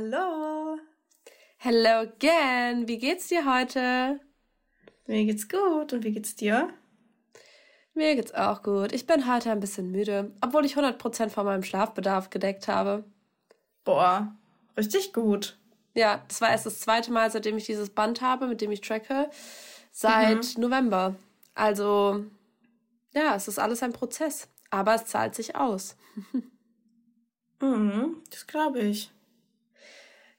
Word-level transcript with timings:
Hallo. 0.00 0.78
Hello 1.58 2.00
again. 2.00 2.88
Wie 2.88 2.96
geht's 2.96 3.28
dir 3.28 3.44
heute? 3.44 4.18
Mir 5.06 5.26
geht's 5.26 5.46
gut. 5.46 5.92
Und 5.92 6.04
wie 6.04 6.12
geht's 6.12 6.34
dir? 6.34 6.72
Mir 7.92 8.14
geht's 8.14 8.32
auch 8.32 8.62
gut. 8.62 8.92
Ich 8.92 9.06
bin 9.06 9.30
heute 9.30 9.50
ein 9.50 9.60
bisschen 9.60 9.90
müde, 9.90 10.34
obwohl 10.40 10.64
ich 10.64 10.74
100% 10.74 11.28
von 11.28 11.44
meinem 11.44 11.62
Schlafbedarf 11.62 12.30
gedeckt 12.30 12.66
habe. 12.66 13.04
Boah, 13.84 14.34
richtig 14.74 15.12
gut. 15.12 15.58
Ja, 15.92 16.24
das 16.28 16.40
war 16.40 16.48
erst 16.48 16.64
das 16.64 16.80
zweite 16.80 17.12
Mal, 17.12 17.30
seitdem 17.30 17.58
ich 17.58 17.66
dieses 17.66 17.90
Band 17.90 18.22
habe, 18.22 18.46
mit 18.46 18.62
dem 18.62 18.72
ich 18.72 18.80
tracke, 18.80 19.28
seit 19.92 20.56
mhm. 20.56 20.62
November. 20.62 21.14
Also, 21.54 22.24
ja, 23.12 23.34
es 23.34 23.48
ist 23.48 23.58
alles 23.58 23.82
ein 23.82 23.92
Prozess, 23.92 24.48
aber 24.70 24.94
es 24.94 25.04
zahlt 25.04 25.34
sich 25.34 25.56
aus. 25.56 25.94
mhm, 27.60 28.22
das 28.30 28.46
glaube 28.46 28.78
ich. 28.80 29.10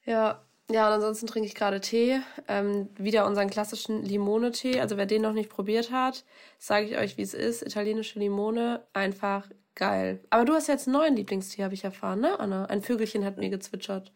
Ja, 0.04 0.42
ja, 0.70 0.86
und 0.86 0.94
ansonsten 0.94 1.26
trinke 1.26 1.46
ich 1.46 1.54
gerade 1.54 1.80
Tee. 1.80 2.20
Ähm, 2.48 2.88
wieder 2.96 3.26
unseren 3.26 3.50
klassischen 3.50 4.02
Limone-Tee. 4.02 4.80
Also 4.80 4.96
wer 4.96 5.06
den 5.06 5.22
noch 5.22 5.34
nicht 5.34 5.50
probiert 5.50 5.90
hat, 5.90 6.24
sage 6.58 6.86
ich 6.86 6.96
euch, 6.96 7.18
wie 7.18 7.22
es 7.22 7.34
ist. 7.34 7.62
Italienische 7.62 8.18
Limone, 8.18 8.82
einfach 8.92 9.48
geil. 9.74 10.20
Aber 10.30 10.44
du 10.44 10.54
hast 10.54 10.68
jetzt 10.68 10.86
einen 10.86 10.96
neuen 10.96 11.16
Lieblingstee, 11.16 11.64
habe 11.64 11.74
ich 11.74 11.84
erfahren, 11.84 12.20
ne, 12.20 12.38
Anna? 12.40 12.66
Ein 12.66 12.82
Vögelchen 12.82 13.24
hat 13.24 13.36
mir 13.38 13.50
gezwitschert. 13.50 14.12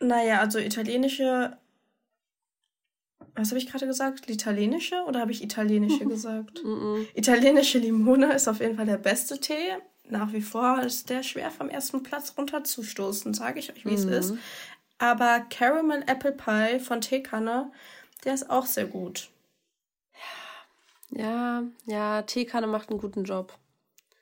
Naja, 0.00 0.40
also 0.40 0.58
italienische. 0.58 1.56
Was 3.34 3.50
habe 3.50 3.58
ich 3.58 3.70
gerade 3.70 3.86
gesagt? 3.86 4.28
Italienische 4.28 5.04
oder 5.06 5.20
habe 5.20 5.30
ich 5.30 5.42
italienische 5.42 6.04
gesagt? 6.06 6.62
italienische 7.14 7.78
Limone 7.78 8.32
ist 8.32 8.48
auf 8.48 8.60
jeden 8.60 8.76
Fall 8.76 8.86
der 8.86 8.98
beste 8.98 9.38
Tee. 9.38 9.76
Nach 10.08 10.32
wie 10.32 10.42
vor 10.42 10.82
ist 10.82 11.08
der 11.10 11.22
schwer 11.22 11.50
vom 11.50 11.68
ersten 11.68 12.02
Platz 12.02 12.34
runterzustoßen, 12.36 13.32
sage 13.32 13.60
ich 13.60 13.72
euch, 13.72 13.86
wie 13.86 13.94
es 13.94 14.04
mhm. 14.04 14.12
ist. 14.12 14.34
Aber 15.02 15.40
Caramel 15.50 16.04
Apple 16.06 16.30
Pie 16.30 16.78
von 16.78 17.00
Teekanne, 17.00 17.72
der 18.24 18.34
ist 18.34 18.48
auch 18.48 18.66
sehr 18.66 18.86
gut. 18.86 19.30
Ja, 21.10 21.64
ja, 21.86 22.22
Teekanne 22.22 22.68
macht 22.68 22.88
einen 22.88 23.00
guten 23.00 23.24
Job. 23.24 23.58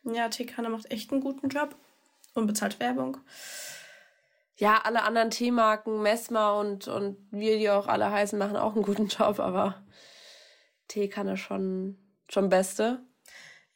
Ja, 0.04 0.30
Teekanne 0.30 0.70
macht 0.70 0.90
echt 0.90 1.12
einen 1.12 1.20
guten 1.20 1.50
Job. 1.50 1.76
Unbezahlt 2.32 2.80
Werbung. 2.80 3.18
Ja, 4.56 4.80
alle 4.82 5.02
anderen 5.02 5.30
Teemarken, 5.30 6.00
Messmer 6.00 6.56
und, 6.56 6.88
und 6.88 7.18
wir, 7.30 7.58
die 7.58 7.68
auch 7.68 7.86
alle 7.86 8.10
heißen, 8.10 8.38
machen 8.38 8.56
auch 8.56 8.74
einen 8.74 8.82
guten 8.82 9.06
Job, 9.08 9.38
aber 9.38 9.84
Teekanne 10.88 11.36
schon, 11.36 11.98
schon 12.30 12.48
beste. 12.48 13.02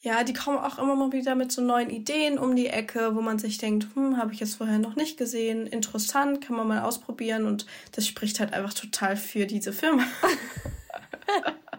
Ja, 0.05 0.22
die 0.22 0.34
kommen 0.34 0.58
auch 0.58 0.77
immer 0.77 0.97
mal 0.97 1.12
wieder 1.12 1.34
mit 1.34 1.50
so 1.50 1.62
neuen 1.62 1.88
Ideen 1.88 2.38
um 2.38 2.55
die 2.55 2.66
Ecke, 2.66 3.16
wo 3.16 3.22
man 3.22 3.38
sich 3.38 3.56
denkt, 3.56 3.86
hm, 3.94 4.19
habe 4.19 4.34
ich 4.34 4.41
jetzt 4.41 4.56
vorher 4.56 4.78
noch 4.78 4.97
nicht 4.97 5.16
gesehen, 5.16 5.66
interessant, 5.66 6.42
kann 6.44 6.56
man 6.56 6.69
mal 6.69 6.83
ausprobieren 6.83 7.47
und 7.47 7.64
das 7.92 8.06
spricht 8.06 8.38
halt 8.38 8.52
einfach 8.52 8.75
total 8.75 9.16
für 9.16 9.47
diese 9.47 9.72
Firma. 9.72 10.05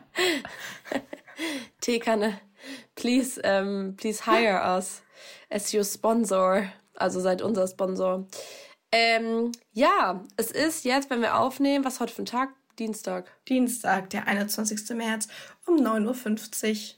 Teekanne, 1.82 2.42
please, 2.96 3.40
um, 3.40 3.48
ähm, 3.48 3.96
please 3.96 4.26
hire 4.26 4.76
us 4.76 5.04
as 5.52 5.72
your 5.72 5.84
sponsor. 5.84 6.64
Also 6.96 7.20
seid 7.20 7.44
unser 7.44 7.68
Sponsor. 7.68 8.26
Ähm, 8.92 9.52
ja, 9.72 10.24
es 10.36 10.50
ist 10.50 10.84
jetzt, 10.84 11.12
wenn 11.12 11.22
wir 11.22 11.38
aufnehmen, 11.38 11.86
was 11.86 12.00
heute 12.00 12.12
für 12.12 12.24
ein 12.24 12.26
Tag? 12.26 12.56
Dienstag. 12.80 13.30
Dienstag, 13.48 14.10
der 14.10 14.28
21. 14.28 14.98
März 14.98 15.28
um 15.68 15.76
9.50 15.76 16.96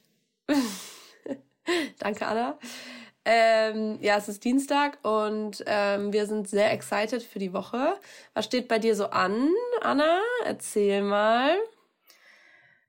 Uhr. 0.48 0.56
Danke, 2.00 2.26
Anna. 2.26 2.58
Ähm, 3.30 4.00
ja, 4.02 4.16
es 4.18 4.30
ist 4.30 4.46
Dienstag 4.46 5.00
und 5.06 5.62
ähm, 5.66 6.14
wir 6.14 6.26
sind 6.28 6.48
sehr 6.48 6.72
excited 6.72 7.22
für 7.22 7.40
die 7.40 7.52
Woche. 7.52 7.98
Was 8.34 8.46
steht 8.46 8.70
bei 8.70 8.80
dir 8.80 8.96
so 8.96 9.08
an, 9.08 9.50
Anna? 9.82 10.22
Erzähl 10.46 11.02
mal. 11.02 11.58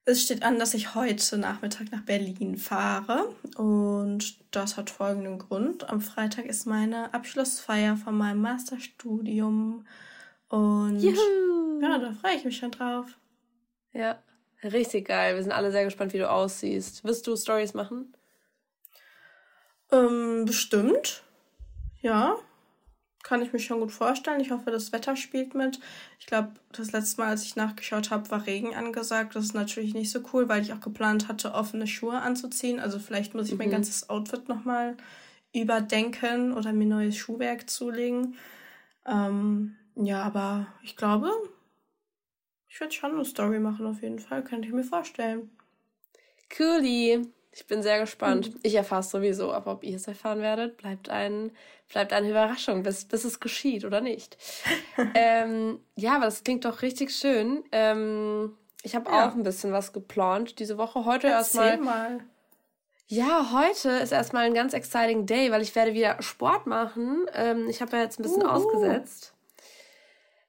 Es 0.04 0.22
steht 0.22 0.44
an, 0.44 0.58
dass 0.58 0.74
ich 0.74 0.94
heute 0.94 1.36
Nachmittag 1.38 1.90
nach 1.90 2.02
Berlin 2.02 2.56
fahre 2.56 3.34
und 3.56 4.36
das 4.52 4.76
hat 4.76 4.90
folgenden 4.90 5.38
Grund. 5.38 5.90
Am 5.90 6.00
Freitag 6.00 6.46
ist 6.46 6.66
meine 6.66 7.12
Abschlussfeier 7.12 7.96
von 7.96 8.16
meinem 8.16 8.40
Masterstudium 8.40 9.84
und 10.48 11.00
Juhu. 11.00 11.80
ja, 11.82 11.98
da 11.98 12.12
freue 12.12 12.36
ich 12.36 12.44
mich 12.44 12.56
schon 12.56 12.70
drauf. 12.70 13.06
Ja, 13.92 14.22
richtig 14.62 15.08
geil. 15.08 15.34
Wir 15.34 15.42
sind 15.42 15.52
alle 15.52 15.72
sehr 15.72 15.84
gespannt, 15.84 16.12
wie 16.12 16.18
du 16.18 16.30
aussiehst. 16.30 17.04
Wirst 17.04 17.26
du 17.26 17.36
Stories 17.36 17.74
machen? 17.74 18.14
Ähm, 19.90 20.44
bestimmt. 20.44 21.22
Ja. 22.00 22.36
Kann 23.22 23.42
ich 23.42 23.52
mir 23.52 23.58
schon 23.58 23.80
gut 23.80 23.92
vorstellen. 23.92 24.40
Ich 24.40 24.50
hoffe, 24.50 24.70
das 24.70 24.92
Wetter 24.92 25.16
spielt 25.16 25.54
mit. 25.54 25.80
Ich 26.18 26.26
glaube, 26.26 26.52
das 26.72 26.92
letzte 26.92 27.20
Mal, 27.20 27.28
als 27.28 27.44
ich 27.44 27.56
nachgeschaut 27.56 28.10
habe, 28.10 28.30
war 28.30 28.46
Regen 28.46 28.74
angesagt. 28.74 29.34
Das 29.34 29.44
ist 29.44 29.54
natürlich 29.54 29.92
nicht 29.92 30.10
so 30.10 30.20
cool, 30.32 30.48
weil 30.48 30.62
ich 30.62 30.72
auch 30.72 30.80
geplant 30.80 31.28
hatte, 31.28 31.52
offene 31.52 31.86
Schuhe 31.86 32.20
anzuziehen. 32.20 32.80
Also 32.80 32.98
vielleicht 32.98 33.34
muss 33.34 33.46
ich 33.46 33.52
mhm. 33.52 33.58
mein 33.58 33.70
ganzes 33.70 34.08
Outfit 34.08 34.48
nochmal 34.48 34.96
überdenken 35.52 36.52
oder 36.52 36.72
mir 36.72 36.86
neues 36.86 37.16
Schuhwerk 37.16 37.68
zulegen. 37.68 38.36
Ähm, 39.06 39.76
ja, 39.96 40.22
aber 40.22 40.68
ich 40.82 40.96
glaube, 40.96 41.30
ich 42.68 42.80
werde 42.80 42.94
schon 42.94 43.12
eine 43.12 43.24
Story 43.24 43.58
machen 43.58 43.86
auf 43.86 44.02
jeden 44.02 44.20
Fall. 44.20 44.44
Könnte 44.44 44.68
ich 44.68 44.74
mir 44.74 44.84
vorstellen. 44.84 45.50
Coolie. 46.56 47.26
Ich 47.58 47.66
bin 47.66 47.82
sehr 47.82 47.98
gespannt. 47.98 48.54
Mhm. 48.54 48.60
Ich 48.62 48.76
erfahre 48.76 49.00
es 49.00 49.10
sowieso, 49.10 49.52
aber 49.52 49.72
ob 49.72 49.82
ihr 49.82 49.96
es 49.96 50.06
erfahren 50.06 50.40
werdet, 50.40 50.76
bleibt, 50.76 51.08
ein, 51.08 51.50
bleibt 51.88 52.12
eine 52.12 52.30
Überraschung, 52.30 52.84
bis, 52.84 53.04
bis 53.04 53.24
es 53.24 53.40
geschieht 53.40 53.84
oder 53.84 54.00
nicht. 54.00 54.38
ähm, 55.14 55.80
ja, 55.96 56.14
aber 56.14 56.26
das 56.26 56.44
klingt 56.44 56.64
doch 56.64 56.82
richtig 56.82 57.10
schön. 57.10 57.64
Ähm, 57.72 58.56
ich 58.84 58.94
habe 58.94 59.10
ja. 59.10 59.28
auch 59.28 59.34
ein 59.34 59.42
bisschen 59.42 59.72
was 59.72 59.92
geplant 59.92 60.60
diese 60.60 60.78
Woche. 60.78 61.04
Heute 61.04 61.26
erstmal. 61.26 61.78
mal. 61.78 62.20
Ja, 63.08 63.50
heute 63.52 63.88
ist 63.88 64.12
erstmal 64.12 64.44
ein 64.44 64.54
ganz 64.54 64.72
exciting 64.72 65.26
Day, 65.26 65.50
weil 65.50 65.62
ich 65.62 65.74
werde 65.74 65.94
wieder 65.94 66.22
Sport 66.22 66.68
machen. 66.68 67.26
Ähm, 67.34 67.68
ich 67.68 67.82
habe 67.82 67.96
ja 67.96 68.04
jetzt 68.04 68.20
ein 68.20 68.22
bisschen 68.22 68.44
Uhu. 68.44 68.50
ausgesetzt. 68.50 69.34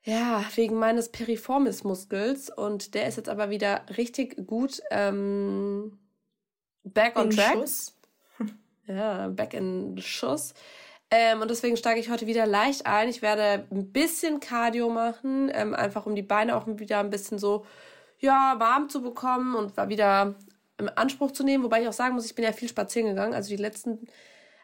Ja, 0.04 0.44
wegen 0.54 0.76
meines 0.76 1.10
Piriformis-Muskels. 1.10 2.52
Und 2.56 2.94
der 2.94 3.08
ist 3.08 3.16
jetzt 3.18 3.30
aber 3.30 3.50
wieder 3.50 3.82
richtig 3.98 4.46
gut 4.46 4.80
ähm, 4.92 5.98
back 6.94 7.18
on 7.18 7.26
in 7.26 7.32
track. 7.32 7.54
Schuss. 7.54 7.96
Ja, 8.88 9.28
back 9.28 9.54
in 9.54 10.00
Schuss. 10.02 10.56
Ähm, 11.12 11.42
und 11.42 11.50
deswegen 11.50 11.78
steige 11.78 12.00
ich 12.00 12.10
heute 12.10 12.28
wieder 12.28 12.46
leicht 12.46 12.86
ein. 12.86 13.10
Ich 13.10 13.22
werde 13.22 13.66
ein 13.72 13.92
bisschen 13.92 14.40
Cardio 14.40 14.90
machen, 14.90 15.52
ähm, 15.54 15.74
einfach 15.74 16.06
um 16.06 16.16
die 16.16 16.22
Beine 16.22 16.56
auch 16.56 16.66
wieder 16.68 17.00
ein 17.00 17.10
bisschen 17.10 17.40
so, 17.40 17.66
ja, 18.20 18.56
warm 18.58 18.90
zu 18.90 19.02
bekommen 19.02 19.56
und 19.56 19.78
wieder 19.90 20.36
im 20.78 20.90
Anspruch 20.96 21.32
zu 21.32 21.44
nehmen. 21.44 21.64
Wobei 21.64 21.82
ich 21.82 21.88
auch 21.88 21.94
sagen 21.94 22.16
muss, 22.16 22.26
ich 22.26 22.36
bin 22.36 22.46
ja 22.46 22.52
viel 22.52 22.70
spazieren 22.70 23.10
gegangen. 23.10 23.34
Also 23.34 23.50
die 23.50 23.62
letzten, 23.62 24.08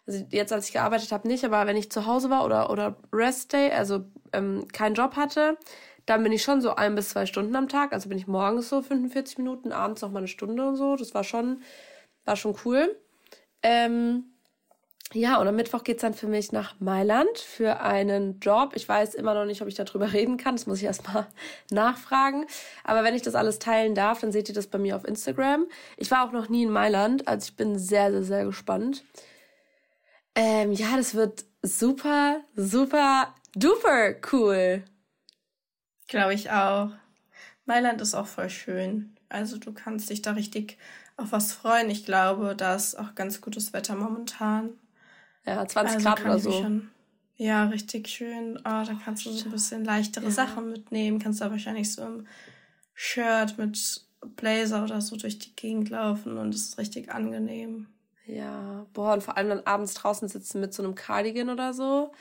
also 0.06 0.24
jetzt 0.30 0.54
als 0.54 0.68
ich 0.68 0.74
gearbeitet 0.74 1.12
habe, 1.12 1.28
nicht, 1.28 1.44
aber 1.46 1.66
wenn 1.66 1.78
ich 1.78 1.92
zu 1.92 2.06
Hause 2.06 2.30
war 2.30 2.46
oder, 2.46 2.70
oder 2.70 2.98
Rest 3.12 3.54
Day, 3.54 3.72
also 3.72 4.06
ähm, 4.34 4.68
keinen 4.72 4.96
Job 4.96 5.16
hatte, 5.16 5.58
dann 6.06 6.22
bin 6.22 6.32
ich 6.32 6.44
schon 6.44 6.62
so 6.62 6.76
ein 6.76 6.94
bis 6.94 7.10
zwei 7.10 7.26
Stunden 7.26 7.56
am 7.56 7.68
Tag. 7.68 7.92
Also 7.92 8.10
bin 8.10 8.18
ich 8.18 8.28
morgens 8.28 8.70
so 8.70 8.82
45 8.82 9.40
Minuten, 9.40 9.72
abends 9.72 10.02
noch 10.02 10.12
mal 10.12 10.20
eine 10.20 10.28
Stunde 10.28 10.68
und 10.68 10.76
so. 10.76 10.96
Das 10.96 11.14
war 11.16 11.24
schon 11.24 11.62
war 12.26 12.36
schon 12.36 12.56
cool. 12.66 12.96
Ähm, 13.64 14.26
ja, 15.14 15.40
und 15.40 15.48
am 15.48 15.56
Mittwoch 15.56 15.84
geht's 15.84 16.02
dann 16.02 16.14
für 16.14 16.28
mich 16.28 16.52
nach 16.52 16.80
Mailand 16.80 17.38
für 17.38 17.80
einen 17.80 18.40
Job. 18.40 18.74
Ich 18.76 18.90
weiß 18.90 19.14
immer 19.16 19.34
noch 19.34 19.46
nicht, 19.46 19.62
ob 19.62 19.68
ich 19.68 19.76
darüber 19.76 20.12
reden 20.12 20.38
kann. 20.38 20.56
Das 20.56 20.66
muss 20.66 20.80
ich 20.80 20.84
erstmal 20.84 21.28
nachfragen. 21.72 22.46
Aber 22.84 23.04
wenn 23.04 23.16
ich 23.16 23.22
das 23.22 23.36
alles 23.36 23.60
teilen 23.60 23.96
darf, 23.96 24.20
dann 24.20 24.32
seht 24.32 24.50
ihr 24.50 24.56
das 24.56 24.68
bei 24.68 24.78
mir 24.78 24.96
auf 24.96 25.06
Instagram. 25.06 25.68
Ich 25.98 26.12
war 26.12 26.28
auch 26.28 26.32
noch 26.32 26.50
nie 26.50 26.64
in 26.64 26.72
Mailand, 26.72 27.28
also 27.28 27.46
ich 27.50 27.56
bin 27.56 27.78
sehr, 27.80 28.12
sehr, 28.12 28.24
sehr 28.24 28.46
gespannt. 28.46 29.06
Ähm, 30.36 30.74
ja, 30.74 30.98
das 30.98 31.16
wird 31.16 31.46
super, 31.62 32.42
super, 32.56 33.34
duper 33.56 34.16
cool. 34.34 34.84
Glaube 36.08 36.34
ich 36.34 36.52
auch. 36.52 36.90
Mailand 37.66 38.02
ist 38.02 38.16
auch 38.16 38.28
voll 38.28 38.50
schön. 38.50 39.16
Also 39.30 39.58
du 39.58 39.74
kannst 39.74 40.10
dich 40.10 40.22
da 40.22 40.32
richtig 40.32 40.78
auf 41.18 41.32
was 41.32 41.54
freuen. 41.54 41.90
Ich 41.90 42.06
glaube, 42.06 42.56
da 42.56 42.76
ist 42.76 42.98
auch 42.98 43.16
ganz 43.16 43.42
gutes 43.42 43.74
Wetter 43.74 43.96
momentan. 43.96 44.72
Ja, 45.46 45.66
20 45.68 45.96
also 45.96 46.04
Grad 46.04 46.22
oder 46.22 46.40
so. 46.40 46.52
Schon, 46.52 46.90
ja, 47.38 47.66
richtig 47.66 48.08
schön. 48.08 48.58
Oh, 48.60 48.62
da 48.64 49.00
kannst 49.04 49.26
du 49.26 49.32
so 49.32 49.46
ein 49.46 49.52
bisschen 49.52 49.86
leichtere 49.86 50.26
ja. 50.26 50.32
Sachen 50.32 50.72
mitnehmen. 50.72 51.20
Kannst 51.20 51.42
da 51.42 51.52
wahrscheinlich 51.52 51.94
so 51.94 52.04
im 52.04 52.28
Shirt 52.94 53.58
mit 53.58 54.06
Blazer 54.36 54.84
oder 54.84 55.02
so 55.02 55.16
durch 55.16 55.40
die 55.40 55.56
Gegend 55.56 55.90
laufen 55.90 56.38
und 56.38 56.54
es 56.54 56.70
ist 56.70 56.78
richtig 56.78 57.12
angenehm. 57.12 57.88
Ja, 58.26 58.88
boah, 58.94 59.14
und 59.14 59.22
vor 59.22 59.38
allem 59.38 59.50
dann 59.50 59.66
abends 59.66 59.94
draußen 59.94 60.28
sitzen 60.28 60.60
mit 60.60 60.74
so 60.74 60.82
einem 60.82 60.96
Cardigan 60.96 61.50
oder 61.50 61.74
so. 61.74 62.12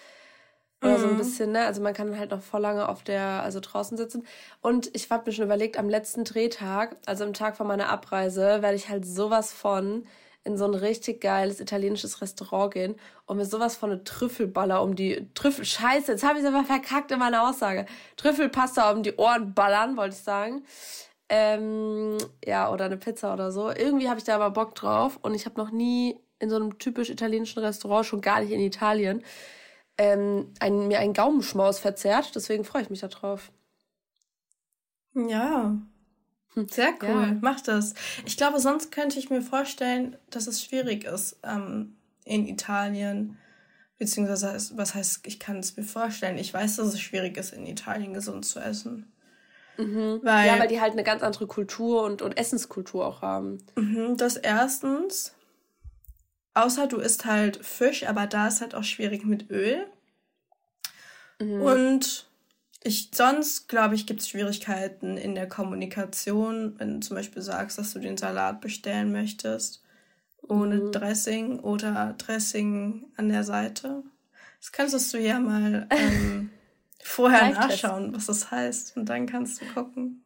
Oder 0.84 0.98
mhm. 0.98 1.00
so 1.00 1.06
ein 1.06 1.12
mhm. 1.14 1.18
bisschen, 1.18 1.52
ne? 1.52 1.64
Also 1.64 1.80
man 1.82 1.94
kann 1.94 2.18
halt 2.18 2.30
noch 2.30 2.42
voll 2.42 2.60
lange 2.60 2.88
auf 2.88 3.02
der, 3.02 3.42
also 3.42 3.58
draußen 3.60 3.96
sitzen. 3.96 4.26
Und 4.60 4.94
ich 4.94 5.10
habe 5.10 5.24
mir 5.26 5.32
schon 5.32 5.46
überlegt, 5.46 5.78
am 5.78 5.88
letzten 5.88 6.24
Drehtag, 6.24 6.96
also 7.06 7.24
am 7.24 7.32
Tag 7.32 7.56
vor 7.56 7.66
meiner 7.66 7.88
Abreise, 7.88 8.60
werde 8.60 8.76
ich 8.76 8.88
halt 8.88 9.06
sowas 9.06 9.52
von 9.52 10.06
in 10.44 10.58
so 10.58 10.66
ein 10.66 10.74
richtig 10.74 11.22
geiles 11.22 11.58
italienisches 11.58 12.20
Restaurant 12.20 12.74
gehen 12.74 12.96
und 13.24 13.38
mir 13.38 13.46
sowas 13.46 13.76
von 13.76 13.90
eine 13.90 14.04
Trüffelballer 14.04 14.82
um 14.82 14.94
die 14.94 15.26
Trüffel 15.32 15.64
Scheiße, 15.64 16.12
jetzt 16.12 16.22
habe 16.22 16.38
ich 16.38 16.44
es 16.44 16.52
aber 16.52 16.64
verkackt 16.64 17.10
in 17.10 17.18
meiner 17.18 17.48
Aussage. 17.48 17.86
Trüffelpasta 18.16 18.90
um 18.90 19.02
die 19.02 19.16
Ohren 19.16 19.54
ballern, 19.54 19.96
wollte 19.96 20.14
ich 20.14 20.22
sagen. 20.22 20.64
Ähm, 21.30 22.18
ja, 22.44 22.70
oder 22.70 22.84
eine 22.84 22.98
Pizza 22.98 23.32
oder 23.32 23.50
so. 23.52 23.70
Irgendwie 23.70 24.10
habe 24.10 24.18
ich 24.18 24.24
da 24.24 24.34
aber 24.34 24.50
Bock 24.50 24.74
drauf 24.74 25.18
und 25.22 25.34
ich 25.34 25.46
habe 25.46 25.58
noch 25.58 25.70
nie 25.70 26.20
in 26.38 26.50
so 26.50 26.56
einem 26.56 26.78
typisch 26.78 27.08
italienischen 27.08 27.60
Restaurant, 27.60 28.04
schon 28.04 28.20
gar 28.20 28.40
nicht 28.40 28.52
in 28.52 28.60
Italien, 28.60 29.22
ähm, 29.98 30.52
ein, 30.60 30.88
mir 30.88 30.98
einen 30.98 31.14
Gaumenschmaus 31.14 31.78
verzerrt. 31.78 32.32
Deswegen 32.34 32.64
freue 32.64 32.82
ich 32.82 32.90
mich 32.90 33.00
darauf. 33.00 33.50
Ja. 35.14 35.76
Hm. 36.54 36.68
Sehr 36.68 36.94
cool, 37.02 37.08
ja. 37.08 37.36
mach 37.40 37.60
das. 37.60 37.94
Ich 38.24 38.36
glaube, 38.36 38.60
sonst 38.60 38.92
könnte 38.92 39.18
ich 39.18 39.30
mir 39.30 39.42
vorstellen, 39.42 40.16
dass 40.30 40.46
es 40.46 40.62
schwierig 40.62 41.04
ist 41.04 41.38
ähm, 41.42 41.96
in 42.24 42.46
Italien. 42.46 43.38
Beziehungsweise, 43.98 44.76
was 44.76 44.94
heißt, 44.94 45.26
ich 45.26 45.38
kann 45.38 45.58
es 45.58 45.76
mir 45.76 45.84
vorstellen. 45.84 46.38
Ich 46.38 46.52
weiß, 46.52 46.76
dass 46.76 46.88
es 46.88 47.00
schwierig 47.00 47.36
ist, 47.36 47.52
in 47.52 47.66
Italien 47.66 48.12
gesund 48.12 48.44
zu 48.44 48.58
essen. 48.58 49.12
Mhm. 49.76 50.20
Weil, 50.22 50.46
ja, 50.46 50.58
weil 50.58 50.68
die 50.68 50.80
halt 50.80 50.92
eine 50.92 51.04
ganz 51.04 51.22
andere 51.22 51.46
Kultur 51.46 52.04
und, 52.04 52.22
und 52.22 52.36
Essenskultur 52.36 53.06
auch 53.06 53.22
haben. 53.22 53.58
Mhm, 53.76 54.16
das 54.16 54.36
erstens. 54.36 55.33
Außer 56.54 56.86
du 56.86 56.98
isst 56.98 57.24
halt 57.24 57.64
Fisch, 57.64 58.06
aber 58.06 58.26
da 58.26 58.46
ist 58.48 58.60
halt 58.60 58.74
auch 58.74 58.84
schwierig 58.84 59.24
mit 59.24 59.50
Öl. 59.50 59.86
Mhm. 61.40 61.60
Und 61.60 62.26
ich, 62.82 63.10
sonst, 63.12 63.68
glaube 63.68 63.94
ich, 63.94 64.06
gibt 64.06 64.20
es 64.20 64.28
Schwierigkeiten 64.28 65.16
in 65.16 65.34
der 65.34 65.48
Kommunikation, 65.48 66.74
wenn 66.78 66.94
du 66.94 67.00
zum 67.00 67.16
Beispiel 67.16 67.42
sagst, 67.42 67.78
dass 67.78 67.92
du 67.92 67.98
den 67.98 68.16
Salat 68.16 68.60
bestellen 68.60 69.10
möchtest, 69.10 69.82
ohne 70.42 70.76
mhm. 70.76 70.92
Dressing 70.92 71.58
oder 71.60 72.14
Dressing 72.18 73.06
an 73.16 73.30
der 73.30 73.42
Seite. 73.42 74.02
Das 74.60 74.70
könntest 74.70 75.12
du 75.12 75.18
ja 75.18 75.40
mal 75.40 75.86
ähm, 75.90 76.50
vorher 77.02 77.50
nachschauen, 77.50 78.14
was 78.14 78.26
das 78.26 78.50
heißt, 78.50 78.96
und 78.96 79.06
dann 79.06 79.26
kannst 79.26 79.60
du 79.60 79.66
gucken. 79.66 80.23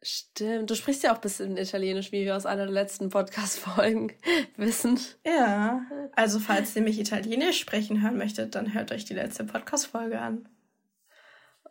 Stimmt, 0.00 0.70
du 0.70 0.76
sprichst 0.76 1.02
ja 1.02 1.10
auch 1.10 1.16
ein 1.16 1.22
bisschen 1.22 1.56
Italienisch, 1.56 2.12
wie 2.12 2.24
wir 2.24 2.36
aus 2.36 2.46
einer 2.46 2.64
der 2.64 2.72
letzten 2.72 3.08
Podcast-Folgen 3.08 4.12
wissen. 4.56 5.00
Ja, 5.26 5.82
also 6.14 6.38
falls 6.38 6.76
ihr 6.76 6.82
mich 6.82 7.00
Italienisch 7.00 7.58
sprechen 7.58 8.00
hören 8.00 8.16
möchtet, 8.16 8.54
dann 8.54 8.74
hört 8.74 8.92
euch 8.92 9.04
die 9.04 9.14
letzte 9.14 9.42
Podcast-Folge 9.44 10.20
an. 10.20 10.48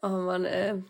Oh 0.02 0.10
Mann, 0.10 0.44
ey. 0.44 0.84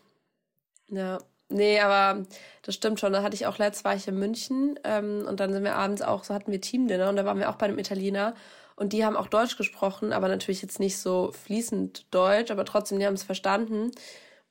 Ja. 0.89 1.19
Nee, 1.49 1.79
aber 1.79 2.25
das 2.63 2.75
stimmt 2.75 2.99
schon. 2.99 3.13
Da 3.13 3.21
hatte 3.21 3.35
ich 3.35 3.45
auch 3.45 3.57
letztes 3.57 3.85
war 3.85 3.95
ich 3.95 4.07
in 4.07 4.17
München 4.17 4.77
ähm, 4.83 5.23
und 5.27 5.39
dann 5.39 5.53
sind 5.53 5.63
wir 5.63 5.75
abends 5.75 6.01
auch, 6.01 6.23
so 6.23 6.33
hatten 6.33 6.51
wir 6.51 6.59
Teamdinner 6.59 7.07
und 7.07 7.15
da 7.15 7.25
waren 7.25 7.39
wir 7.39 7.49
auch 7.49 7.55
bei 7.55 7.67
einem 7.67 7.79
Italiener 7.79 8.33
und 8.75 8.93
die 8.93 9.05
haben 9.05 9.15
auch 9.15 9.27
Deutsch 9.27 9.57
gesprochen, 9.57 10.11
aber 10.11 10.27
natürlich 10.27 10.61
jetzt 10.61 10.79
nicht 10.79 10.97
so 10.97 11.31
fließend 11.31 12.13
Deutsch, 12.13 12.51
aber 12.51 12.65
trotzdem, 12.65 12.99
die 12.99 13.05
haben 13.05 13.13
es 13.13 13.23
verstanden. 13.23 13.91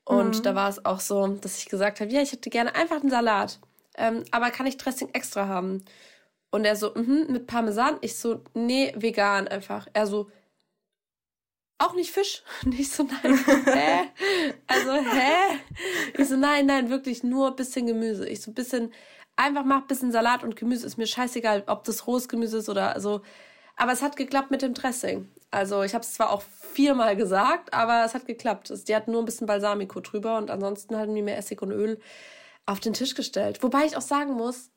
Und 0.06 0.38
mhm. 0.38 0.43
da 0.44 0.55
war 0.55 0.69
es 0.69 0.85
auch 0.85 1.00
so, 1.00 1.26
dass 1.26 1.58
ich 1.58 1.67
gesagt 1.67 2.00
habe, 2.00 2.12
ja, 2.12 2.23
ich 2.23 2.32
hätte 2.32 2.49
gerne 2.49 2.75
einfach 2.76 3.00
einen 3.00 3.11
Salat. 3.11 3.58
Ähm, 3.99 4.25
aber 4.31 4.50
kann 4.50 4.67
ich 4.67 4.76
Dressing 4.76 5.11
extra 5.12 5.49
haben? 5.49 5.85
Und 6.50 6.64
er 6.64 6.76
so, 6.76 6.94
mhm, 6.94 7.26
mit 7.29 7.49
Parmesan. 7.49 7.99
Ich 8.03 8.17
so, 8.17 8.43
nee, 8.55 8.94
vegan 8.97 9.49
einfach. 9.49 9.88
Er 9.93 10.06
so, 10.06 10.31
auch 11.79 11.94
nicht 11.94 12.12
Fisch. 12.12 12.43
Nicht 12.64 12.91
so, 12.91 13.03
nein, 13.03 13.38
hä? 13.67 14.11
Also, 14.69 14.93
hä? 14.93 15.61
Ich 16.17 16.29
so, 16.29 16.37
nein, 16.37 16.67
nein, 16.67 16.88
wirklich 16.88 17.23
nur 17.23 17.49
ein 17.49 17.56
bisschen 17.56 17.87
Gemüse. 17.87 18.29
Ich 18.29 18.41
so, 18.41 18.53
bisschen, 18.53 18.93
einfach 19.35 19.64
mach 19.64 19.82
ein 19.82 19.87
bisschen 19.88 20.12
Salat 20.12 20.44
und 20.44 20.56
Gemüse. 20.56 20.87
Ist 20.87 20.99
mir 20.99 21.06
scheißegal, 21.06 21.64
ob 21.67 21.85
das 21.85 22.06
rohes 22.06 22.29
Gemüse 22.29 22.58
ist 22.58 22.69
oder 22.69 22.99
so. 23.00 23.23
Aber 23.76 23.93
es 23.93 24.02
hat 24.02 24.17
geklappt 24.17 24.50
mit 24.50 24.62
dem 24.62 24.75
Dressing. 24.75 25.28
Also 25.50 25.82
ich 25.82 25.94
habe 25.94 26.02
es 26.02 26.14
zwar 26.14 26.31
auch 26.31 26.43
viermal 26.43 27.17
gesagt, 27.17 27.73
aber 27.73 28.05
es 28.05 28.14
hat 28.14 28.26
geklappt. 28.26 28.73
Die 28.88 28.96
hat 28.96 29.06
nur 29.06 29.23
ein 29.23 29.26
bisschen 29.26 29.46
Balsamico 29.46 30.00
drüber 30.00 30.38
und 30.38 30.50
ansonsten 30.50 30.96
halt 30.96 31.11
mir 31.11 31.23
mehr 31.23 31.38
Essig 31.38 31.62
und 31.62 31.70
Öl 31.70 32.00
auf 32.64 32.81
den 32.81 32.94
Tisch 32.94 33.14
gestellt. 33.14 33.62
Wobei 33.62 33.84
ich 33.84 33.96
auch 33.96 34.02
sagen 34.02 34.32
muss, 34.32 34.70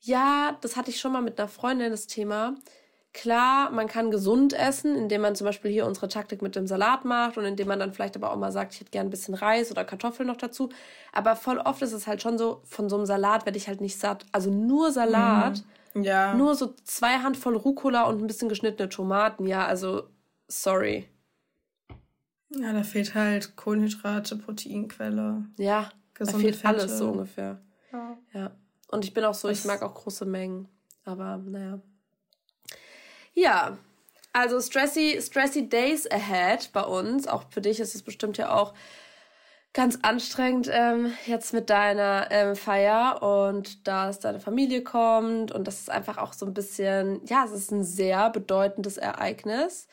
ja, 0.00 0.58
das 0.60 0.76
hatte 0.76 0.90
ich 0.90 1.00
schon 1.00 1.12
mal 1.12 1.22
mit 1.22 1.38
einer 1.38 1.48
Freundin 1.48 1.90
das 1.90 2.08
Thema. 2.08 2.56
Klar, 3.14 3.70
man 3.70 3.88
kann 3.88 4.10
gesund 4.10 4.52
essen, 4.54 4.96
indem 4.96 5.20
man 5.20 5.36
zum 5.36 5.44
Beispiel 5.44 5.70
hier 5.70 5.86
unsere 5.86 6.08
Taktik 6.08 6.42
mit 6.42 6.56
dem 6.56 6.66
Salat 6.66 7.04
macht 7.04 7.36
und 7.38 7.44
indem 7.44 7.68
man 7.68 7.78
dann 7.78 7.92
vielleicht 7.92 8.16
aber 8.16 8.32
auch 8.32 8.36
mal 8.36 8.52
sagt, 8.52 8.74
ich 8.74 8.80
hätte 8.80 8.90
gern 8.90 9.06
ein 9.06 9.10
bisschen 9.10 9.34
Reis 9.34 9.70
oder 9.70 9.84
Kartoffeln 9.84 10.26
noch 10.26 10.36
dazu. 10.36 10.70
Aber 11.12 11.36
voll 11.36 11.58
oft 11.58 11.82
ist 11.82 11.92
es 11.92 12.06
halt 12.06 12.22
schon 12.22 12.38
so, 12.38 12.62
von 12.64 12.88
so 12.88 12.96
einem 12.96 13.06
Salat 13.06 13.44
werde 13.44 13.58
ich 13.58 13.68
halt 13.68 13.80
nicht 13.80 13.98
satt. 13.98 14.26
Also 14.32 14.50
nur 14.50 14.92
Salat. 14.92 15.58
Mhm 15.58 15.64
ja. 15.94 16.34
Nur 16.34 16.54
so 16.54 16.74
zwei 16.84 17.18
Handvoll 17.18 17.56
Rucola 17.56 18.04
und 18.04 18.22
ein 18.22 18.26
bisschen 18.26 18.48
geschnittene 18.48 18.88
Tomaten. 18.88 19.46
Ja, 19.46 19.66
also 19.66 20.08
sorry. 20.48 21.08
Ja, 22.50 22.72
da 22.72 22.82
fehlt 22.82 23.14
halt 23.14 23.56
Kohlenhydrate, 23.56 24.36
Proteinquelle. 24.36 25.44
Ja, 25.56 25.90
da 26.18 26.26
fehlt 26.26 26.56
Fette. 26.56 26.68
alles 26.68 26.98
so 26.98 27.10
ungefähr. 27.10 27.60
Ja. 27.92 28.18
ja. 28.32 28.50
Und 28.88 29.04
ich 29.04 29.14
bin 29.14 29.24
auch 29.24 29.34
so, 29.34 29.48
ich 29.48 29.64
mag 29.64 29.82
auch 29.82 29.94
große 29.94 30.26
Mengen. 30.26 30.68
Aber 31.04 31.38
naja. 31.38 31.80
Ja, 33.34 33.78
also 34.32 34.60
stressy, 34.60 35.18
stressy 35.20 35.68
Days 35.68 36.10
ahead 36.10 36.70
bei 36.72 36.82
uns. 36.82 37.26
Auch 37.26 37.44
für 37.50 37.60
dich 37.60 37.80
ist 37.80 37.94
es 37.94 38.02
bestimmt 38.02 38.38
ja 38.38 38.54
auch 38.54 38.74
ganz 39.74 39.98
anstrengend 40.02 40.68
ähm, 40.70 41.12
jetzt 41.26 41.54
mit 41.54 41.70
deiner 41.70 42.26
ähm, 42.30 42.56
Feier 42.56 43.22
und 43.22 43.86
dass 43.88 44.20
deine 44.20 44.38
Familie 44.38 44.82
kommt 44.82 45.50
und 45.52 45.66
das 45.66 45.80
ist 45.80 45.90
einfach 45.90 46.18
auch 46.18 46.34
so 46.34 46.44
ein 46.44 46.52
bisschen, 46.52 47.24
ja, 47.26 47.44
es 47.44 47.52
ist 47.52 47.70
ein 47.70 47.84
sehr 47.84 48.28
bedeutendes 48.30 48.98
Ereignis. 48.98 49.88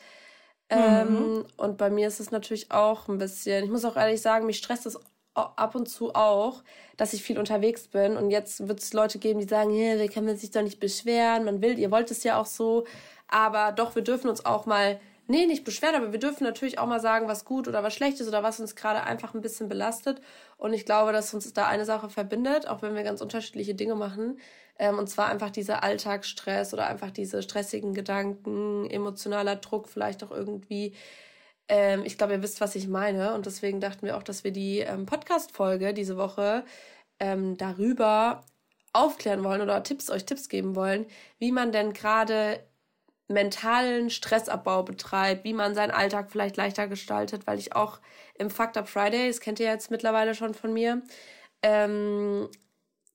Ähm, 0.68 1.08
mhm. 1.08 1.46
Und 1.56 1.78
bei 1.78 1.90
mir 1.90 2.06
ist 2.06 2.20
es 2.20 2.30
natürlich 2.30 2.70
auch 2.70 3.08
ein 3.08 3.18
bisschen, 3.18 3.64
ich 3.64 3.70
muss 3.70 3.84
auch 3.84 3.96
ehrlich 3.96 4.20
sagen, 4.20 4.46
mich 4.46 4.58
stresst 4.58 4.86
es 4.86 4.98
ab 5.34 5.74
und 5.74 5.88
zu 5.88 6.14
auch, 6.14 6.62
dass 6.96 7.12
ich 7.12 7.22
viel 7.22 7.38
unterwegs 7.38 7.88
bin 7.88 8.16
und 8.16 8.30
jetzt 8.30 8.68
wird 8.68 8.80
es 8.80 8.92
Leute 8.92 9.18
geben, 9.18 9.40
die 9.40 9.48
sagen, 9.48 9.72
hey, 9.72 9.98
wir 9.98 10.08
können 10.08 10.36
sich 10.36 10.50
doch 10.50 10.62
nicht 10.62 10.80
beschweren, 10.80 11.44
man 11.44 11.62
will, 11.62 11.78
ihr 11.78 11.90
wollt 11.90 12.10
es 12.10 12.22
ja 12.22 12.38
auch 12.38 12.46
so, 12.46 12.86
aber 13.28 13.72
doch, 13.72 13.94
wir 13.94 14.02
dürfen 14.02 14.28
uns 14.28 14.44
auch 14.44 14.66
mal 14.66 15.00
nee, 15.30 15.46
nicht 15.46 15.64
beschweren, 15.64 15.94
aber 15.94 16.12
wir 16.12 16.18
dürfen 16.18 16.44
natürlich 16.44 16.78
auch 16.78 16.86
mal 16.86 17.00
sagen, 17.00 17.28
was 17.28 17.44
gut 17.44 17.68
oder 17.68 17.82
was 17.82 17.94
schlecht 17.94 18.20
ist 18.20 18.28
oder 18.28 18.42
was 18.42 18.60
uns 18.60 18.76
gerade 18.76 19.02
einfach 19.04 19.32
ein 19.34 19.40
bisschen 19.40 19.68
belastet. 19.68 20.20
Und 20.58 20.72
ich 20.72 20.84
glaube, 20.84 21.12
dass 21.12 21.32
uns 21.32 21.52
da 21.52 21.66
eine 21.66 21.84
Sache 21.84 22.10
verbindet, 22.10 22.68
auch 22.68 22.82
wenn 22.82 22.94
wir 22.94 23.02
ganz 23.02 23.20
unterschiedliche 23.20 23.74
Dinge 23.74 23.94
machen. 23.94 24.38
Ähm, 24.78 24.98
und 24.98 25.08
zwar 25.08 25.28
einfach 25.28 25.50
dieser 25.50 25.82
Alltagsstress 25.82 26.74
oder 26.74 26.86
einfach 26.86 27.10
diese 27.10 27.42
stressigen 27.42 27.94
Gedanken, 27.94 28.90
emotionaler 28.90 29.56
Druck, 29.56 29.88
vielleicht 29.88 30.24
auch 30.24 30.30
irgendwie. 30.30 30.94
Ähm, 31.68 32.02
ich 32.04 32.18
glaube, 32.18 32.34
ihr 32.34 32.42
wisst, 32.42 32.60
was 32.60 32.74
ich 32.74 32.88
meine. 32.88 33.34
Und 33.34 33.46
deswegen 33.46 33.80
dachten 33.80 34.06
wir 34.06 34.16
auch, 34.16 34.22
dass 34.22 34.44
wir 34.44 34.52
die 34.52 34.80
ähm, 34.80 35.06
Podcast-Folge 35.06 35.94
diese 35.94 36.16
Woche 36.16 36.64
ähm, 37.20 37.56
darüber 37.56 38.44
aufklären 38.92 39.44
wollen 39.44 39.60
oder 39.60 39.82
Tipps, 39.82 40.10
euch 40.10 40.24
Tipps 40.24 40.48
geben 40.48 40.74
wollen, 40.74 41.06
wie 41.38 41.52
man 41.52 41.72
denn 41.72 41.92
gerade 41.92 42.60
mentalen 43.30 44.10
Stressabbau 44.10 44.82
betreibt, 44.82 45.44
wie 45.44 45.52
man 45.52 45.74
seinen 45.74 45.92
Alltag 45.92 46.30
vielleicht 46.30 46.56
leichter 46.56 46.88
gestaltet, 46.88 47.46
weil 47.46 47.58
ich 47.58 47.74
auch 47.74 48.00
im 48.34 48.50
Fucked 48.50 48.76
Up 48.76 48.88
Friday, 48.88 49.28
das 49.28 49.40
kennt 49.40 49.60
ihr 49.60 49.66
jetzt 49.66 49.90
mittlerweile 49.90 50.34
schon 50.34 50.54
von 50.54 50.72
mir, 50.72 51.02
ähm, 51.62 52.48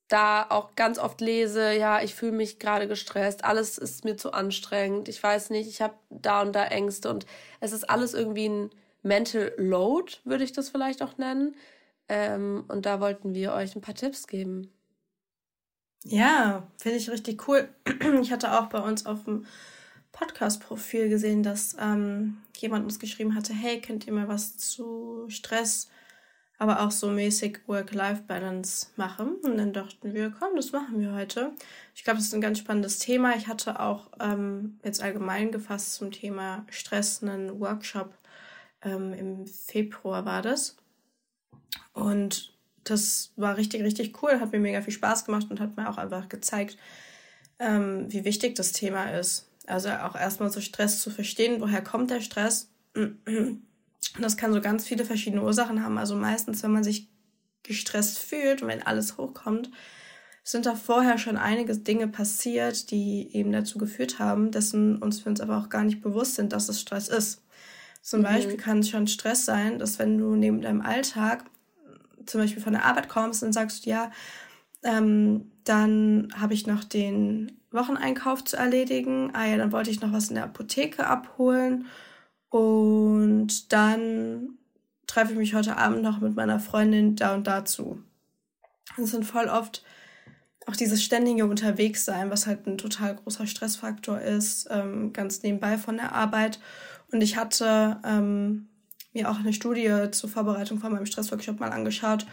da 0.08 0.46
auch 0.50 0.76
ganz 0.76 1.00
oft 1.00 1.20
lese, 1.20 1.74
ja, 1.74 2.02
ich 2.02 2.16
fühle 2.16 2.32
mich 2.32 2.60
gerade 2.60 2.88
gestresst, 2.88 3.44
alles 3.44 3.78
ist 3.78 4.06
mir 4.06 4.18
zu 4.18 4.32
anstrengend, 4.32 5.10
ich 5.10 5.22
weiß 5.22 5.50
nicht, 5.50 5.68
ich 5.68 5.82
habe 5.82 5.96
da 6.10 6.42
und 6.42 6.54
da 6.54 6.66
Ängste 6.66 7.10
und 7.10 7.26
es 7.60 7.72
ist 7.72 7.90
alles 7.90 8.14
irgendwie 8.14 8.48
ein 8.48 8.70
Mental 9.02 9.54
Load, 9.58 10.14
würde 10.24 10.44
ich 10.44 10.52
das 10.52 10.70
vielleicht 10.70 11.02
auch 11.04 11.18
nennen. 11.18 11.56
Ähm, 12.08 12.66
und 12.68 12.86
da 12.86 13.00
wollten 13.00 13.34
wir 13.34 13.54
euch 13.54 13.76
ein 13.76 13.82
paar 13.82 13.96
Tipps 13.96 14.28
geben. 14.28 14.72
Ja, 16.04 16.68
finde 16.78 16.98
ich 16.98 17.10
richtig 17.10 17.48
cool. 17.48 17.70
Ich 18.22 18.32
hatte 18.32 18.60
auch 18.60 18.68
bei 18.68 18.80
uns 18.80 19.06
auf 19.06 19.24
dem 19.26 19.46
Podcast-Profil 20.16 21.10
gesehen, 21.10 21.44
dass 21.44 21.76
ähm, 21.80 22.38
jemand 22.58 22.86
uns 22.86 23.00
geschrieben 23.00 23.36
hatte, 23.36 23.54
hey, 23.54 23.82
könnt 23.82 24.08
ihr 24.08 24.14
mal 24.14 24.30
was 24.30 24.58
zu 24.58 25.26
Stress, 25.28 25.90
aber 26.58 26.82
auch 26.82 26.92
so 26.92 27.10
mäßig 27.10 27.60
Work-Life-Balance 27.68 28.88
machen? 28.96 29.36
Und 29.44 29.58
dann 29.58 29.74
dachten 29.74 30.14
wir, 30.14 30.32
komm, 30.32 30.56
das 30.56 30.72
machen 30.72 31.02
wir 31.02 31.14
heute. 31.14 31.52
Ich 31.94 32.06
glaube, 32.06 32.18
das 32.18 32.28
ist 32.28 32.34
ein 32.34 32.42
ganz 32.42 32.60
spannendes 32.60 33.00
Thema. 33.00 33.36
Ich 33.36 33.48
hatte 33.48 33.80
auch 33.82 34.10
ähm, 34.22 34.80
jetzt 34.86 35.02
allgemein 35.02 35.52
gefasst 35.52 35.96
zum 35.96 36.12
Thema 36.12 36.66
Stress 36.70 37.22
einen 37.22 37.60
Workshop. 37.60 38.18
Ähm, 38.84 39.14
Im 39.14 39.48
Februar 39.48 40.24
war 40.24 40.42
das. 40.42 40.78
Und 41.92 42.54
das 42.86 43.34
war 43.36 43.58
richtig, 43.58 43.84
richtig 43.84 44.24
cool, 44.24 44.40
hat 44.40 44.54
mir 44.54 44.60
mega 44.60 44.82
viel 44.82 44.94
Spaß 44.94 45.26
gemacht 45.26 45.48
und 45.50 45.60
hat 45.60 45.76
mir 45.76 45.90
auch 45.90 45.98
einfach 45.98 46.30
gezeigt, 46.30 46.78
ähm, 47.60 48.06
wie 48.14 48.24
wichtig 48.24 48.56
das 48.56 48.72
Thema 48.72 49.12
ist. 49.12 49.50
Also 49.68 49.90
auch 49.90 50.16
erstmal 50.16 50.52
so 50.52 50.62
Stress 50.62 51.02
zu 51.02 51.10
verstehen, 51.10 51.62
woher 51.62 51.84
kommt 51.84 52.12
der 52.12 52.22
Stress. 52.22 52.70
Das 54.20 54.38
kann 54.38 54.54
so 54.54 54.62
ganz 54.62 54.86
viele 54.86 55.06
verschiedene 55.06 55.44
Ursachen 55.44 55.84
haben. 55.84 55.98
Also 55.98 56.16
meistens, 56.16 56.62
wenn 56.64 56.72
man 56.72 56.84
sich 56.84 57.10
gestresst 57.64 58.20
fühlt 58.20 58.62
und 58.62 58.68
wenn 58.68 58.84
alles 58.84 59.18
hochkommt, 59.18 59.72
sind 60.44 60.68
da 60.68 60.76
vorher 60.76 61.18
schon 61.18 61.38
einige 61.38 61.76
Dinge 61.76 62.08
passiert, 62.08 62.92
die 62.92 63.36
eben 63.36 63.52
dazu 63.52 63.80
geführt 63.80 64.20
haben, 64.20 64.52
dessen 64.52 64.98
uns 65.02 65.26
wir 65.26 65.32
uns 65.32 65.42
aber 65.42 65.58
auch 65.58 65.70
gar 65.70 65.84
nicht 65.84 66.02
bewusst 66.02 66.36
sind, 66.36 66.54
dass 66.54 66.70
es 66.70 66.80
Stress 66.80 67.10
ist. 67.10 67.42
Zum 68.04 68.20
mhm. 68.20 68.26
Beispiel 68.26 68.58
kann 68.58 68.80
es 68.80 68.90
schon 68.90 69.08
Stress 69.08 69.46
sein, 69.46 69.80
dass 69.80 69.98
wenn 69.98 70.20
du 70.20 70.36
neben 70.36 70.62
deinem 70.62 70.82
Alltag 70.82 71.46
zum 72.28 72.42
Beispiel 72.42 72.62
von 72.62 72.74
der 72.74 72.86
Arbeit 72.86 73.10
kommst 73.10 73.44
und 73.44 73.54
sagst, 73.54 73.88
ja, 73.88 74.12
ähm, 74.84 75.52
dann 75.64 76.28
habe 76.38 76.54
ich 76.54 76.68
noch 76.68 76.84
den 76.84 77.52
Wocheneinkauf 77.76 78.44
zu 78.44 78.58
erledigen. 78.58 79.32
Ah 79.34 79.46
ja, 79.46 79.58
dann 79.58 79.72
wollte 79.72 79.92
ich 79.92 80.02
noch 80.02 80.12
was 80.12 80.30
in 80.30 80.36
der 80.36 80.46
Apotheke 80.46 81.06
abholen. 81.06 81.88
Und 82.50 83.72
dann 83.74 84.58
treffe 85.08 85.34
ich 85.34 85.38
mich 85.38 85.54
heute 85.54 85.78
Abend 85.78 86.02
noch 86.02 86.20
mit 86.20 86.36
meiner 86.36 86.60
Freundin 86.60 87.16
da 87.16 87.36
und 87.36 87.48
dazu. 87.48 88.02
Das 88.98 89.12
sind 89.12 89.26
voll 89.26 89.48
oft 89.48 89.84
auch 90.68 90.76
dieses 90.76 91.04
ständige 91.04 91.46
Unterwegssein, 91.46 92.32
was 92.32 92.48
halt 92.48 92.66
ein 92.66 92.78
total 92.78 93.16
großer 93.16 93.46
Stressfaktor 93.46 94.20
ist, 94.20 94.68
ähm, 94.72 95.14
ganz 95.14 95.44
nebenbei 95.44 95.78
von 95.78 95.98
der 95.98 96.14
Arbeit. 96.14 96.60
Und 97.12 97.22
ich 97.22 97.38
hatte 97.38 97.98
ähm, 98.04 98.68
mir 99.14 99.30
auch 99.30 99.40
eine 99.40 99.54
Studie 99.54 100.10
zur 100.12 100.30
Vorbereitung 100.30 100.80
von 100.80 100.92
meinem 100.92 101.06
Stressworkshop 101.06 101.60
mal 101.60 101.72
angeschaut. 101.72 102.26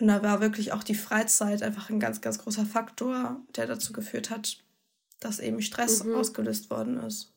Und 0.00 0.06
da 0.06 0.22
war 0.22 0.40
wirklich 0.40 0.72
auch 0.72 0.84
die 0.84 0.94
Freizeit 0.94 1.62
einfach 1.62 1.90
ein 1.90 2.00
ganz, 2.00 2.20
ganz 2.20 2.38
großer 2.38 2.64
Faktor, 2.64 3.40
der 3.56 3.66
dazu 3.66 3.92
geführt 3.92 4.30
hat, 4.30 4.58
dass 5.20 5.38
eben 5.38 5.62
Stress 5.62 6.04
mhm. 6.04 6.16
ausgelöst 6.16 6.70
worden 6.70 7.02
ist. 7.04 7.32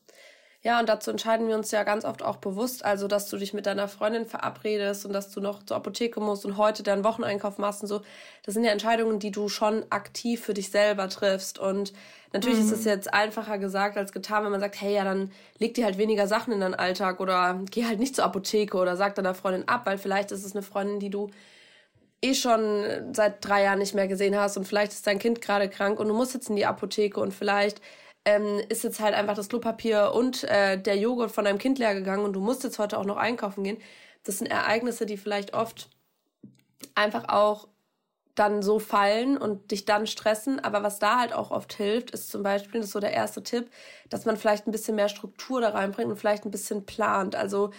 Ja, 0.64 0.80
und 0.80 0.88
dazu 0.88 1.10
entscheiden 1.10 1.46
wir 1.46 1.56
uns 1.56 1.70
ja 1.72 1.82
ganz 1.82 2.06
oft 2.06 2.22
auch 2.22 2.36
bewusst, 2.36 2.86
also 2.86 3.06
dass 3.06 3.28
du 3.28 3.36
dich 3.36 3.52
mit 3.52 3.66
deiner 3.66 3.86
Freundin 3.86 4.24
verabredest 4.24 5.04
und 5.04 5.12
dass 5.12 5.30
du 5.30 5.42
noch 5.42 5.62
zur 5.62 5.76
Apotheke 5.76 6.20
musst 6.20 6.46
und 6.46 6.56
heute 6.56 6.82
deinen 6.82 7.04
Wocheneinkauf 7.04 7.58
machst 7.58 7.82
und 7.82 7.88
so. 7.88 8.00
Das 8.44 8.54
sind 8.54 8.64
ja 8.64 8.70
Entscheidungen, 8.70 9.18
die 9.18 9.30
du 9.30 9.50
schon 9.50 9.84
aktiv 9.90 10.42
für 10.42 10.54
dich 10.54 10.70
selber 10.70 11.10
triffst. 11.10 11.58
Und 11.58 11.92
natürlich 12.32 12.60
mhm. 12.60 12.64
ist 12.64 12.72
es 12.72 12.84
jetzt 12.86 13.12
einfacher 13.12 13.58
gesagt 13.58 13.98
als 13.98 14.12
getan, 14.12 14.42
wenn 14.42 14.52
man 14.52 14.60
sagt, 14.60 14.80
hey, 14.80 14.94
ja, 14.94 15.04
dann 15.04 15.30
leg 15.58 15.74
dir 15.74 15.84
halt 15.84 15.98
weniger 15.98 16.26
Sachen 16.26 16.54
in 16.54 16.60
deinen 16.60 16.72
Alltag 16.72 17.20
oder 17.20 17.60
geh 17.70 17.84
halt 17.84 17.98
nicht 17.98 18.16
zur 18.16 18.24
Apotheke 18.24 18.78
oder 18.78 18.96
sag 18.96 19.16
deiner 19.16 19.34
Freundin 19.34 19.68
ab, 19.68 19.84
weil 19.84 19.98
vielleicht 19.98 20.32
ist 20.32 20.46
es 20.46 20.56
eine 20.56 20.62
Freundin, 20.62 20.98
die 20.98 21.10
du 21.10 21.30
eh 22.24 22.34
schon 22.34 23.12
seit 23.12 23.44
drei 23.44 23.64
Jahren 23.64 23.78
nicht 23.78 23.94
mehr 23.94 24.08
gesehen 24.08 24.36
hast 24.36 24.56
und 24.56 24.66
vielleicht 24.66 24.92
ist 24.92 25.06
dein 25.06 25.18
Kind 25.18 25.40
gerade 25.40 25.68
krank 25.68 26.00
und 26.00 26.08
du 26.08 26.14
musst 26.14 26.34
jetzt 26.34 26.48
in 26.48 26.56
die 26.56 26.66
Apotheke 26.66 27.20
und 27.20 27.32
vielleicht 27.32 27.80
ähm, 28.24 28.60
ist 28.68 28.84
jetzt 28.84 29.00
halt 29.00 29.14
einfach 29.14 29.34
das 29.34 29.48
Klopapier 29.48 30.12
und 30.14 30.44
äh, 30.44 30.78
der 30.80 30.96
Joghurt 30.96 31.30
von 31.30 31.44
deinem 31.44 31.58
Kind 31.58 31.78
leer 31.78 31.94
gegangen 31.94 32.24
und 32.24 32.32
du 32.32 32.40
musst 32.40 32.64
jetzt 32.64 32.78
heute 32.78 32.98
auch 32.98 33.04
noch 33.04 33.18
einkaufen 33.18 33.64
gehen. 33.64 33.78
Das 34.24 34.38
sind 34.38 34.46
Ereignisse, 34.46 35.04
die 35.04 35.18
vielleicht 35.18 35.52
oft 35.52 35.90
einfach 36.94 37.28
auch 37.28 37.68
dann 38.34 38.62
so 38.62 38.78
fallen 38.78 39.36
und 39.36 39.70
dich 39.70 39.84
dann 39.84 40.06
stressen. 40.06 40.58
Aber 40.58 40.82
was 40.82 40.98
da 40.98 41.20
halt 41.20 41.32
auch 41.32 41.50
oft 41.50 41.74
hilft, 41.74 42.10
ist 42.10 42.30
zum 42.30 42.42
Beispiel, 42.42 42.80
das 42.80 42.88
ist 42.88 42.92
so 42.92 43.00
der 43.00 43.12
erste 43.12 43.42
Tipp, 43.42 43.70
dass 44.08 44.24
man 44.24 44.36
vielleicht 44.36 44.66
ein 44.66 44.72
bisschen 44.72 44.96
mehr 44.96 45.08
Struktur 45.08 45.60
da 45.60 45.70
reinbringt 45.70 46.10
und 46.10 46.16
vielleicht 46.16 46.44
ein 46.44 46.50
bisschen 46.50 46.86
plant. 46.86 47.36
Also 47.36 47.70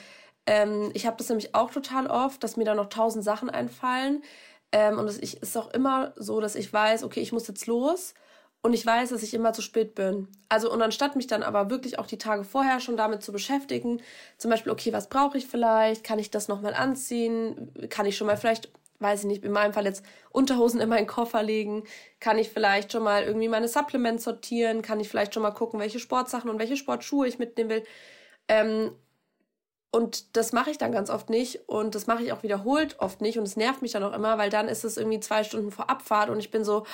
ähm, 0.48 0.92
ich 0.94 1.06
habe 1.06 1.18
das 1.18 1.30
nämlich 1.30 1.56
auch 1.56 1.72
total 1.72 2.08
oft, 2.08 2.44
dass 2.44 2.58
mir 2.58 2.66
da 2.66 2.76
noch 2.76 2.90
tausend 2.90 3.24
Sachen 3.24 3.50
einfallen. 3.50 4.24
Ähm, 4.72 5.00
und 5.00 5.08
es 5.08 5.18
ist 5.18 5.58
auch 5.58 5.72
immer 5.74 6.14
so, 6.18 6.42
dass 6.42 6.56
ich 6.56 6.72
weiß, 6.72 7.04
okay, 7.04 7.22
ich 7.22 7.32
muss 7.32 7.48
jetzt 7.48 7.68
los 7.68 8.14
und 8.62 8.74
ich 8.74 8.86
weiß, 8.86 9.10
dass 9.10 9.24
ich 9.24 9.34
immer 9.34 9.54
zu 9.54 9.62
spät 9.62 9.96
bin. 9.96 10.28
Also 10.50 10.72
und 10.72 10.82
anstatt 10.82 11.16
mich 11.16 11.28
dann 11.28 11.44
aber 11.44 11.70
wirklich 11.70 12.00
auch 12.00 12.08
die 12.08 12.18
Tage 12.18 12.44
vorher 12.44 12.80
schon 12.80 12.98
damit 12.98 13.24
zu 13.24 13.32
beschäftigen, 13.32 14.02
zum 14.38 14.52
Beispiel, 14.52 14.72
okay, 14.72 14.92
was 14.92 15.08
brauche 15.08 15.38
ich 15.38 15.48
vielleicht? 15.48 16.04
Kann 16.04 16.20
ich 16.20 16.32
das 16.32 16.48
nochmal 16.48 16.74
anziehen? 16.74 17.72
Kann 17.90 18.06
ich 18.06 18.18
schon 18.18 18.28
mal 18.28 18.38
vielleicht, 18.38 18.72
weiß 19.00 19.22
ich 19.22 19.28
nicht, 19.28 19.44
in 19.44 19.52
meinem 19.52 19.74
Fall 19.74 19.86
jetzt 19.86 20.04
Unterhosen 20.32 20.82
in 20.82 20.90
meinen 20.90 21.08
Koffer 21.08 21.44
legen? 21.44 21.84
Kann 22.20 22.40
ich 22.40 22.50
vielleicht 22.50 22.92
schon 22.92 23.04
mal 23.04 23.24
irgendwie 23.24 23.50
meine 23.50 23.68
Supplements 23.68 24.24
sortieren? 24.24 24.82
Kann 24.82 25.00
ich 25.00 25.10
vielleicht 25.10 25.34
schon 25.34 25.44
mal 25.44 25.52
gucken, 25.52 25.80
welche 25.80 26.00
Sportsachen 26.00 26.50
und 26.50 26.60
welche 26.60 26.76
Sportschuhe 26.78 27.28
ich 27.28 27.40
mitnehmen 27.40 27.70
will? 27.70 27.84
Ähm, 28.48 28.92
und 29.96 30.36
das 30.36 30.52
mache 30.52 30.72
ich 30.72 30.78
dann 30.78 30.92
ganz 30.92 31.10
oft 31.10 31.30
nicht 31.30 31.70
und 31.70 31.96
das 31.96 32.06
mache 32.06 32.22
ich 32.22 32.34
auch 32.34 32.44
wiederholt 32.44 33.00
oft 33.00 33.22
nicht 33.22 33.38
und 33.38 33.46
es 33.46 33.56
nervt 33.56 33.82
mich 33.82 33.94
dann 33.94 34.04
auch 34.04 34.12
immer, 34.12 34.38
weil 34.38 34.50
dann 34.50 34.68
ist 34.68 34.84
es 34.84 34.98
irgendwie 34.98 35.22
zwei 35.22 35.46
Stunden 35.46 35.72
vor 35.72 35.90
Abfahrt 35.90 36.30
und 36.30 36.38
ich 36.38 36.52
bin 36.52 36.66
so, 36.66 36.86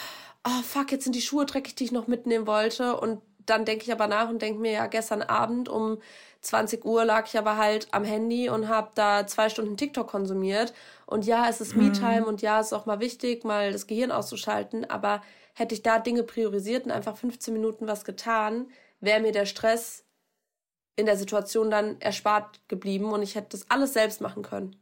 oh 0.47 0.61
fuck, 0.63 0.91
jetzt 0.91 1.05
sind 1.05 1.15
die 1.15 1.21
Schuhe 1.21 1.47
dreckig, 1.47 1.73
die 1.73 1.85
ich 1.85 1.91
noch 1.91 2.05
mitnehmen 2.05 2.45
wollte 2.45 2.95
und 2.95 3.19
dann 3.47 3.65
denke 3.65 3.85
ich 3.85 3.91
aber 3.91 4.05
nach 4.05 4.29
und 4.29 4.43
denke 4.43 4.61
mir, 4.61 4.71
ja, 4.71 4.85
gestern 4.85 5.23
Abend 5.23 5.67
um 5.67 5.97
20 6.41 6.85
Uhr 6.85 7.03
lag 7.03 7.25
ich 7.27 7.37
aber 7.39 7.57
halt 7.57 7.87
am 7.91 8.03
Handy 8.03 8.49
und 8.49 8.67
habe 8.67 8.91
da 8.93 9.25
zwei 9.25 9.49
Stunden 9.49 9.77
TikTok 9.77 10.07
konsumiert. 10.07 10.73
Und 11.07 11.25
ja, 11.25 11.47
es 11.49 11.59
ist 11.59 11.75
Me-Time 11.75 12.21
mhm. 12.21 12.27
und 12.27 12.41
ja, 12.41 12.59
es 12.59 12.67
ist 12.67 12.73
auch 12.73 12.85
mal 12.85 12.99
wichtig, 12.99 13.43
mal 13.43 13.71
das 13.71 13.87
Gehirn 13.87 14.11
auszuschalten. 14.11 14.89
Aber 14.89 15.21
hätte 15.53 15.75
ich 15.75 15.83
da 15.83 15.99
Dinge 15.99 16.23
priorisiert 16.23 16.85
und 16.85 16.91
einfach 16.91 17.17
15 17.17 17.53
Minuten 17.53 17.87
was 17.87 18.05
getan, 18.05 18.67
wäre 18.99 19.21
mir 19.21 19.31
der 19.31 19.45
Stress 19.45 20.03
in 21.01 21.05
der 21.05 21.17
Situation 21.17 21.69
dann 21.69 21.99
erspart 21.99 22.61
geblieben 22.69 23.11
und 23.11 23.21
ich 23.21 23.35
hätte 23.35 23.49
das 23.49 23.69
alles 23.69 23.93
selbst 23.93 24.21
machen 24.21 24.43
können. 24.43 24.75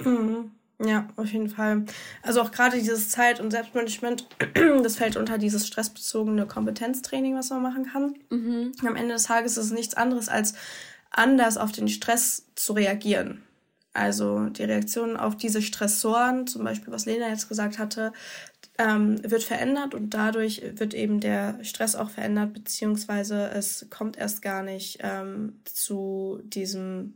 Mhm. 0.00 0.50
Ja, 0.84 1.06
auf 1.16 1.32
jeden 1.32 1.48
Fall. 1.48 1.84
Also 2.22 2.40
auch 2.40 2.50
gerade 2.50 2.76
dieses 2.76 3.08
Zeit- 3.08 3.38
und 3.38 3.52
Selbstmanagement, 3.52 4.26
das 4.82 4.96
fällt 4.96 5.16
unter 5.16 5.38
dieses 5.38 5.66
stressbezogene 5.68 6.46
Kompetenztraining, 6.46 7.36
was 7.36 7.50
man 7.50 7.62
machen 7.62 7.86
kann. 7.86 8.14
Mhm. 8.30 8.72
Am 8.84 8.96
Ende 8.96 9.14
des 9.14 9.24
Tages 9.24 9.56
ist 9.56 9.66
es 9.66 9.72
nichts 9.72 9.94
anderes 9.94 10.28
als 10.28 10.54
anders 11.10 11.56
auf 11.58 11.70
den 11.70 11.88
Stress 11.88 12.46
zu 12.56 12.72
reagieren. 12.72 13.44
Also 13.92 14.46
die 14.46 14.64
Reaktion 14.64 15.16
auf 15.16 15.36
diese 15.36 15.62
Stressoren, 15.62 16.48
zum 16.48 16.64
Beispiel 16.64 16.92
was 16.92 17.06
Lena 17.06 17.28
jetzt 17.28 17.48
gesagt 17.48 17.78
hatte, 17.78 18.12
ähm, 18.78 19.18
wird 19.22 19.44
verändert 19.44 19.94
und 19.94 20.10
dadurch 20.10 20.62
wird 20.76 20.94
eben 20.94 21.20
der 21.20 21.62
Stress 21.62 21.94
auch 21.94 22.10
verändert, 22.10 22.52
beziehungsweise 22.52 23.50
es 23.50 23.86
kommt 23.90 24.16
erst 24.16 24.42
gar 24.42 24.62
nicht 24.62 24.98
ähm, 25.02 25.60
zu 25.64 26.40
diesem 26.44 27.14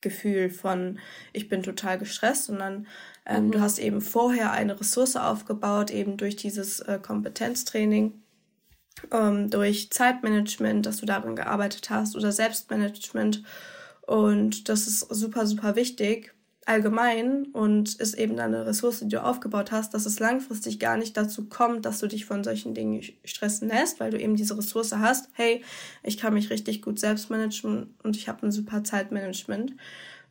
Gefühl 0.00 0.50
von 0.50 0.98
ich 1.32 1.48
bin 1.48 1.62
total 1.62 1.98
gestresst, 1.98 2.46
sondern 2.46 2.86
ähm, 3.26 3.46
mhm. 3.46 3.52
du 3.52 3.60
hast 3.60 3.78
eben 3.78 4.00
vorher 4.00 4.50
eine 4.52 4.80
Ressource 4.80 5.16
aufgebaut, 5.16 5.90
eben 5.90 6.16
durch 6.16 6.36
dieses 6.36 6.80
äh, 6.80 6.98
Kompetenztraining, 7.00 8.14
ähm, 9.12 9.50
durch 9.50 9.90
Zeitmanagement, 9.90 10.86
dass 10.86 10.96
du 10.96 11.06
darin 11.06 11.36
gearbeitet 11.36 11.90
hast 11.90 12.16
oder 12.16 12.32
Selbstmanagement. 12.32 13.44
Und 14.02 14.68
das 14.68 14.86
ist 14.86 15.00
super, 15.00 15.46
super 15.46 15.76
wichtig, 15.76 16.34
allgemein 16.70 17.46
und 17.46 17.96
ist 17.96 18.14
eben 18.14 18.38
eine 18.38 18.64
Ressource, 18.64 19.00
die 19.00 19.08
du 19.08 19.22
aufgebaut 19.22 19.72
hast, 19.72 19.92
dass 19.92 20.06
es 20.06 20.20
langfristig 20.20 20.78
gar 20.78 20.96
nicht 20.96 21.16
dazu 21.16 21.48
kommt, 21.48 21.84
dass 21.84 21.98
du 21.98 22.06
dich 22.06 22.26
von 22.26 22.44
solchen 22.44 22.74
Dingen 22.74 23.02
stressen 23.24 23.68
lässt, 23.68 23.98
weil 23.98 24.12
du 24.12 24.20
eben 24.20 24.36
diese 24.36 24.56
Ressource 24.56 24.92
hast, 24.92 25.28
hey, 25.32 25.64
ich 26.04 26.16
kann 26.16 26.32
mich 26.32 26.48
richtig 26.50 26.80
gut 26.80 27.00
selbst 27.00 27.28
managen 27.28 27.94
und 28.04 28.16
ich 28.16 28.28
habe 28.28 28.46
ein 28.46 28.52
super 28.52 28.84
Zeitmanagement. 28.84 29.74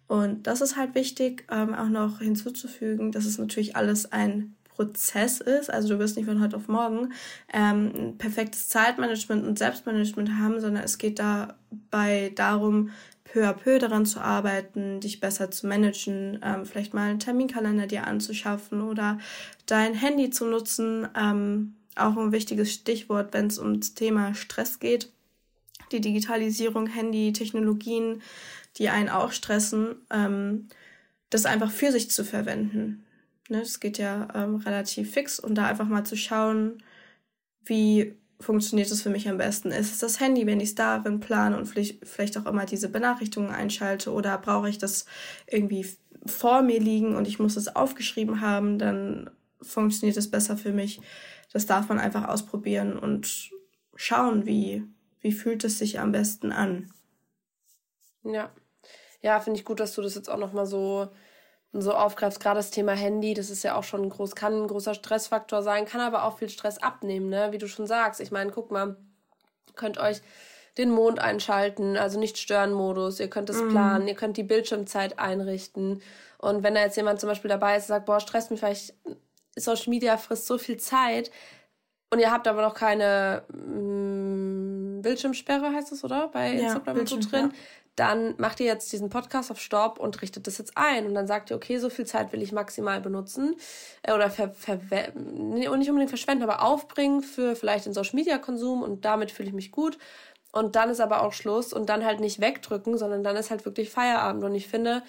Und 0.08 0.48
das 0.48 0.62
ist 0.62 0.78
halt 0.78 0.96
wichtig, 0.96 1.46
ähm, 1.52 1.76
auch 1.76 1.90
noch 1.90 2.20
hinzuzufügen, 2.20 3.12
dass 3.12 3.26
es 3.26 3.38
natürlich 3.38 3.76
alles 3.76 4.12
ein 4.14 4.56
Prozess 4.64 5.42
ist. 5.42 5.70
Also 5.70 5.90
du 5.90 6.00
wirst 6.00 6.16
nicht 6.16 6.26
von 6.26 6.42
heute 6.42 6.56
auf 6.56 6.70
morgen 6.70 7.12
ähm, 7.54 7.92
ein 7.94 8.18
perfektes 8.18 8.70
Zeitmanagement 8.70 9.46
und 9.46 9.60
Selbstmanagement 9.60 10.32
haben, 10.40 10.62
sondern 10.62 10.86
es 10.86 10.98
geht 10.98 11.20
dabei 11.20 12.32
darum, 12.34 12.92
peu 13.32 13.46
à 13.46 13.54
peu 13.54 13.80
daran 13.80 14.06
zu 14.06 14.20
arbeiten, 14.20 15.00
dich 15.00 15.20
besser 15.20 15.52
zu 15.52 15.68
managen, 15.68 16.40
ähm, 16.44 16.66
vielleicht 16.66 16.94
mal 16.94 17.10
einen 17.10 17.20
Terminkalender 17.20 17.88
dir 17.88 18.08
anzuschaffen 18.08 18.82
oder 18.82 19.20
dein 19.66 19.94
Handy 19.94 20.30
zu 20.30 20.46
nutzen. 20.46 21.08
Ähm, 21.16 21.76
auch 21.96 22.18
ein 22.18 22.32
wichtiges 22.32 22.74
Stichwort, 22.74 23.34
wenn 23.34 23.48
es 23.48 23.60
ums 23.60 23.94
Thema 23.94 24.34
Stress 24.34 24.80
geht. 24.80 25.12
Die 25.92 26.02
Digitalisierung, 26.02 26.88
Handy, 26.88 27.34
Technologien, 27.34 28.22
die 28.78 28.90
einen 28.90 29.10
auch 29.10 29.32
stressen, 29.32 29.96
ähm, 30.10 30.68
das 31.30 31.46
einfach 31.46 31.72
für 31.72 31.92
sich 31.92 32.10
zu 32.10 32.24
verwenden. 32.24 33.04
Ne, 33.50 33.60
das 33.60 33.80
geht 33.80 33.98
ja 33.98 34.28
ähm, 34.34 34.58
relativ 34.58 35.12
fix 35.12 35.40
und 35.40 35.56
da 35.56 35.66
einfach 35.68 35.88
mal 35.88 36.06
zu 36.06 36.16
schauen, 36.16 36.84
wie 37.66 38.14
funktioniert 38.40 38.90
es 38.90 39.02
für 39.02 39.10
mich 39.10 39.28
am 39.28 39.38
besten? 39.38 39.72
Ist 39.72 39.92
es 39.92 40.00
das 40.00 40.20
Handy, 40.20 40.46
wenn 40.46 40.60
ich 40.60 40.70
es 40.70 40.76
darin 40.76 41.20
plane 41.20 41.58
und 41.58 41.66
vielleicht, 41.66 42.38
auch 42.38 42.46
immer 42.46 42.66
diese 42.66 42.90
Benachrichtigungen 42.90 43.54
einschalte 43.54 44.12
oder 44.12 44.38
brauche 44.38 44.70
ich 44.70 44.78
das 44.78 45.06
irgendwie 45.48 45.86
vor 46.26 46.62
mir 46.62 46.80
liegen 46.80 47.16
und 47.16 47.28
ich 47.28 47.40
muss 47.40 47.58
es 47.58 47.76
aufgeschrieben 47.76 48.42
haben, 48.42 48.80
dann 48.80 49.30
funktioniert 49.62 50.18
es 50.18 50.32
besser 50.32 50.58
für 50.58 50.72
mich. 50.72 51.02
Das 51.52 51.66
darf 51.66 51.90
man 51.90 52.00
einfach 52.00 52.28
ausprobieren 52.28 52.98
und 52.98 53.52
schauen, 53.96 54.46
wie, 54.46 54.84
wie 55.20 55.32
fühlt 55.32 55.64
es 55.64 55.80
sich 55.80 56.00
am 56.00 56.12
besten 56.12 56.52
an. 56.52 56.92
Ja. 58.24 58.52
Ja, 59.22 59.40
finde 59.42 59.60
ich 59.60 59.66
gut, 59.66 59.82
dass 59.82 59.96
du 59.96 60.02
das 60.02 60.16
jetzt 60.16 60.30
auch 60.30 60.38
nochmal 60.38 60.66
so 60.66 61.10
so 61.72 61.94
aufgreifst, 61.94 62.40
gerade 62.40 62.58
das 62.58 62.72
Thema 62.72 62.94
Handy, 62.94 63.34
das 63.34 63.50
ist 63.50 63.64
ja 63.64 63.76
auch 63.76 63.84
schon 63.84 64.04
ein 64.04 64.10
groß, 64.10 64.36
kann 64.36 64.64
ein 64.64 64.68
großer 64.68 64.96
Stressfaktor 64.96 65.62
sein, 65.62 65.86
kann 65.86 66.02
aber 66.02 66.24
auch 66.24 66.40
viel 66.40 66.50
Stress 66.50 66.80
abnehmen, 66.80 67.30
ne? 67.30 67.52
Wie 67.52 67.60
du 67.60 67.68
schon 67.68 67.86
sagst. 67.86 68.22
Ich 68.22 68.32
meine, 68.32 68.52
guck 68.52 68.72
mal, 68.72 68.98
könnt 69.76 69.98
euch 69.98 70.22
den 70.78 70.90
Mond 70.90 71.20
einschalten, 71.20 71.98
also 71.98 72.20
nicht 72.20 72.38
Stören-Modus, 72.38 73.20
ihr 73.20 73.30
könnt 73.30 73.50
es 73.50 73.62
mhm. 73.62 73.70
planen, 73.70 74.08
ihr 74.08 74.16
könnt 74.16 74.38
die 74.38 74.44
Bildschirmzeit 74.44 75.20
einrichten. 75.20 76.02
Und 76.38 76.64
wenn 76.64 76.76
da 76.76 76.82
jetzt 76.82 76.98
jemand 76.98 77.20
zum 77.20 77.30
Beispiel 77.30 77.50
dabei 77.50 77.76
ist 77.76 77.84
und 77.84 77.90
sagt, 77.90 78.06
boah, 78.06 78.20
stresst 78.20 78.50
mich 78.50 78.62
vielleicht 78.62 78.94
Social 79.56 79.90
Media 79.90 80.18
frisst 80.18 80.48
so 80.48 80.58
viel 80.58 80.78
Zeit 80.78 81.32
und 82.12 82.20
ihr 82.20 82.32
habt 82.32 82.48
aber 82.48 82.62
noch 82.62 82.74
keine 82.74 83.44
mh, 83.50 84.79
Bildschirmsperre, 85.02 85.74
heißt 85.74 85.92
es, 85.92 86.04
oder? 86.04 86.28
Bei 86.30 86.52
Instagram 86.54 86.96
ja, 86.96 87.02
und 87.02 87.10
so 87.10 87.20
drin. 87.20 87.54
Dann 87.96 88.36
macht 88.38 88.62
ihr 88.62 88.66
jetzt 88.66 88.94
diesen 88.94 89.10
Podcast 89.10 89.52
auf 89.52 89.60
Stopp 89.60 90.00
und 90.00 90.22
richtet 90.22 90.48
das 90.48 90.58
jetzt 90.58 90.72
ein. 90.76 91.06
Und 91.06 91.16
dann 91.16 91.28
sagt 91.28 91.50
ihr, 91.50 91.58
okay, 91.58 91.80
so 91.80 91.90
viel 91.90 92.06
Zeit 92.06 92.32
will 92.32 92.42
ich 92.42 92.54
maximal 92.54 93.02
benutzen. 93.02 93.56
Äh, 94.04 94.14
oder 94.14 94.30
ver, 94.30 94.52
ver, 94.52 94.80
nicht 95.16 95.68
unbedingt 95.68 96.10
verschwenden, 96.10 96.44
aber 96.44 96.62
aufbringen 96.62 97.22
für 97.22 97.56
vielleicht 97.56 97.86
den 97.86 97.94
Social 97.94 98.16
Media 98.16 98.38
Konsum 98.38 98.84
und 98.84 99.04
damit 99.04 99.32
fühle 99.32 99.50
ich 99.50 99.56
mich 99.56 99.72
gut. 99.72 99.98
Und 100.52 100.76
dann 100.76 100.90
ist 100.90 101.02
aber 101.02 101.22
auch 101.24 101.34
Schluss 101.34 101.74
und 101.74 101.90
dann 101.90 102.06
halt 102.06 102.22
nicht 102.22 102.40
wegdrücken, 102.40 102.98
sondern 102.98 103.24
dann 103.24 103.36
ist 103.36 103.52
halt 103.52 103.66
wirklich 103.66 103.90
Feierabend. 103.90 104.44
Und 104.44 104.56
ich 104.56 104.68
finde, 104.68 105.04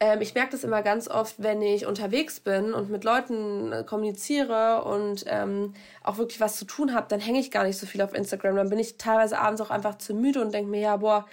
ähm, 0.00 0.20
ich 0.20 0.34
merke 0.34 0.52
das 0.52 0.64
immer 0.64 0.82
ganz 0.82 1.08
oft, 1.08 1.42
wenn 1.42 1.60
ich 1.62 1.86
unterwegs 1.86 2.40
bin 2.40 2.72
und 2.72 2.90
mit 2.90 3.04
Leuten 3.04 3.72
äh, 3.72 3.84
kommuniziere 3.84 4.84
und 4.84 5.24
ähm, 5.26 5.74
auch 6.04 6.18
wirklich 6.18 6.40
was 6.40 6.56
zu 6.56 6.64
tun 6.64 6.94
habe, 6.94 7.08
dann 7.08 7.20
hänge 7.20 7.40
ich 7.40 7.50
gar 7.50 7.64
nicht 7.64 7.78
so 7.78 7.86
viel 7.86 8.02
auf 8.02 8.14
Instagram. 8.14 8.56
Dann 8.56 8.70
bin 8.70 8.78
ich 8.78 8.96
teilweise 8.98 9.38
abends 9.38 9.60
auch 9.60 9.70
einfach 9.70 9.98
zu 9.98 10.14
müde 10.14 10.40
und 10.40 10.52
denke 10.54 10.70
mir, 10.70 10.80
ja, 10.80 10.96
boah, 10.96 11.26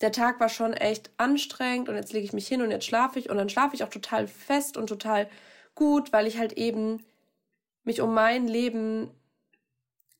der 0.00 0.12
Tag 0.12 0.40
war 0.40 0.48
schon 0.48 0.74
echt 0.74 1.10
anstrengend 1.16 1.88
und 1.88 1.96
jetzt 1.96 2.12
lege 2.12 2.24
ich 2.24 2.32
mich 2.32 2.46
hin 2.48 2.62
und 2.62 2.70
jetzt 2.70 2.86
schlafe 2.86 3.18
ich 3.18 3.30
und 3.30 3.36
dann 3.36 3.48
schlafe 3.48 3.74
ich 3.74 3.84
auch 3.84 3.88
total 3.90 4.28
fest 4.28 4.76
und 4.76 4.88
total 4.88 5.28
gut, 5.74 6.12
weil 6.12 6.26
ich 6.26 6.38
halt 6.38 6.52
eben 6.54 7.04
mich 7.84 8.00
um 8.00 8.14
mein 8.14 8.46
Leben 8.48 9.10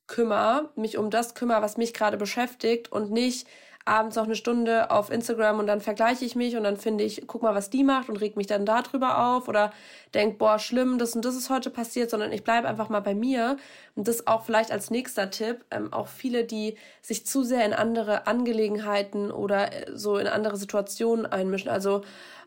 kümmere, 0.06 0.70
mich 0.76 0.98
um 0.98 1.10
das 1.10 1.34
kümmere, 1.34 1.62
was 1.62 1.76
mich 1.76 1.94
gerade 1.94 2.16
beschäftigt 2.16 2.92
und 2.92 3.10
nicht 3.10 3.46
abends 3.86 4.16
noch 4.16 4.24
eine 4.24 4.34
Stunde 4.34 4.90
auf 4.90 5.10
Instagram 5.10 5.58
und 5.58 5.66
dann 5.66 5.80
vergleiche 5.80 6.24
ich 6.24 6.34
mich 6.34 6.56
und 6.56 6.64
dann 6.64 6.78
finde 6.78 7.04
ich, 7.04 7.24
guck 7.26 7.42
mal, 7.42 7.54
was 7.54 7.68
die 7.68 7.84
macht 7.84 8.08
und 8.08 8.16
reg 8.16 8.36
mich 8.36 8.46
dann 8.46 8.64
darüber 8.64 9.18
auf 9.18 9.46
oder 9.46 9.72
denk, 10.14 10.38
boah, 10.38 10.58
schlimm, 10.58 10.98
das 10.98 11.14
und 11.14 11.24
das 11.24 11.36
ist 11.36 11.50
heute 11.50 11.68
passiert, 11.68 12.08
sondern 12.08 12.32
ich 12.32 12.44
bleibe 12.44 12.66
einfach 12.66 12.88
mal 12.88 13.00
bei 13.00 13.14
mir. 13.14 13.58
Und 13.94 14.08
das 14.08 14.26
auch 14.26 14.44
vielleicht 14.44 14.72
als 14.72 14.90
nächster 14.90 15.30
Tipp, 15.30 15.64
ähm, 15.70 15.92
auch 15.92 16.08
viele, 16.08 16.44
die 16.44 16.76
sich 17.02 17.26
zu 17.26 17.42
sehr 17.42 17.64
in 17.66 17.74
andere 17.74 18.26
Angelegenheiten 18.26 19.30
oder 19.30 19.72
äh, 19.72 19.92
so 19.94 20.16
in 20.16 20.28
andere 20.28 20.56
Situationen 20.56 21.26
einmischen. 21.26 21.70
Also, 21.70 22.00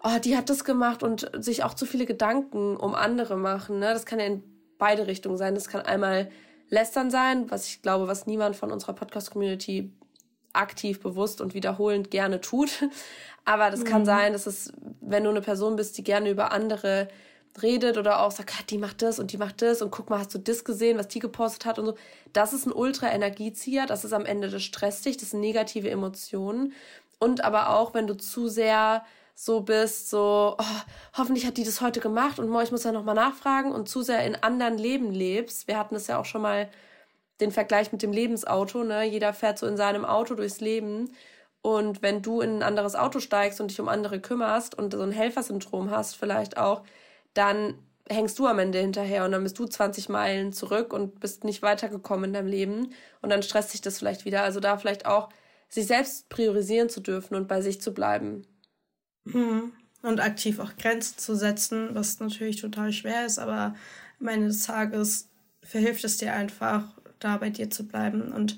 oh, 0.04 0.18
die 0.24 0.36
hat 0.36 0.50
das 0.50 0.64
gemacht 0.64 1.04
und 1.04 1.30
sich 1.38 1.64
auch 1.64 1.76
zu 1.76 1.86
viele 1.86 2.08
Gedanken 2.08 2.78
um 2.78 2.96
andere 2.96 3.38
machen. 3.38 3.80
Ne? 3.80 3.94
Das 3.94 4.06
kann 4.08 4.20
ja 4.20 4.26
in 4.26 4.44
beide 4.80 5.06
Richtungen 5.06 5.38
sein. 5.38 5.54
Das 5.54 5.68
kann 5.68 5.82
einmal 5.82 6.30
lästern 6.70 7.12
sein, 7.12 7.50
was 7.52 7.68
ich 7.68 7.82
glaube, 7.82 8.08
was 8.08 8.26
niemand 8.26 8.56
von 8.56 8.72
unserer 8.72 8.94
Podcast-Community 8.94 9.92
aktiv, 10.58 11.00
bewusst 11.00 11.42
und 11.42 11.54
wiederholend 11.54 12.12
gerne 12.12 12.42
tut. 12.42 12.70
Aber 13.46 13.72
das 13.72 13.82
mhm. 13.82 13.86
kann 13.86 14.06
sein, 14.06 14.34
dass 14.34 14.46
es, 14.46 14.74
wenn 15.02 15.24
du 15.24 15.30
eine 15.30 15.42
Person 15.42 15.76
bist, 15.76 15.98
die 15.98 16.04
gerne 16.04 16.30
über 16.30 16.52
andere 16.52 17.08
redet 17.62 17.98
oder 17.98 18.22
auch 18.22 18.32
sagt, 18.32 18.54
ah, 18.58 18.64
die 18.70 18.78
macht 18.78 19.02
das 19.02 19.20
und 19.20 19.32
die 19.32 19.38
macht 19.38 19.62
das 19.62 19.82
und 19.82 19.92
guck 19.92 20.10
mal, 20.10 20.20
hast 20.20 20.34
du 20.34 20.38
das 20.38 20.64
gesehen, 20.64 20.98
was 20.98 21.08
die 21.08 21.20
gepostet 21.20 21.66
hat 21.66 21.80
und 21.80 21.86
so. 21.88 21.96
Das 22.34 22.54
ist 22.54 22.66
ein 22.66 22.72
Ultra-Energiezieher, 22.72 23.86
das 23.86 24.06
ist 24.06 24.14
am 24.14 24.26
Ende, 24.26 24.50
das 24.50 24.64
stresst 24.64 25.06
dich, 25.06 25.18
das 25.18 25.32
sind 25.32 25.40
negative 25.40 25.90
Emotionen. 25.90 26.74
Und 27.20 27.44
aber 27.44 27.72
auch, 27.72 27.94
wenn 27.94 28.06
du 28.06 28.16
zu 28.16 28.48
sehr 28.48 29.04
so 29.34 29.62
bist, 29.62 30.10
so, 30.10 30.56
oh, 30.58 30.64
hoffentlich 31.16 31.46
hat 31.46 31.58
die 31.58 31.64
das 31.64 31.82
heute 31.82 32.00
gemacht 32.00 32.40
und 32.40 32.54
ich 32.64 32.72
muss 32.72 32.84
ja 32.84 32.92
nochmal 32.92 33.16
nachfragen 33.16 33.72
und 33.72 33.88
zu 33.88 34.02
sehr 34.02 34.26
in 34.26 34.36
anderen 34.36 34.78
Leben 34.78 35.12
lebst. 35.12 35.68
Wir 35.68 35.78
hatten 35.78 35.94
das 35.94 36.08
ja 36.08 36.20
auch 36.20 36.26
schon 36.26 36.42
mal 36.42 36.70
den 37.40 37.52
Vergleich 37.52 37.92
mit 37.92 38.02
dem 38.02 38.12
Lebensauto, 38.12 38.84
ne? 38.84 39.04
Jeder 39.04 39.34
fährt 39.34 39.60
so 39.60 39.68
in 39.68 39.78
seinem 39.78 40.06
Auto 40.06 40.36
durchs 40.36 40.60
Leben. 40.60 41.12
Und 41.62 42.02
wenn 42.02 42.22
du 42.22 42.42
in 42.42 42.58
ein 42.58 42.64
anderes 42.64 42.96
Auto 42.96 43.20
steigst 43.20 43.60
und 43.60 43.72
dich 43.72 43.80
um 43.80 43.90
andere 43.90 44.20
kümmerst 44.20 44.76
und 44.76 44.94
so 44.94 45.02
ein 45.02 45.12
Helfersyndrom 45.12 45.92
hast, 45.92 46.16
vielleicht 46.16 46.58
auch, 46.58 46.84
dann 47.34 47.76
hängst 48.10 48.40
du 48.40 48.48
am 48.48 48.60
Ende 48.60 48.80
hinterher 48.80 49.26
und 49.26 49.32
dann 49.32 49.44
bist 49.44 49.60
du 49.60 49.66
20 49.66 50.10
Meilen 50.10 50.54
zurück 50.54 50.94
und 50.94 51.20
bist 51.20 51.44
nicht 51.44 51.62
weitergekommen 51.62 52.26
in 52.26 52.34
deinem 52.34 52.48
Leben 52.48 52.94
und 53.22 53.30
dann 53.30 53.44
stresst 53.44 53.72
sich 53.72 53.82
das 53.82 53.98
vielleicht 53.98 54.26
wieder. 54.26 54.44
Also 54.44 54.60
da 54.60 54.78
vielleicht 54.78 55.06
auch 55.06 55.30
sich 55.70 55.88
selbst 55.88 56.30
priorisieren 56.30 56.90
zu 56.90 57.02
dürfen 57.02 57.36
und 57.36 57.48
bei 57.48 57.62
sich 57.62 57.82
zu 57.82 57.94
bleiben. 57.94 58.48
Mhm. 59.26 59.74
Und 60.04 60.22
aktiv 60.22 60.60
auch 60.60 60.76
Grenzen 60.78 61.18
zu 61.18 61.36
setzen, 61.36 61.90
was 61.94 62.20
natürlich 62.20 62.62
total 62.62 62.94
schwer 62.94 63.26
ist, 63.26 63.40
aber 63.40 63.76
am 64.20 64.28
Ende 64.28 64.48
des 64.48 64.64
Tages 64.64 65.30
verhilft 65.64 66.06
es 66.06 66.18
dir 66.18 66.34
einfach, 66.34 66.97
da 67.20 67.38
bei 67.38 67.50
dir 67.50 67.70
zu 67.70 67.88
bleiben. 67.88 68.32
Und 68.32 68.58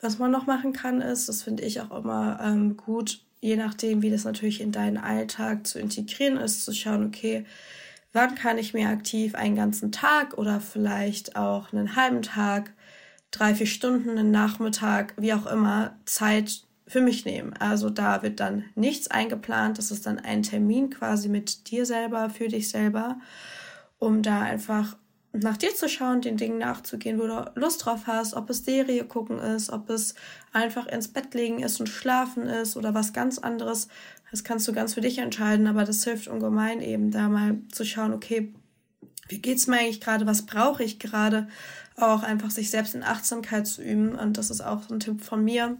was 0.00 0.18
man 0.18 0.30
noch 0.30 0.46
machen 0.46 0.72
kann, 0.72 1.00
ist, 1.00 1.28
das 1.28 1.42
finde 1.42 1.64
ich 1.64 1.80
auch 1.80 1.90
immer 1.90 2.40
ähm, 2.42 2.76
gut, 2.76 3.20
je 3.40 3.56
nachdem, 3.56 4.02
wie 4.02 4.10
das 4.10 4.24
natürlich 4.24 4.60
in 4.60 4.72
deinen 4.72 4.98
Alltag 4.98 5.66
zu 5.66 5.78
integrieren 5.78 6.36
ist, 6.36 6.64
zu 6.64 6.72
schauen, 6.72 7.06
okay, 7.06 7.44
wann 8.12 8.34
kann 8.34 8.58
ich 8.58 8.74
mir 8.74 8.88
aktiv 8.88 9.34
einen 9.34 9.56
ganzen 9.56 9.92
Tag 9.92 10.36
oder 10.38 10.60
vielleicht 10.60 11.36
auch 11.36 11.72
einen 11.72 11.96
halben 11.96 12.22
Tag, 12.22 12.72
drei, 13.30 13.54
vier 13.54 13.66
Stunden, 13.66 14.10
einen 14.10 14.30
Nachmittag, 14.30 15.14
wie 15.16 15.34
auch 15.34 15.46
immer, 15.46 15.96
Zeit 16.04 16.62
für 16.86 17.00
mich 17.00 17.24
nehmen. 17.24 17.52
Also 17.58 17.90
da 17.90 18.22
wird 18.22 18.40
dann 18.40 18.64
nichts 18.74 19.08
eingeplant, 19.08 19.78
das 19.78 19.90
ist 19.90 20.06
dann 20.06 20.18
ein 20.18 20.42
Termin 20.42 20.90
quasi 20.90 21.28
mit 21.28 21.70
dir 21.70 21.84
selber, 21.84 22.30
für 22.30 22.48
dich 22.48 22.70
selber, 22.70 23.20
um 23.98 24.22
da 24.22 24.40
einfach 24.40 24.96
nach 25.32 25.56
dir 25.56 25.74
zu 25.74 25.88
schauen, 25.88 26.20
den 26.20 26.36
Dingen 26.36 26.58
nachzugehen, 26.58 27.18
wo 27.18 27.26
du 27.26 27.50
Lust 27.54 27.84
drauf 27.84 28.06
hast, 28.06 28.34
ob 28.34 28.48
es 28.50 28.64
Serie 28.64 29.04
gucken 29.04 29.38
ist, 29.38 29.70
ob 29.70 29.90
es 29.90 30.14
einfach 30.52 30.86
ins 30.86 31.08
Bett 31.08 31.34
legen 31.34 31.60
ist 31.60 31.80
und 31.80 31.88
schlafen 31.88 32.46
ist 32.46 32.76
oder 32.76 32.94
was 32.94 33.12
ganz 33.12 33.38
anderes. 33.38 33.88
Das 34.30 34.44
kannst 34.44 34.66
du 34.68 34.72
ganz 34.72 34.94
für 34.94 35.00
dich 35.00 35.18
entscheiden, 35.18 35.66
aber 35.66 35.84
das 35.84 36.04
hilft 36.04 36.28
ungemein 36.28 36.80
eben 36.80 37.10
da 37.10 37.28
mal 37.28 37.58
zu 37.70 37.84
schauen, 37.84 38.12
okay, 38.12 38.52
wie 39.28 39.40
geht's 39.40 39.66
mir 39.66 39.78
eigentlich 39.78 40.00
gerade, 40.00 40.26
was 40.26 40.46
brauche 40.46 40.82
ich 40.82 40.98
gerade, 40.98 41.48
auch 41.96 42.22
einfach 42.22 42.50
sich 42.50 42.70
selbst 42.70 42.94
in 42.94 43.02
Achtsamkeit 43.02 43.66
zu 43.66 43.82
üben. 43.82 44.14
Und 44.14 44.38
das 44.38 44.50
ist 44.50 44.62
auch 44.62 44.88
ein 44.88 45.00
Tipp 45.00 45.22
von 45.22 45.44
mir, 45.44 45.76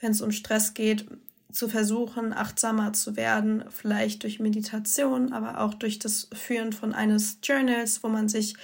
wenn 0.00 0.12
es 0.12 0.20
um 0.20 0.30
Stress 0.30 0.74
geht, 0.74 1.06
zu 1.52 1.68
versuchen, 1.68 2.32
achtsamer 2.32 2.92
zu 2.94 3.14
werden, 3.16 3.64
vielleicht 3.68 4.22
durch 4.22 4.40
Meditation, 4.40 5.32
aber 5.32 5.60
auch 5.60 5.74
durch 5.74 5.98
das 5.98 6.28
Führen 6.32 6.72
von 6.72 6.94
eines 6.94 7.38
Journals, 7.42 8.02
wo 8.02 8.08
man 8.08 8.28
sich 8.28 8.56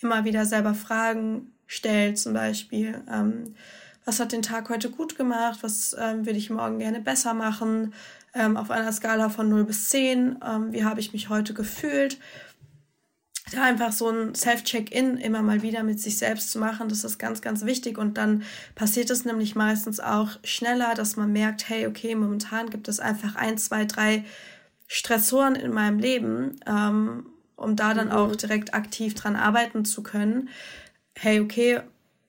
immer 0.00 0.24
wieder 0.24 0.44
selber 0.44 0.74
Fragen 0.74 1.52
stellt, 1.66 2.18
zum 2.18 2.32
Beispiel, 2.32 3.02
ähm, 3.10 3.54
was 4.04 4.20
hat 4.20 4.32
den 4.32 4.42
Tag 4.42 4.68
heute 4.68 4.88
gut 4.90 5.16
gemacht, 5.18 5.58
was 5.62 5.94
ähm, 5.98 6.26
würde 6.26 6.38
ich 6.38 6.48
morgen 6.48 6.78
gerne 6.78 7.00
besser 7.00 7.34
machen, 7.34 7.92
ähm, 8.34 8.56
auf 8.56 8.70
einer 8.70 8.92
Skala 8.92 9.28
von 9.30 9.48
0 9.48 9.64
bis 9.64 9.88
10, 9.88 10.38
ähm, 10.46 10.72
wie 10.72 10.84
habe 10.84 11.00
ich 11.00 11.12
mich 11.12 11.28
heute 11.28 11.54
gefühlt. 11.54 12.18
Da 13.52 13.62
einfach 13.62 13.92
so 13.92 14.08
ein 14.08 14.34
Self-Check-In 14.34 15.18
immer 15.18 15.42
mal 15.42 15.62
wieder 15.62 15.84
mit 15.84 16.00
sich 16.00 16.18
selbst 16.18 16.50
zu 16.50 16.58
machen, 16.58 16.88
das 16.88 17.04
ist 17.04 17.18
ganz, 17.18 17.40
ganz 17.42 17.64
wichtig. 17.64 17.96
Und 17.96 18.18
dann 18.18 18.42
passiert 18.74 19.10
es 19.10 19.24
nämlich 19.24 19.54
meistens 19.54 20.00
auch 20.00 20.30
schneller, 20.42 20.94
dass 20.94 21.16
man 21.16 21.32
merkt, 21.32 21.68
hey, 21.68 21.86
okay, 21.86 22.14
momentan 22.16 22.70
gibt 22.70 22.88
es 22.88 22.98
einfach 22.98 23.36
ein, 23.36 23.56
zwei, 23.56 23.84
drei 23.84 24.24
Stressoren 24.88 25.54
in 25.54 25.72
meinem 25.72 25.98
Leben. 25.98 26.60
Um 27.56 27.74
da 27.74 27.94
dann 27.94 28.10
auch 28.10 28.28
mhm. 28.28 28.36
direkt 28.36 28.74
aktiv 28.74 29.14
dran 29.14 29.36
arbeiten 29.36 29.84
zu 29.84 30.02
können. 30.02 30.50
Hey, 31.14 31.40
okay, 31.40 31.80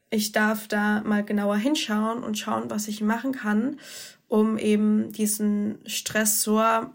ich 0.10 0.32
darf 0.32 0.68
da 0.68 1.02
mal 1.02 1.24
genauer 1.24 1.58
hinschauen 1.58 2.24
und 2.24 2.38
schauen, 2.38 2.70
was 2.70 2.88
ich 2.88 3.02
machen 3.02 3.34
kann, 3.34 3.80
um 4.28 4.58
eben 4.58 5.12
diesen 5.12 5.80
Stressor 5.86 6.94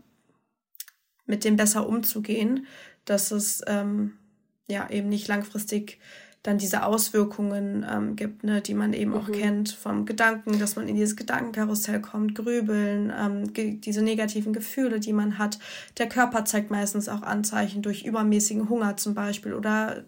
mit 1.27 1.45
dem 1.45 1.57
besser 1.57 1.87
umzugehen, 1.87 2.67
dass 3.05 3.31
es 3.31 3.63
ähm, 3.67 4.19
ja 4.67 4.89
eben 4.91 5.09
nicht 5.09 5.29
langfristig 5.29 5.99
dann 6.43 6.59
diese 6.59 6.85
Auswirkungen 6.85 7.87
ähm, 7.89 8.17
gibt, 8.17 8.43
ne, 8.43 8.61
die 8.61 8.75
man 8.75 8.93
eben 8.93 9.13
mhm. 9.13 9.17
auch 9.17 9.31
kennt 9.31 9.71
vom 9.71 10.07
Gedanken, 10.07 10.59
dass 10.59 10.75
man 10.75 10.89
in 10.89 10.97
dieses 10.97 11.17
Gedankenkarussell 11.17 12.01
kommt, 12.01 12.35
grübeln, 12.35 13.13
ähm, 13.17 13.53
ge 13.53 13.77
diese 13.77 14.03
negativen 14.03 14.53
Gefühle, 14.53 14.99
die 14.99 15.13
man 15.13 15.39
hat. 15.39 15.59
Der 15.99 16.09
Körper 16.09 16.45
zeigt 16.45 16.71
meistens 16.71 17.09
auch 17.09 17.23
Anzeichen 17.23 17.83
durch 17.83 18.05
übermäßigen 18.05 18.69
Hunger 18.69 18.97
zum 18.97 19.15
Beispiel 19.15 19.55
oder 19.55 20.05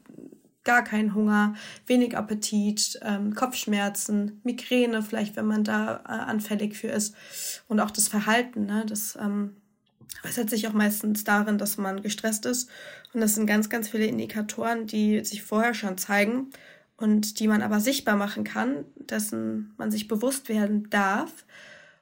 gar 0.64 0.82
keinen 0.82 1.14
Hunger, 1.14 1.54
wenig 1.86 2.16
Appetit, 2.16 2.98
ähm, 3.02 3.34
Kopfschmerzen, 3.34 4.40
Migräne 4.44 5.02
vielleicht, 5.02 5.36
wenn 5.36 5.46
man 5.46 5.62
da 5.62 6.00
äh, 6.08 6.08
anfällig 6.08 6.74
für 6.74 6.88
ist 6.88 7.14
und 7.68 7.80
auch 7.80 7.90
das 7.90 8.08
Verhalten, 8.08 8.66
ne, 8.66 8.84
das 8.88 9.16
ähm, 9.20 9.56
äußert 10.24 10.50
sich 10.50 10.68
auch 10.68 10.72
meistens 10.72 11.24
darin, 11.24 11.58
dass 11.58 11.78
man 11.78 12.02
gestresst 12.02 12.46
ist 12.46 12.70
und 13.12 13.20
das 13.20 13.34
sind 13.34 13.46
ganz, 13.46 13.68
ganz 13.68 13.88
viele 13.88 14.06
Indikatoren, 14.06 14.86
die 14.86 15.24
sich 15.24 15.42
vorher 15.42 15.74
schon 15.74 15.98
zeigen 15.98 16.50
und 16.96 17.40
die 17.40 17.48
man 17.48 17.62
aber 17.62 17.80
sichtbar 17.80 18.16
machen 18.16 18.44
kann, 18.44 18.84
dessen 18.96 19.74
man 19.76 19.90
sich 19.90 20.08
bewusst 20.08 20.48
werden 20.48 20.88
darf. 20.90 21.44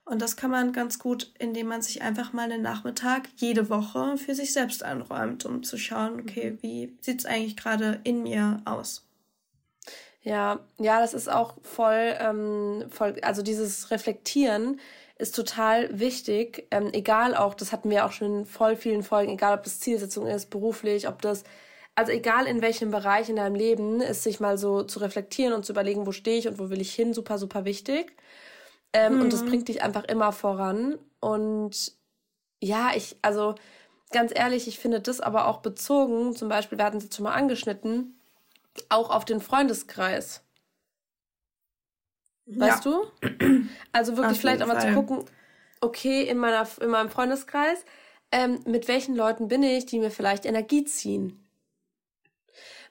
Und 0.05 0.21
das 0.21 0.37
kann 0.37 0.51
man 0.51 0.73
ganz 0.73 0.99
gut, 0.99 1.33
indem 1.39 1.69
man 1.69 1.81
sich 1.81 2.03
einfach 2.03 2.33
mal 2.33 2.51
einen 2.51 2.63
Nachmittag 2.63 3.29
jede 3.37 3.71
Woche 3.71 4.17
für 4.19 4.35
sich 4.35 4.53
selbst 4.53 4.83
einräumt, 4.83 5.47
um 5.47 5.63
zu 5.63 5.79
schauen, 5.79 6.21
okay, 6.21 6.59
wie 6.61 6.97
sieht 7.01 7.21
es 7.21 7.27
eigentlich 7.27 7.57
gerade 7.57 8.01
in 8.05 8.23
mir 8.23 8.61
aus? 8.65 9.07
Ja, 10.23 10.61
ja, 10.79 11.01
das 11.01 11.15
ist 11.15 11.31
auch 11.31 11.57
voll, 11.63 12.15
ähm, 12.19 12.85
voll, 12.91 13.17
also 13.23 13.43
dieses 13.43 13.91
Reflektieren 13.91 14.81
ist 15.23 15.35
total 15.35 15.99
wichtig. 15.99 16.67
Ähm, 16.71 16.91
egal 16.93 17.35
auch, 17.35 17.55
das 17.55 17.73
hatten 17.73 17.89
wir 17.91 18.05
auch 18.05 18.13
schon 18.13 18.41
in 18.41 18.47
voll 18.47 18.77
vielen 18.77 19.03
Folgen, 19.03 19.33
egal 19.33 19.57
ob 19.57 19.65
das 19.65 19.81
Zielsetzung 19.81 20.27
ist, 20.27 20.51
beruflich, 20.51 21.09
ob 21.09 21.23
das 21.23 21.45
also 21.95 22.11
egal 22.13 22.47
in 22.47 22.63
welchem 22.63 22.91
Bereich 22.91 23.29
in 23.29 23.37
deinem 23.37 23.55
Leben, 23.55 24.01
ist 24.01 24.23
sich 24.23 24.41
mal 24.41 24.57
so 24.57 24.83
zu 24.83 24.99
reflektieren 25.01 25.53
und 25.53 25.65
zu 25.65 25.73
überlegen, 25.73 26.07
wo 26.07 26.13
stehe 26.13 26.39
ich 26.39 26.49
und 26.49 26.59
wo 26.59 26.71
will 26.71 26.81
ich 26.81 26.95
hin, 26.95 27.13
super, 27.13 27.39
super 27.39 27.65
wichtig. 27.65 28.17
Ähm, 28.93 29.17
mhm. 29.17 29.21
Und 29.23 29.33
das 29.33 29.43
mhm. 29.43 29.49
bringt 29.49 29.69
dich 29.69 29.83
einfach 29.83 30.05
immer 30.05 30.33
voran. 30.33 30.99
Und 31.21 31.93
ja, 32.63 32.93
ich, 32.97 33.17
also 33.21 33.55
ganz 34.11 34.33
ehrlich, 34.35 34.69
ich 34.69 34.79
finde 34.79 35.01
das 35.01 35.21
aber 35.21 35.49
auch 35.49 35.59
bezogen, 35.59 36.35
zum 36.35 36.49
Beispiel, 36.49 36.79
wir 36.79 36.85
hatten 36.85 36.97
es 36.97 37.05
jetzt 37.05 37.17
schon 37.17 37.25
mal 37.25 37.35
angeschnitten, 37.35 38.19
auch 38.89 39.11
auf 39.11 39.27
den 39.27 39.41
Freundeskreis. 39.41 40.43
Weißt 42.47 42.85
ja. 42.85 42.91
du? 42.91 43.69
Also 43.93 44.17
wirklich 44.17 44.39
vielleicht 44.41 44.63
auch 44.63 44.67
mal 44.67 44.81
zu 44.81 44.93
gucken, 44.95 45.25
okay, 45.81 46.23
in, 46.23 46.39
meiner, 46.39 46.67
in 46.81 46.91
meinem 46.91 47.11
Freundeskreis, 47.11 47.85
ähm, 48.31 48.61
mit 48.65 48.89
welchen 48.89 49.15
Leuten 49.15 49.49
bin 49.49 49.63
ich, 49.63 49.85
die 49.87 49.99
mir 49.99 50.11
vielleicht 50.11 50.47
Energie 50.47 50.85
ziehen? 50.85 51.39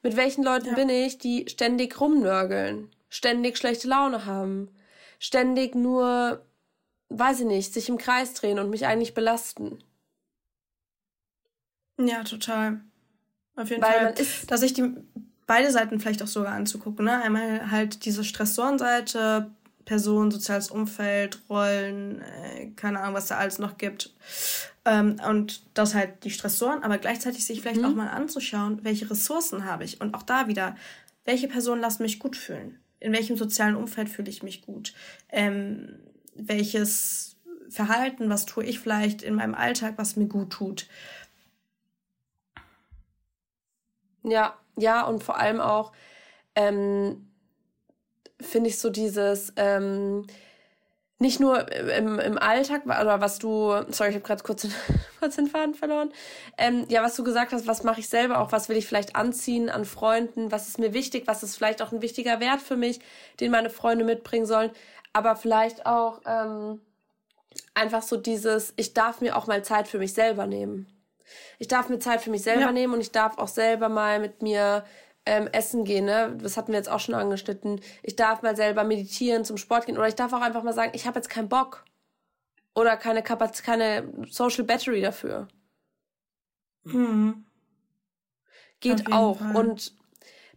Mit 0.04 0.16
welchen 0.16 0.44
Leuten 0.44 0.68
ja. 0.68 0.74
bin 0.76 0.90
ich, 0.90 1.18
die 1.18 1.46
ständig 1.50 2.00
rumnörgeln, 2.00 2.92
ständig 3.10 3.58
schlechte 3.58 3.88
Laune 3.88 4.26
haben, 4.26 4.70
ständig 5.20 5.76
nur, 5.76 6.46
weiß 7.10 7.42
ich 7.42 7.46
nicht, 7.46 7.74
sich 7.74 7.90
im 7.90 7.98
Kreis 7.98 8.34
drehen 8.34 8.60
und 8.60 8.70
mich 8.70 8.86
eigentlich 8.86 9.14
belasten? 9.14 9.84
Ja, 12.00 12.24
total. 12.24 12.82
Auf 13.56 13.70
jeden 13.70 13.82
Weil 13.82 14.16
Fall. 14.16 14.26
dass 14.48 14.62
ich 14.62 14.74
die 14.74 14.96
beide 15.48 15.72
Seiten 15.72 16.00
vielleicht 16.00 16.24
auch 16.24 16.28
sogar 16.28 16.54
anzugucken. 16.54 17.06
Ne? 17.06 17.22
Einmal 17.22 17.72
halt 17.72 18.06
diese 18.06 18.24
Stressorenseite, 18.24 19.52
Person, 19.86 20.32
soziales 20.32 20.72
Umfeld, 20.72 21.40
Rollen, 21.50 22.22
äh, 22.22 22.68
keine 22.76 23.00
Ahnung, 23.00 23.16
was 23.16 23.28
da 23.28 23.38
alles 23.38 23.60
noch 23.60 23.78
gibt. 23.78 24.14
Ähm, 24.86 25.18
und 25.28 25.64
das 25.74 25.94
halt 25.94 26.24
die 26.24 26.32
Stressoren, 26.32 26.84
aber 26.84 26.98
gleichzeitig 26.98 27.46
sich 27.46 27.62
vielleicht 27.62 27.82
mhm. 27.82 27.86
auch 27.86 27.96
mal 27.96 28.08
anzuschauen, 28.08 28.80
welche 28.84 29.10
Ressourcen 29.10 29.66
habe 29.66 29.84
ich. 29.84 30.02
Und 30.02 30.14
auch 30.14 30.24
da 30.24 30.48
wieder, 30.48 30.76
welche 31.26 31.48
Personen 31.48 31.82
lassen 31.82 32.04
mich 32.04 32.20
gut 32.20 32.36
fühlen? 32.36 32.80
In 33.00 33.14
welchem 33.14 33.36
sozialen 33.36 33.76
Umfeld 33.76 34.10
fühle 34.10 34.30
ich 34.30 34.44
mich 34.44 34.62
gut? 34.62 34.94
Ähm, 35.30 36.00
welches 36.36 37.36
Verhalten, 37.70 38.30
was 38.30 38.46
tue 38.46 38.64
ich 38.64 38.80
vielleicht 38.80 39.22
in 39.22 39.36
meinem 39.36 39.56
Alltag, 39.56 39.94
was 39.98 40.16
mir 40.16 40.28
gut 40.28 40.52
tut? 40.52 40.88
Ja, 44.24 44.56
ja, 44.78 45.04
und 45.04 45.24
vor 45.24 45.38
allem 45.38 45.60
auch 45.60 45.92
ähm, 46.56 47.28
finde 48.40 48.70
ich 48.70 48.80
so 48.80 48.90
dieses 48.90 49.54
ähm, 49.56 50.26
nicht 51.22 51.40
nur 51.40 51.72
im, 51.72 52.18
im 52.20 52.38
Alltag 52.40 52.86
oder 52.86 53.22
was 53.22 53.38
du, 53.38 53.70
sorry, 53.90 54.10
ich 54.10 54.16
habe 54.16 54.26
gerade 54.26 54.44
kurz, 54.44 54.68
kurz 55.20 55.36
den 55.36 55.46
Faden 55.46 55.76
verloren. 55.76 56.12
Ähm, 56.58 56.86
ja, 56.90 57.04
was 57.04 57.16
du 57.16 57.24
gesagt 57.24 57.54
hast, 57.54 57.68
was 57.68 57.84
mache 57.84 58.00
ich 58.00 58.10
selber 58.10 58.40
auch, 58.40 58.52
was 58.52 58.70
will 58.70 58.78
ich 58.78 58.88
vielleicht 58.88 59.16
anziehen 59.16 59.70
an 59.70 59.86
Freunden, 59.86 60.52
was 60.52 60.68
ist 60.68 60.80
mir 60.80 60.94
wichtig, 60.94 61.28
was 61.28 61.44
ist 61.44 61.56
vielleicht 61.56 61.84
auch 61.84 61.92
ein 61.92 62.02
wichtiger 62.02 62.40
Wert 62.40 62.60
für 62.60 62.76
mich, 62.76 63.00
den 63.40 63.52
meine 63.52 63.70
Freunde 63.70 64.04
mitbringen 64.04 64.48
sollen, 64.48 64.72
aber 65.14 65.36
vielleicht 65.36 65.86
auch 65.86 66.22
ähm, 66.26 66.82
einfach 67.76 68.02
so 68.02 68.18
dieses, 68.18 68.74
ich 68.78 68.96
darf 68.96 69.22
mir 69.22 69.38
auch 69.38 69.46
mal 69.46 69.64
Zeit 69.64 69.88
für 69.88 70.00
mich 70.00 70.14
selber 70.14 70.48
nehmen. 70.48 70.88
Ich 71.60 71.68
darf 71.68 71.90
mir 71.90 72.00
Zeit 72.00 72.22
für 72.22 72.30
mich 72.30 72.44
selber 72.44 72.62
ja. 72.62 72.72
nehmen 72.72 72.94
und 72.94 73.02
ich 73.02 73.12
darf 73.12 73.38
auch 73.38 73.48
selber 73.48 73.90
mal 73.90 74.20
mit 74.20 74.42
mir 74.42 74.86
ähm, 75.26 75.48
essen 75.52 75.84
gehen, 75.84 76.06
ne? 76.06 76.38
Das 76.42 76.58
hatten 76.58 76.72
wir 76.72 76.78
jetzt 76.78 76.90
auch 76.90 77.00
schon 77.00 77.16
angeschnitten. 77.16 77.82
Ich 78.02 78.16
darf 78.16 78.42
mal 78.42 78.56
selber 78.56 78.84
meditieren, 78.84 79.46
zum 79.46 79.58
Sport 79.58 79.86
gehen 79.86 79.98
oder 79.98 80.08
ich 80.08 80.16
darf 80.16 80.34
auch 80.34 80.42
einfach 80.42 80.64
mal 80.64 80.74
sagen, 80.74 80.92
ich 80.96 81.06
habe 81.06 81.20
jetzt 81.20 81.30
keinen 81.30 81.50
Bock 81.50 81.86
oder 82.74 82.98
keine 82.98 83.22
Kapazität, 83.22 83.66
keine 83.66 84.14
Social 84.30 84.64
Battery 84.64 85.02
dafür. 85.02 85.48
Mhm. 86.84 87.46
Geht 88.80 89.12
auch 89.12 89.38
Fall. 89.38 89.56
und 89.56 89.94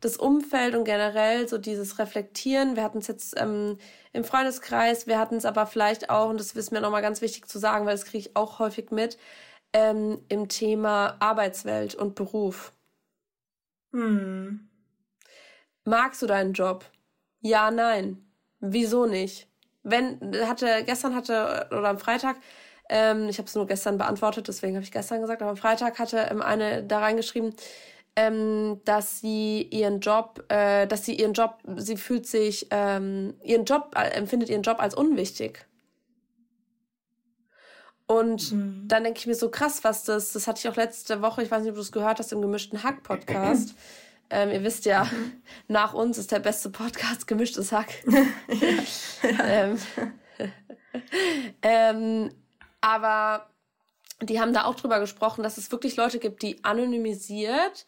das 0.01 0.17
Umfeld 0.19 0.75
und 0.75 0.85
generell 0.85 1.49
so 1.49 1.57
dieses 1.57 1.99
Reflektieren. 1.99 2.77
Wir 2.77 2.83
hatten 2.83 2.99
es 2.99 3.07
jetzt 3.07 3.35
ähm, 3.41 3.79
im 4.13 4.25
Freundeskreis, 4.25 5.07
wir 5.07 5.19
hatten 5.19 5.37
es 5.37 5.47
aber 5.47 5.67
vielleicht 5.67 6.11
auch, 6.11 6.29
und 6.29 6.39
das 6.39 6.53
ist 6.53 6.73
mir 6.73 6.81
nochmal 6.81 7.03
ganz 7.03 7.23
wichtig 7.23 7.49
zu 7.49 7.59
sagen, 7.59 7.87
weil 7.87 7.95
das 7.95 8.05
kriege 8.05 8.19
ich 8.19 8.37
auch 8.37 8.59
häufig 8.59 8.91
mit, 8.91 9.17
ähm, 9.75 10.21
im 10.29 10.49
Thema 10.49 11.17
Arbeitswelt 11.21 11.95
und 11.95 12.15
Beruf. 12.15 12.73
Hm. 13.93 14.71
Magst 15.85 16.23
du 16.23 16.27
deinen 16.27 16.55
Job? 16.55 16.87
Ja, 17.43 17.71
nein. 17.71 18.25
Wieso 18.61 19.05
nicht? 19.05 19.49
Wenn 19.83 20.19
hatte 20.49 20.83
gestern 20.87 21.15
hatte 21.15 21.69
oder 21.71 21.91
am 21.91 21.99
Freitag, 21.99 22.37
ähm, 22.89 23.29
ich 23.29 23.37
habe 23.37 23.47
es 23.47 23.55
nur 23.55 23.67
gestern 23.67 23.99
beantwortet, 23.99 24.49
deswegen 24.49 24.77
habe 24.77 24.85
ich 24.85 24.93
gestern 24.93 25.21
gesagt, 25.21 25.43
aber 25.43 25.51
am 25.51 25.57
Freitag 25.59 25.99
hatte 25.99 26.29
ähm, 26.31 26.41
eine 26.41 26.83
da 26.83 27.01
reingeschrieben, 27.01 27.55
ähm, 28.17 28.81
dass 28.85 29.21
sie 29.21 29.63
ihren 29.63 30.01
Job, 30.01 30.45
äh, 30.49 30.87
dass 30.87 31.05
sie 31.05 31.15
ihren 31.15 31.35
Job, 31.35 31.59
sie 31.77 31.97
fühlt 31.97 32.27
sich 32.27 32.69
ähm, 32.71 33.35
ihren 33.43 33.65
Job 33.65 33.95
äh, 33.97 34.09
empfindet 34.11 34.49
ihren 34.49 34.63
Job 34.63 34.81
als 34.81 34.95
unwichtig. 34.95 35.67
Und 38.07 38.53
mhm. 38.53 38.87
dann 38.87 39.05
denke 39.05 39.19
ich 39.19 39.27
mir 39.27 39.35
so 39.35 39.51
krass, 39.51 39.83
was 39.83 40.05
das, 40.05 40.33
das 40.33 40.47
hatte 40.47 40.61
ich 40.61 40.69
auch 40.69 40.77
letzte 40.77 41.23
Woche, 41.23 41.43
ich 41.43 41.51
weiß 41.51 41.63
nicht, 41.63 41.71
ob 41.71 41.77
du 41.77 41.81
es 41.81 41.93
gehört 41.93 42.19
hast, 42.19 42.33
im 42.33 42.43
gemischten 42.43 42.83
Hack-Podcast. 42.83 43.75
ähm, 44.31 44.51
ihr 44.51 44.63
wisst 44.63 44.85
ja, 44.85 45.05
mhm. 45.05 45.43
nach 45.69 45.95
uns 45.95 46.19
ist 46.19 46.33
der 46.33 46.41
beste 46.41 46.71
Podcast 46.71 47.27
gemischtes 47.27 47.73
Hack. 47.73 48.05
ähm, 49.47 49.79
ähm, 51.63 52.31
aber 52.81 53.49
die 54.21 54.41
haben 54.41 54.53
da 54.53 54.65
auch 54.65 54.75
drüber 54.75 55.01
gesprochen, 55.01 55.43
dass 55.43 55.57
es 55.57 55.73
wirklich 55.73 55.97
Leute 55.97 56.19
gibt, 56.19 56.43
die 56.43 56.63
anonymisiert 56.63 57.87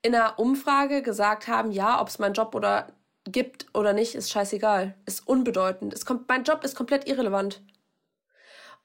in 0.00 0.14
einer 0.14 0.38
Umfrage 0.38 1.02
gesagt 1.02 1.46
haben, 1.46 1.70
ja, 1.70 2.00
ob 2.00 2.08
es 2.08 2.18
mein 2.18 2.32
Job 2.32 2.54
oder 2.54 2.88
gibt 3.24 3.66
oder 3.72 3.92
nicht, 3.92 4.14
ist 4.14 4.30
scheißegal, 4.30 4.96
ist 5.06 5.26
unbedeutend. 5.26 5.92
Es 5.94 6.04
kommt, 6.04 6.28
mein 6.28 6.42
Job 6.42 6.64
ist 6.64 6.74
komplett 6.74 7.06
irrelevant. 7.06 7.62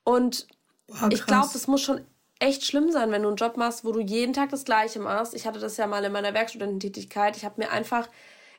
Und 0.03 0.47
Boah, 0.87 1.09
ich 1.11 1.25
glaube, 1.25 1.49
das 1.51 1.67
muss 1.67 1.81
schon 1.81 2.01
echt 2.39 2.65
schlimm 2.65 2.91
sein, 2.91 3.11
wenn 3.11 3.23
du 3.23 3.29
einen 3.29 3.37
Job 3.37 3.57
machst, 3.57 3.83
wo 3.83 3.91
du 3.91 3.99
jeden 3.99 4.33
Tag 4.33 4.49
das 4.49 4.65
Gleiche 4.65 4.99
machst. 4.99 5.33
Ich 5.33 5.47
hatte 5.47 5.59
das 5.59 5.77
ja 5.77 5.87
mal 5.87 6.03
in 6.03 6.11
meiner 6.11 6.33
Werkstudententätigkeit. 6.33 7.35
Ich 7.35 7.45
habe 7.45 7.61
mir 7.61 7.71
einfach, 7.71 8.07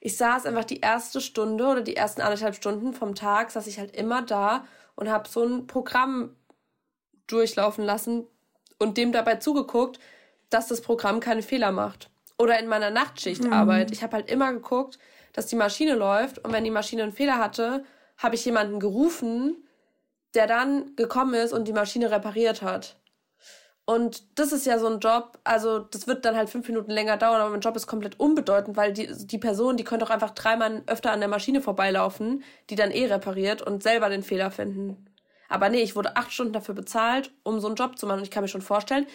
ich 0.00 0.16
saß 0.16 0.46
einfach 0.46 0.64
die 0.64 0.80
erste 0.80 1.20
Stunde 1.20 1.66
oder 1.66 1.82
die 1.82 1.96
ersten 1.96 2.20
anderthalb 2.20 2.54
Stunden 2.54 2.92
vom 2.92 3.14
Tag, 3.14 3.50
saß 3.50 3.66
ich 3.66 3.78
halt 3.78 3.94
immer 3.96 4.22
da 4.22 4.64
und 4.94 5.08
habe 5.08 5.28
so 5.28 5.44
ein 5.44 5.66
Programm 5.66 6.34
durchlaufen 7.26 7.84
lassen 7.84 8.26
und 8.78 8.96
dem 8.96 9.12
dabei 9.12 9.36
zugeguckt, 9.36 9.98
dass 10.50 10.68
das 10.68 10.80
Programm 10.80 11.20
keine 11.20 11.42
Fehler 11.42 11.72
macht. 11.72 12.10
Oder 12.38 12.58
in 12.58 12.68
meiner 12.68 12.90
Nachtschichtarbeit. 12.90 13.88
Mhm. 13.88 13.92
Ich 13.92 14.02
habe 14.02 14.16
halt 14.16 14.30
immer 14.30 14.52
geguckt, 14.52 14.98
dass 15.32 15.46
die 15.46 15.56
Maschine 15.56 15.94
läuft 15.94 16.38
und 16.44 16.52
wenn 16.52 16.64
die 16.64 16.70
Maschine 16.70 17.02
einen 17.02 17.12
Fehler 17.12 17.38
hatte, 17.38 17.84
habe 18.16 18.34
ich 18.34 18.44
jemanden 18.44 18.80
gerufen, 18.80 19.67
der 20.34 20.46
dann 20.46 20.94
gekommen 20.96 21.34
ist 21.34 21.52
und 21.52 21.66
die 21.66 21.72
Maschine 21.72 22.10
repariert 22.10 22.62
hat. 22.62 22.96
Und 23.88 24.38
das 24.38 24.52
ist 24.52 24.66
ja 24.66 24.78
so 24.78 24.86
ein 24.86 25.00
Job, 25.00 25.38
also 25.44 25.78
das 25.78 26.06
wird 26.06 26.26
dann 26.26 26.36
halt 26.36 26.50
fünf 26.50 26.68
Minuten 26.68 26.90
länger 26.90 27.16
dauern, 27.16 27.40
aber 27.40 27.50
mein 27.50 27.62
Job 27.62 27.74
ist 27.74 27.86
komplett 27.86 28.20
unbedeutend, 28.20 28.76
weil 28.76 28.92
die, 28.92 29.08
die 29.26 29.38
Person, 29.38 29.78
die 29.78 29.84
könnte 29.84 30.04
auch 30.04 30.10
einfach 30.10 30.32
dreimal 30.32 30.82
öfter 30.86 31.10
an 31.10 31.20
der 31.20 31.28
Maschine 31.30 31.62
vorbeilaufen, 31.62 32.44
die 32.68 32.76
dann 32.76 32.90
eh 32.90 33.06
repariert 33.06 33.62
und 33.62 33.82
selber 33.82 34.10
den 34.10 34.22
Fehler 34.22 34.50
finden. 34.50 35.08
Aber 35.48 35.70
nee, 35.70 35.80
ich 35.80 35.96
wurde 35.96 36.16
acht 36.16 36.32
Stunden 36.34 36.52
dafür 36.52 36.74
bezahlt, 36.74 37.32
um 37.42 37.60
so 37.60 37.66
einen 37.66 37.76
Job 37.76 37.98
zu 37.98 38.06
machen. 38.06 38.18
Und 38.18 38.24
ich 38.24 38.30
kann 38.30 38.44
mir 38.44 38.48
schon 38.48 38.60
vorstellen, 38.60 39.06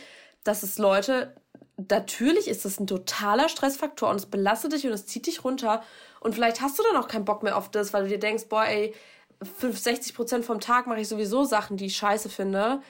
dass 0.43 0.63
es 0.63 0.79
Leute, 0.79 1.35
natürlich 1.77 2.47
ist 2.47 2.65
das 2.65 2.79
ein 2.79 2.87
totaler 2.87 3.49
Stressfaktor 3.49 4.09
und 4.09 4.15
es 4.15 4.25
belastet 4.25 4.73
dich 4.73 4.87
und 4.87 4.93
es 4.93 5.05
zieht 5.05 5.27
dich 5.27 5.43
runter. 5.43 5.83
Und 6.19 6.33
vielleicht 6.33 6.61
hast 6.61 6.79
du 6.79 6.83
dann 6.83 7.01
auch 7.01 7.07
keinen 7.07 7.25
Bock 7.25 7.43
mehr 7.43 7.57
auf 7.57 7.69
das, 7.69 7.93
weil 7.93 8.03
du 8.03 8.09
dir 8.09 8.19
denkst, 8.19 8.45
boah, 8.49 8.65
ey, 8.65 8.95
60 9.43 10.15
Prozent 10.15 10.45
vom 10.45 10.59
Tag 10.59 10.87
mache 10.87 11.01
ich 11.01 11.07
sowieso 11.07 11.43
Sachen, 11.43 11.77
die 11.77 11.87
ich 11.87 11.97
scheiße 11.97 12.29
finde. 12.29 12.81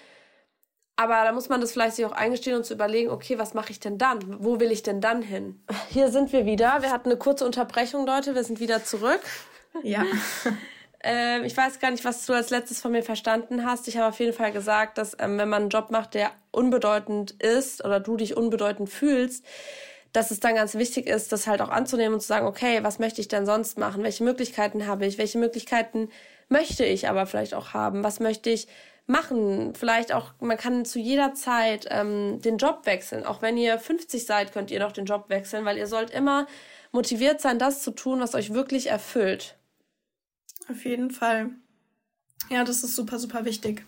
Aber 0.96 1.24
da 1.24 1.32
muss 1.32 1.50
man 1.50 1.60
das 1.60 1.72
vielleicht 1.72 1.96
sich 1.96 2.06
auch 2.06 2.12
eingestehen 2.12 2.56
und 2.56 2.66
zu 2.66 2.76
überlegen, 2.76 3.10
okay, 3.10 3.40
was 3.40 3.56
mache 3.56 3.72
ich 3.72 3.80
denn 3.80 3.98
dann? 3.98 4.44
Wo 4.44 4.60
will 4.60 4.72
ich 4.72 4.84
denn 4.84 5.02
dann 5.02 5.24
hin? 5.24 5.64
Hier 5.90 6.10
sind 6.10 6.32
wir 6.32 6.46
wieder. 6.46 6.82
Wir 6.82 6.92
hatten 6.92 7.10
eine 7.10 7.18
kurze 7.18 7.46
Unterbrechung, 7.46 8.06
Leute. 8.06 8.36
Wir 8.36 8.44
sind 8.44 8.60
wieder 8.60 8.84
zurück. 8.84 9.22
Ja. 9.82 10.06
ähm, 11.04 11.46
ich 11.46 11.58
weiß 11.58 11.80
gar 11.80 11.90
nicht, 11.90 12.06
was 12.06 12.28
du 12.28 12.34
als 12.34 12.52
letztes 12.52 12.80
von 12.80 12.92
mir 12.92 13.02
verstanden 13.02 13.66
hast. 13.66 13.88
Ich 13.88 13.98
habe 13.98 14.10
auf 14.10 14.20
jeden 14.20 14.34
Fall 14.34 14.52
gesagt, 14.52 15.00
dass 15.00 15.18
ähm, 15.20 15.40
wenn 15.40 15.50
man 15.50 15.64
einen 15.64 15.70
Job 15.70 15.90
macht, 15.90 16.14
der 16.14 16.30
unbedeutend 16.52 17.32
ist 17.32 17.84
oder 17.84 18.00
du 18.00 18.16
dich 18.16 18.38
unbedeutend 18.38 18.88
fühlst, 18.88 19.44
dass 20.12 20.30
es 20.30 20.40
dann 20.40 20.54
ganz 20.54 20.76
wichtig 20.76 21.08
ist, 21.08 21.32
das 21.32 21.48
halt 21.48 21.60
auch 21.62 21.70
anzunehmen 21.70 22.14
und 22.14 22.22
zu 22.22 22.28
sagen, 22.28 22.46
okay, 22.46 22.84
was 22.84 23.00
möchte 23.00 23.20
ich 23.20 23.28
denn 23.28 23.48
sonst 23.48 23.80
machen? 23.80 24.04
Welche 24.04 24.24
Möglichkeiten 24.24 24.86
habe 24.86 25.08
ich? 25.08 25.18
Welche 25.18 25.40
Möglichkeiten 25.40 26.10
möchte 26.50 26.86
ich 26.86 27.10
aber 27.10 27.26
vielleicht 27.26 27.54
auch 27.54 27.74
haben? 27.74 28.04
Was 28.04 28.20
möchte 28.20 28.50
ich 28.50 28.68
machen? 29.06 29.74
Vielleicht 29.76 30.14
auch, 30.14 30.34
man 30.40 30.58
kann 30.58 30.86
zu 30.86 31.00
jeder 31.00 31.34
Zeit 31.34 31.88
ähm, 31.90 32.42
den 32.42 32.58
Job 32.58 32.86
wechseln. 32.86 33.26
Auch 33.26 33.42
wenn 33.42 33.58
ihr 33.58 33.78
50 33.80 34.26
seid, 34.26 34.54
könnt 34.54 34.72
ihr 34.72 34.80
noch 34.80 34.92
den 34.92 35.06
Job 35.06 35.30
wechseln, 35.30 35.66
weil 35.66 35.78
ihr 35.78 35.88
sollt 35.88 36.12
immer 36.12 36.48
motiviert 36.92 37.42
sein, 37.42 37.60
das 37.60 37.84
zu 37.84 37.92
tun, 37.92 38.20
was 38.20 38.36
euch 38.36 38.54
wirklich 38.54 38.88
erfüllt. 38.88 39.58
Auf 40.70 40.86
jeden 40.86 41.12
Fall. 41.12 41.50
Ja, 42.50 42.64
das 42.64 42.84
ist 42.84 42.96
super, 42.96 43.20
super 43.20 43.46
wichtig. 43.46 43.84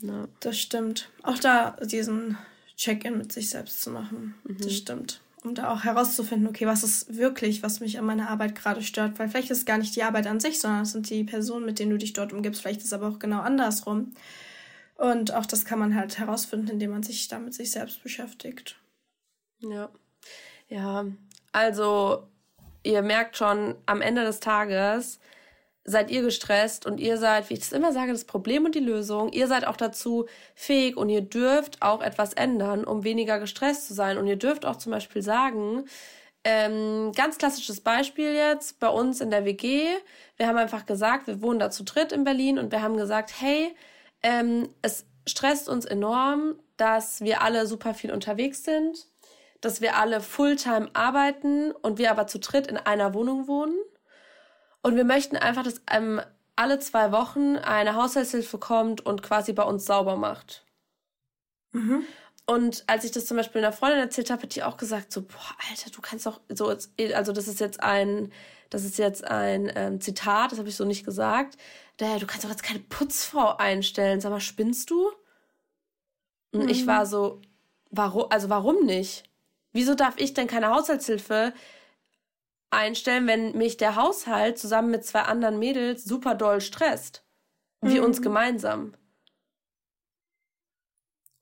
Ja. 0.00 0.28
Das 0.40 0.58
stimmt. 0.58 1.08
Auch 1.22 1.38
da 1.38 1.76
diesen 1.82 2.36
Check-in 2.76 3.16
mit 3.16 3.32
sich 3.32 3.50
selbst 3.50 3.82
zu 3.82 3.90
machen. 3.90 4.34
Mhm. 4.44 4.58
Das 4.58 4.74
stimmt. 4.74 5.20
Um 5.44 5.54
da 5.54 5.70
auch 5.70 5.84
herauszufinden, 5.84 6.48
okay, 6.48 6.66
was 6.66 6.82
ist 6.82 7.16
wirklich, 7.16 7.62
was 7.62 7.80
mich 7.80 7.98
an 7.98 8.06
meiner 8.06 8.30
Arbeit 8.30 8.54
gerade 8.54 8.82
stört. 8.82 9.18
Weil 9.18 9.28
vielleicht 9.28 9.50
ist 9.50 9.58
es 9.58 9.66
gar 9.66 9.76
nicht 9.76 9.94
die 9.94 10.02
Arbeit 10.02 10.26
an 10.26 10.40
sich, 10.40 10.58
sondern 10.58 10.82
es 10.82 10.92
sind 10.92 11.10
die 11.10 11.22
Personen, 11.22 11.66
mit 11.66 11.78
denen 11.78 11.90
du 11.90 11.98
dich 11.98 12.14
dort 12.14 12.32
umgibst. 12.32 12.62
Vielleicht 12.62 12.80
ist 12.80 12.86
es 12.86 12.92
aber 12.94 13.08
auch 13.08 13.18
genau 13.18 13.40
andersrum. 13.40 14.14
Und 14.96 15.34
auch 15.34 15.44
das 15.44 15.64
kann 15.66 15.78
man 15.78 15.94
halt 15.94 16.18
herausfinden, 16.18 16.68
indem 16.68 16.92
man 16.92 17.02
sich 17.02 17.28
da 17.28 17.38
mit 17.38 17.52
sich 17.52 17.70
selbst 17.70 18.02
beschäftigt. 18.02 18.76
Ja. 19.60 19.90
Ja. 20.68 21.04
Also, 21.52 22.26
ihr 22.82 23.02
merkt 23.02 23.36
schon, 23.36 23.74
am 23.86 24.00
Ende 24.00 24.24
des 24.24 24.40
Tages 24.40 25.20
seid 25.84 26.10
ihr 26.10 26.22
gestresst 26.22 26.86
und 26.86 26.98
ihr 26.98 27.18
seid, 27.18 27.50
wie 27.50 27.54
ich 27.54 27.60
das 27.60 27.72
immer 27.72 27.92
sage, 27.92 28.12
das 28.12 28.24
Problem 28.24 28.64
und 28.64 28.74
die 28.74 28.80
Lösung. 28.80 29.30
Ihr 29.32 29.46
seid 29.48 29.66
auch 29.66 29.76
dazu 29.76 30.26
fähig 30.54 30.96
und 30.96 31.10
ihr 31.10 31.20
dürft 31.20 31.82
auch 31.82 32.00
etwas 32.00 32.32
ändern, 32.32 32.84
um 32.84 33.04
weniger 33.04 33.38
gestresst 33.38 33.86
zu 33.88 33.94
sein. 33.94 34.16
Und 34.16 34.26
ihr 34.26 34.36
dürft 34.36 34.64
auch 34.64 34.76
zum 34.76 34.92
Beispiel 34.92 35.22
sagen, 35.22 35.84
ähm, 36.44 37.12
ganz 37.14 37.38
klassisches 37.38 37.80
Beispiel 37.80 38.34
jetzt 38.34 38.80
bei 38.80 38.88
uns 38.88 39.20
in 39.20 39.30
der 39.30 39.44
WG. 39.44 39.86
Wir 40.36 40.46
haben 40.46 40.58
einfach 40.58 40.86
gesagt, 40.86 41.26
wir 41.26 41.42
wohnen 41.42 41.58
da 41.58 41.70
zu 41.70 41.84
dritt 41.84 42.12
in 42.12 42.24
Berlin 42.24 42.58
und 42.58 42.72
wir 42.72 42.82
haben 42.82 42.96
gesagt, 42.96 43.32
hey, 43.40 43.74
ähm, 44.22 44.68
es 44.82 45.06
stresst 45.26 45.68
uns 45.68 45.84
enorm, 45.84 46.58
dass 46.76 47.20
wir 47.20 47.42
alle 47.42 47.66
super 47.66 47.94
viel 47.94 48.12
unterwegs 48.12 48.64
sind, 48.64 49.06
dass 49.60 49.80
wir 49.80 49.96
alle 49.96 50.20
Fulltime 50.20 50.90
arbeiten 50.92 51.72
und 51.72 51.98
wir 51.98 52.10
aber 52.10 52.26
zu 52.26 52.38
dritt 52.38 52.66
in 52.66 52.76
einer 52.76 53.14
Wohnung 53.14 53.48
wohnen. 53.48 53.76
Und 54.84 54.96
wir 54.96 55.04
möchten 55.04 55.38
einfach, 55.38 55.62
dass 55.62 55.80
ähm, 55.90 56.20
alle 56.56 56.78
zwei 56.78 57.10
Wochen 57.10 57.56
eine 57.56 57.94
Haushaltshilfe 57.94 58.58
kommt 58.58 59.00
und 59.00 59.22
quasi 59.22 59.54
bei 59.54 59.62
uns 59.62 59.86
sauber 59.86 60.16
macht. 60.16 60.66
Mhm. 61.72 62.04
Und 62.44 62.84
als 62.86 63.04
ich 63.04 63.10
das 63.10 63.24
zum 63.24 63.38
Beispiel 63.38 63.64
einer 63.64 63.72
Freundin 63.72 64.00
erzählt 64.00 64.30
habe, 64.30 64.42
hat 64.42 64.54
die 64.54 64.62
auch 64.62 64.76
gesagt, 64.76 65.10
so, 65.10 65.22
boah, 65.22 65.56
Alter, 65.70 65.88
du 65.88 66.02
kannst 66.02 66.26
doch 66.26 66.38
so, 66.50 66.68
also 66.68 67.32
das 67.32 67.48
ist 67.48 67.60
jetzt 67.60 67.82
ein, 67.82 68.30
das 68.68 68.84
ist 68.84 68.98
jetzt 68.98 69.24
ein 69.24 69.72
ähm, 69.74 70.02
Zitat, 70.02 70.52
das 70.52 70.58
habe 70.58 70.68
ich 70.68 70.76
so 70.76 70.84
nicht 70.84 71.06
gesagt. 71.06 71.56
Daher, 71.96 72.18
du 72.18 72.26
kannst 72.26 72.44
doch 72.44 72.50
jetzt 72.50 72.62
keine 72.62 72.80
Putzfrau 72.80 73.56
einstellen. 73.56 74.20
Sag 74.20 74.32
mal, 74.32 74.40
spinnst 74.40 74.90
du? 74.90 75.10
Und 76.52 76.64
mhm. 76.64 76.68
ich 76.68 76.86
war 76.86 77.06
so, 77.06 77.40
warum, 77.90 78.26
also 78.28 78.50
warum 78.50 78.84
nicht? 78.84 79.24
Wieso 79.72 79.94
darf 79.94 80.18
ich 80.18 80.34
denn 80.34 80.46
keine 80.46 80.68
Haushaltshilfe 80.68 81.54
einstellen, 82.74 83.26
wenn 83.26 83.56
mich 83.56 83.76
der 83.76 83.96
Haushalt 83.96 84.58
zusammen 84.58 84.90
mit 84.90 85.04
zwei 85.04 85.22
anderen 85.22 85.58
Mädels 85.58 86.04
super 86.04 86.34
doll 86.34 86.60
stresst? 86.60 87.24
Wie 87.80 87.98
mhm. 87.98 88.04
uns 88.04 88.22
gemeinsam. 88.22 88.94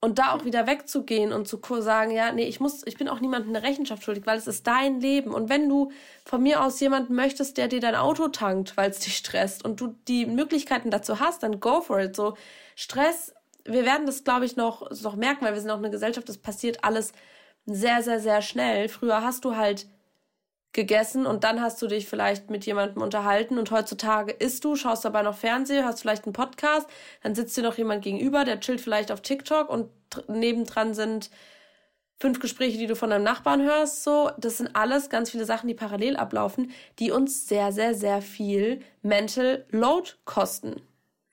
Und 0.04 0.18
da 0.18 0.32
auch 0.32 0.44
wieder 0.44 0.66
wegzugehen 0.66 1.32
und 1.32 1.46
zu 1.46 1.60
sagen, 1.80 2.10
ja, 2.10 2.32
nee, 2.32 2.48
ich 2.48 2.58
muss, 2.58 2.84
ich 2.84 2.96
bin 2.96 3.08
auch 3.08 3.20
niemandem 3.20 3.54
eine 3.54 3.64
Rechenschaft 3.64 4.02
schuldig, 4.02 4.26
weil 4.26 4.36
es 4.36 4.48
ist 4.48 4.66
dein 4.66 5.00
Leben. 5.00 5.32
Und 5.32 5.48
wenn 5.48 5.68
du 5.68 5.92
von 6.24 6.42
mir 6.42 6.60
aus 6.60 6.80
jemanden 6.80 7.14
möchtest, 7.14 7.56
der 7.56 7.68
dir 7.68 7.78
dein 7.78 7.94
Auto 7.94 8.26
tankt, 8.26 8.76
weil 8.76 8.90
es 8.90 8.98
dich 8.98 9.16
stresst 9.16 9.64
und 9.64 9.80
du 9.80 9.94
die 10.08 10.26
Möglichkeiten 10.26 10.90
dazu 10.90 11.20
hast, 11.20 11.44
dann 11.44 11.60
go 11.60 11.80
for 11.80 12.00
it. 12.00 12.16
So 12.16 12.36
Stress, 12.74 13.32
wir 13.64 13.84
werden 13.84 14.06
das, 14.06 14.24
glaube 14.24 14.44
ich, 14.44 14.56
noch, 14.56 14.90
noch 15.02 15.14
merken, 15.14 15.44
weil 15.44 15.54
wir 15.54 15.60
sind 15.60 15.70
auch 15.70 15.78
eine 15.78 15.90
Gesellschaft, 15.90 16.28
das 16.28 16.38
passiert 16.38 16.82
alles 16.82 17.12
sehr, 17.66 18.02
sehr, 18.02 18.18
sehr 18.18 18.42
schnell. 18.42 18.88
Früher 18.88 19.22
hast 19.22 19.44
du 19.44 19.54
halt 19.54 19.86
gegessen 20.72 21.26
und 21.26 21.44
dann 21.44 21.60
hast 21.60 21.80
du 21.82 21.86
dich 21.86 22.08
vielleicht 22.08 22.50
mit 22.50 22.64
jemandem 22.64 23.02
unterhalten 23.02 23.58
und 23.58 23.70
heutzutage 23.70 24.32
isst 24.32 24.64
du, 24.64 24.76
schaust 24.76 25.04
dabei 25.04 25.22
noch 25.22 25.36
Fernsehen, 25.36 25.84
hast 25.84 26.00
vielleicht 26.00 26.24
einen 26.24 26.32
Podcast, 26.32 26.88
dann 27.22 27.34
sitzt 27.34 27.56
dir 27.56 27.62
noch 27.62 27.76
jemand 27.76 28.02
gegenüber, 28.02 28.44
der 28.44 28.60
chillt 28.60 28.80
vielleicht 28.80 29.12
auf 29.12 29.20
TikTok 29.20 29.68
und 29.68 29.90
nebendran 30.28 30.94
sind 30.94 31.30
fünf 32.18 32.38
Gespräche, 32.38 32.78
die 32.78 32.86
du 32.86 32.94
von 32.94 33.10
deinem 33.10 33.24
Nachbarn 33.24 33.62
hörst, 33.62 34.04
so, 34.04 34.30
das 34.38 34.58
sind 34.58 34.74
alles 34.74 35.10
ganz 35.10 35.30
viele 35.30 35.44
Sachen, 35.44 35.66
die 35.66 35.74
parallel 35.74 36.16
ablaufen, 36.16 36.70
die 36.98 37.10
uns 37.10 37.48
sehr, 37.48 37.72
sehr, 37.72 37.94
sehr 37.94 38.22
viel 38.22 38.80
Mental 39.02 39.66
Load 39.70 40.12
kosten. 40.24 40.80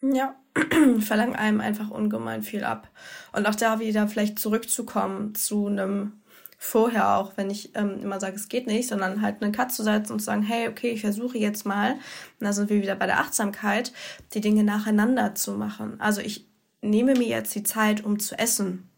Ja, 0.01 0.35
verlangen 0.99 1.35
einem 1.35 1.61
einfach 1.61 1.91
ungemein 1.91 2.41
viel 2.41 2.63
ab. 2.63 2.89
Und 3.33 3.47
auch 3.47 3.55
da 3.55 3.79
wieder 3.79 4.07
vielleicht 4.07 4.39
zurückzukommen 4.39 5.35
zu 5.35 5.67
einem 5.67 6.18
vorher 6.61 7.15
auch, 7.15 7.37
wenn 7.37 7.49
ich 7.49 7.73
ähm, 7.75 8.01
immer 8.03 8.19
sage, 8.19 8.35
es 8.35 8.49
geht 8.49 8.67
nicht, 8.67 8.89
sondern 8.89 9.21
halt 9.21 9.41
einen 9.41 9.53
Cut 9.53 9.71
zu 9.71 9.81
setzen 9.81 10.11
und 10.11 10.19
zu 10.19 10.25
sagen, 10.25 10.43
hey, 10.43 10.67
okay, 10.67 10.91
ich 10.91 11.01
versuche 11.01 11.37
jetzt 11.37 11.65
mal, 11.65 11.93
und 11.93 12.45
da 12.45 12.51
sind 12.51 12.69
wir 12.69 12.81
wieder 12.81 12.95
bei 12.95 13.05
der 13.05 13.19
Achtsamkeit, 13.19 13.93
die 14.33 14.41
Dinge 14.41 14.65
nacheinander 14.65 15.33
zu 15.35 15.53
machen. 15.53 15.95
Also 15.99 16.19
ich 16.19 16.45
nehme 16.81 17.13
mir 17.13 17.27
jetzt 17.27 17.55
die 17.55 17.63
Zeit, 17.63 18.03
um 18.03 18.19
zu 18.19 18.37
essen. 18.37 18.89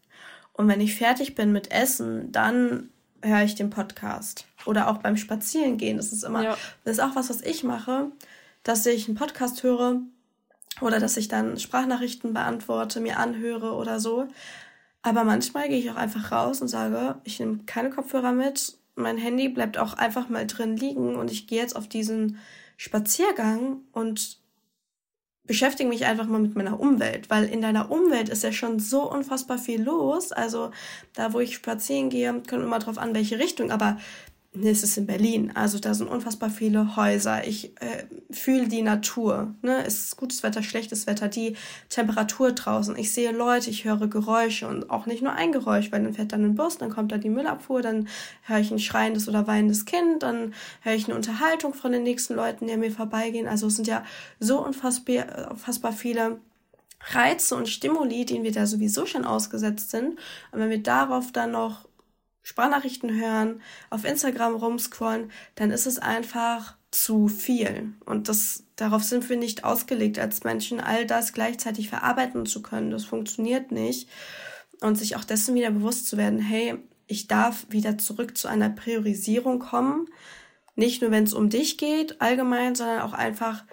Und 0.54 0.66
wenn 0.66 0.80
ich 0.80 0.96
fertig 0.96 1.36
bin 1.36 1.52
mit 1.52 1.70
Essen, 1.70 2.32
dann 2.32 2.90
höre 3.22 3.44
ich 3.44 3.54
den 3.54 3.70
Podcast. 3.70 4.46
Oder 4.66 4.88
auch 4.88 4.98
beim 4.98 5.16
Spazierengehen. 5.16 5.96
Das 5.96 6.12
ist 6.12 6.24
immer, 6.24 6.42
ja. 6.42 6.56
das 6.84 6.94
ist 6.94 7.00
auch 7.00 7.14
was, 7.14 7.30
was 7.30 7.42
ich 7.42 7.62
mache, 7.62 8.10
dass 8.64 8.84
ich 8.86 9.06
einen 9.06 9.16
Podcast 9.16 9.62
höre 9.62 10.00
oder 10.80 10.98
dass 10.98 11.16
ich 11.16 11.28
dann 11.28 11.58
Sprachnachrichten 11.58 12.32
beantworte, 12.32 13.00
mir 13.00 13.18
anhöre 13.18 13.74
oder 13.74 14.00
so. 14.00 14.26
Aber 15.02 15.24
manchmal 15.24 15.68
gehe 15.68 15.78
ich 15.78 15.90
auch 15.90 15.96
einfach 15.96 16.30
raus 16.30 16.62
und 16.62 16.68
sage, 16.68 17.16
ich 17.24 17.40
nehme 17.40 17.60
keine 17.66 17.90
Kopfhörer 17.90 18.32
mit, 18.32 18.78
mein 18.94 19.18
Handy 19.18 19.48
bleibt 19.48 19.78
auch 19.78 19.94
einfach 19.94 20.28
mal 20.28 20.46
drin 20.46 20.76
liegen 20.76 21.16
und 21.16 21.30
ich 21.30 21.46
gehe 21.46 21.60
jetzt 21.60 21.76
auf 21.76 21.88
diesen 21.88 22.38
Spaziergang 22.76 23.80
und 23.92 24.38
beschäftige 25.44 25.88
mich 25.88 26.06
einfach 26.06 26.26
mal 26.26 26.40
mit 26.40 26.54
meiner 26.54 26.78
Umwelt, 26.78 27.28
weil 27.30 27.44
in 27.44 27.60
deiner 27.62 27.90
Umwelt 27.90 28.28
ist 28.28 28.44
ja 28.44 28.52
schon 28.52 28.78
so 28.78 29.10
unfassbar 29.10 29.58
viel 29.58 29.82
los. 29.82 30.30
Also 30.30 30.70
da, 31.14 31.32
wo 31.32 31.40
ich 31.40 31.54
spazieren 31.54 32.10
gehe, 32.10 32.32
kommt 32.48 32.62
immer 32.62 32.78
drauf 32.78 32.98
an, 32.98 33.14
welche 33.14 33.38
Richtung, 33.38 33.70
aber 33.70 33.98
Nee, 34.54 34.68
es 34.68 34.82
ist 34.82 34.98
in 34.98 35.06
Berlin. 35.06 35.50
Also 35.54 35.78
da 35.78 35.94
sind 35.94 36.08
unfassbar 36.08 36.50
viele 36.50 36.94
Häuser. 36.94 37.46
Ich 37.46 37.72
äh, 37.80 38.04
fühle 38.30 38.68
die 38.68 38.82
Natur. 38.82 39.54
Ne? 39.62 39.82
Es 39.86 40.04
ist 40.04 40.16
gutes 40.18 40.42
Wetter, 40.42 40.62
schlechtes 40.62 41.06
Wetter, 41.06 41.28
die 41.28 41.56
Temperatur 41.88 42.52
draußen. 42.52 42.94
Ich 42.98 43.14
sehe 43.14 43.32
Leute, 43.32 43.70
ich 43.70 43.86
höre 43.86 44.08
Geräusche 44.08 44.68
und 44.68 44.90
auch 44.90 45.06
nicht 45.06 45.22
nur 45.22 45.32
ein 45.32 45.52
Geräusch, 45.52 45.90
weil 45.90 46.02
dann 46.02 46.12
fährt 46.12 46.32
dann 46.32 46.44
ein 46.44 46.54
Bus, 46.54 46.76
dann 46.76 46.90
kommt 46.90 47.12
da 47.12 47.16
die 47.16 47.30
Müllabfuhr, 47.30 47.80
dann 47.80 48.08
höre 48.42 48.58
ich 48.58 48.70
ein 48.70 48.78
schreiendes 48.78 49.26
oder 49.26 49.46
weinendes 49.46 49.86
Kind, 49.86 50.22
dann 50.22 50.52
höre 50.82 50.94
ich 50.94 51.06
eine 51.06 51.16
Unterhaltung 51.16 51.72
von 51.72 51.92
den 51.92 52.02
nächsten 52.02 52.34
Leuten, 52.34 52.66
die 52.66 52.74
an 52.74 52.80
mir 52.80 52.92
vorbeigehen. 52.92 53.48
Also 53.48 53.68
es 53.68 53.76
sind 53.76 53.88
ja 53.88 54.04
so 54.38 54.62
unfassbar, 54.62 55.50
unfassbar 55.50 55.92
viele 55.94 56.40
Reize 57.10 57.56
und 57.56 57.70
Stimuli, 57.70 58.26
denen 58.26 58.44
wir 58.44 58.52
da 58.52 58.66
sowieso 58.66 59.06
schon 59.06 59.24
ausgesetzt 59.24 59.90
sind. 59.90 60.18
Und 60.50 60.60
wenn 60.60 60.68
wir 60.68 60.82
darauf 60.82 61.32
dann 61.32 61.52
noch 61.52 61.86
Sprachnachrichten 62.42 63.14
hören, 63.14 63.60
auf 63.90 64.04
Instagram 64.04 64.54
rumscrollen, 64.54 65.30
dann 65.54 65.70
ist 65.70 65.86
es 65.86 65.98
einfach 65.98 66.76
zu 66.90 67.28
viel. 67.28 67.94
Und 68.04 68.28
das, 68.28 68.64
darauf 68.76 69.04
sind 69.04 69.28
wir 69.28 69.36
nicht 69.36 69.64
ausgelegt 69.64 70.18
als 70.18 70.44
Menschen, 70.44 70.80
all 70.80 71.06
das 71.06 71.32
gleichzeitig 71.32 71.88
verarbeiten 71.88 72.44
zu 72.46 72.62
können. 72.62 72.90
Das 72.90 73.04
funktioniert 73.04 73.72
nicht. 73.72 74.08
Und 74.80 74.98
sich 74.98 75.16
auch 75.16 75.24
dessen 75.24 75.54
wieder 75.54 75.70
bewusst 75.70 76.08
zu 76.08 76.16
werden, 76.16 76.40
hey, 76.40 76.74
ich 77.06 77.28
darf 77.28 77.66
wieder 77.70 77.98
zurück 77.98 78.36
zu 78.36 78.48
einer 78.48 78.70
Priorisierung 78.70 79.58
kommen. 79.58 80.08
Nicht 80.74 81.02
nur, 81.02 81.10
wenn 81.10 81.24
es 81.24 81.34
um 81.34 81.48
dich 81.48 81.78
geht, 81.78 82.20
allgemein, 82.20 82.74
sondern 82.74 83.00
auch 83.00 83.12
einfach 83.12 83.64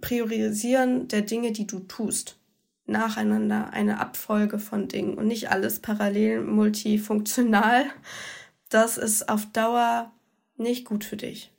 priorisieren 0.00 1.08
der 1.08 1.22
Dinge, 1.22 1.52
die 1.52 1.66
du 1.66 1.80
tust 1.80 2.41
nacheinander 2.86 3.70
eine 3.72 4.00
Abfolge 4.00 4.58
von 4.58 4.88
Dingen 4.88 5.14
und 5.14 5.26
nicht 5.26 5.50
alles 5.50 5.80
parallel 5.80 6.42
multifunktional. 6.42 7.86
Das 8.68 8.98
ist 8.98 9.28
auf 9.28 9.46
Dauer 9.52 10.10
nicht 10.56 10.84
gut 10.84 11.04
für 11.04 11.16
dich. 11.16 11.50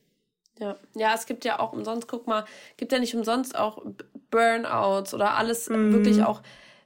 Ja, 0.59 0.75
ja, 0.95 1.13
es 1.13 1.25
gibt 1.25 1.45
ja 1.45 1.59
auch 1.59 1.73
umsonst, 1.73 2.07
guck 2.07 2.27
mal, 2.27 2.45
gibt 2.77 2.91
ja 2.91 2.99
nicht 2.99 3.15
umsonst 3.15 3.57
auch 3.57 3.83
Burnouts 4.29 5.13
oder 5.13 5.35
alles 5.35 5.69
mm. 5.69 5.93
wirklich 5.93 6.23
auch 6.23 6.41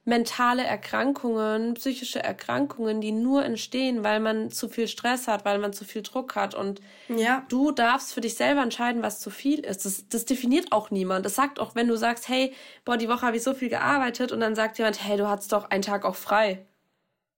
mentale 0.07 0.63
Erkrankungen, 0.63 1.73
psychische 1.73 2.23
Erkrankungen, 2.23 3.01
die 3.01 3.11
nur 3.11 3.43
entstehen, 3.43 4.05
weil 4.05 4.21
man 4.21 4.49
zu 4.49 4.69
viel 4.69 4.87
Stress 4.87 5.27
hat, 5.27 5.43
weil 5.43 5.59
man 5.59 5.73
zu 5.73 5.83
viel 5.83 6.01
Druck 6.01 6.37
hat. 6.37 6.55
Und 6.55 6.79
ja. 7.09 7.45
du 7.49 7.71
darfst 7.71 8.13
für 8.13 8.21
dich 8.21 8.35
selber 8.35 8.61
entscheiden, 8.61 9.03
was 9.03 9.19
zu 9.19 9.29
viel 9.29 9.59
ist. 9.59 9.83
Das, 9.83 10.07
das 10.07 10.23
definiert 10.23 10.71
auch 10.71 10.91
niemand. 10.91 11.25
Das 11.25 11.35
sagt 11.35 11.59
auch, 11.59 11.75
wenn 11.75 11.89
du 11.89 11.97
sagst, 11.97 12.29
hey, 12.29 12.53
boah, 12.85 12.95
die 12.95 13.09
Woche 13.09 13.23
habe 13.23 13.35
ich 13.35 13.43
so 13.43 13.53
viel 13.53 13.67
gearbeitet 13.67 14.31
und 14.31 14.39
dann 14.39 14.55
sagt 14.55 14.77
jemand, 14.77 15.03
hey, 15.03 15.17
du 15.17 15.27
hattest 15.27 15.51
doch 15.51 15.69
einen 15.69 15.83
Tag 15.83 16.05
auch 16.05 16.15
frei. 16.15 16.65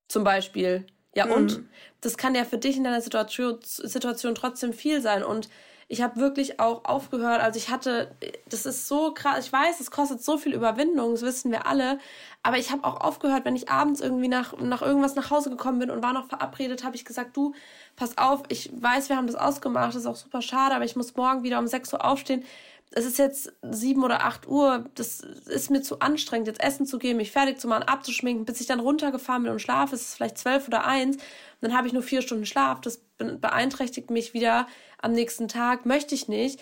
Zum 0.08 0.24
Beispiel. 0.24 0.86
Ja, 1.16 1.26
mhm. 1.26 1.32
und 1.32 1.64
das 2.02 2.18
kann 2.18 2.36
ja 2.36 2.46
für 2.46 2.60
dich 2.60 2.78
in 2.78 2.84
deiner 2.84 3.02
Situation, 3.02 3.58
Situation 3.64 4.36
trotzdem 4.36 4.74
viel 4.74 5.02
sein. 5.02 5.24
Und 5.24 5.50
ich 5.92 6.04
habe 6.04 6.18
wirklich 6.18 6.60
auch 6.60 6.86
aufgehört. 6.86 7.42
Also 7.42 7.58
ich 7.58 7.70
hatte, 7.70 8.16
das 8.48 8.68
ist 8.68 8.88
so 8.88 9.12
krass. 9.12 9.48
Ich 9.48 9.52
weiß, 9.52 9.80
es 9.80 9.90
kostet 9.90 10.24
so 10.24 10.38
viel 10.38 10.54
Überwindung, 10.54 11.14
das 11.14 11.24
wissen 11.24 11.52
wir 11.52 11.66
alle. 11.66 11.98
Aber 12.44 12.60
ich 12.60 12.72
habe 12.72 12.84
auch 12.84 13.02
aufgehört, 13.02 13.44
wenn 13.44 13.56
ich 13.56 13.70
abends 13.70 14.00
irgendwie 14.00 14.28
nach, 14.28 14.56
nach 14.60 14.84
irgendwas 14.84 15.16
nach 15.16 15.32
Hause 15.32 15.50
gekommen 15.50 15.80
bin 15.80 15.90
und 15.90 16.04
war 16.04 16.14
noch 16.14 16.28
verabredet, 16.28 16.84
habe 16.84 16.96
ich 16.96 17.06
gesagt, 17.06 17.36
du, 17.36 17.54
pass 17.96 18.20
auf, 18.20 18.44
ich 18.50 18.72
weiß, 18.72 19.10
wir 19.10 19.18
haben 19.18 19.26
das 19.26 19.36
ausgemacht, 19.36 19.90
das 19.90 20.02
ist 20.02 20.06
auch 20.06 20.16
super 20.16 20.44
schade, 20.44 20.76
aber 20.76 20.86
ich 20.86 20.96
muss 20.96 21.16
morgen 21.16 21.42
wieder 21.42 21.58
um 21.58 21.66
6 21.66 21.92
Uhr 21.94 22.06
aufstehen. 22.06 22.46
es 22.92 23.06
ist 23.06 23.18
jetzt 23.18 23.52
sieben 23.64 24.04
oder 24.04 24.24
acht 24.24 24.48
Uhr, 24.48 24.86
das 24.94 25.22
ist 25.22 25.72
mir 25.72 25.82
zu 25.82 26.00
anstrengend, 26.02 26.48
jetzt 26.48 26.64
essen 26.64 26.86
zu 26.86 27.00
gehen, 27.00 27.18
mich 27.18 27.32
fertig 27.32 27.60
zu 27.60 27.68
machen, 27.68 27.84
abzuschminken, 27.84 28.46
bis 28.46 28.62
ich 28.62 28.68
dann 28.68 28.80
runtergefahren 28.80 29.42
bin 29.42 29.52
und 29.52 29.60
schlafe, 29.60 29.96
ist 29.96 30.10
es 30.10 30.14
vielleicht 30.14 30.38
zwölf 30.38 30.68
oder 30.68 30.86
eins, 30.86 31.18
dann 31.62 31.76
habe 31.76 31.88
ich 31.88 31.94
nur 31.94 32.04
vier 32.04 32.22
Stunden 32.22 32.46
Schlaf, 32.46 32.80
das 32.82 33.02
beeinträchtigt 33.18 34.12
mich 34.12 34.34
wieder 34.36 34.68
am 35.02 35.14
nächsten 35.14 35.48
Tag, 35.48 35.86
möchte 35.86 36.16
ich 36.16 36.28
nicht. 36.28 36.60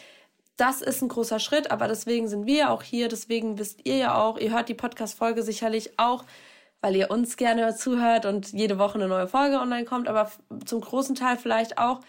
Das 0.56 0.82
ist 0.82 1.02
ein 1.02 1.08
großer 1.08 1.40
Schritt, 1.40 1.70
aber 1.70 1.88
deswegen 1.88 2.28
sind 2.28 2.46
wir 2.48 2.72
auch 2.72 2.82
hier, 2.82 3.10
deswegen 3.10 3.60
wisst 3.60 3.86
ihr 3.86 3.98
ja 3.98 4.22
auch, 4.22 4.40
ihr 4.40 4.52
hört 4.52 4.70
die 4.70 4.74
Podcast-Folge 4.74 5.44
sicherlich 5.44 6.00
auch, 6.00 6.24
weil 6.82 6.96
ihr 6.96 7.12
uns 7.12 7.38
gerne 7.38 7.76
zuhört 7.76 8.26
und 8.26 8.54
jede 8.54 8.80
Woche 8.80 8.96
eine 8.96 9.08
neue 9.08 9.28
Folge 9.28 9.60
online 9.60 9.86
kommt, 9.86 10.08
aber 10.08 10.32
zum 10.66 10.82
großen 10.82 11.16
Teil 11.16 11.38
vielleicht 11.38 11.78
auch, 11.78 12.02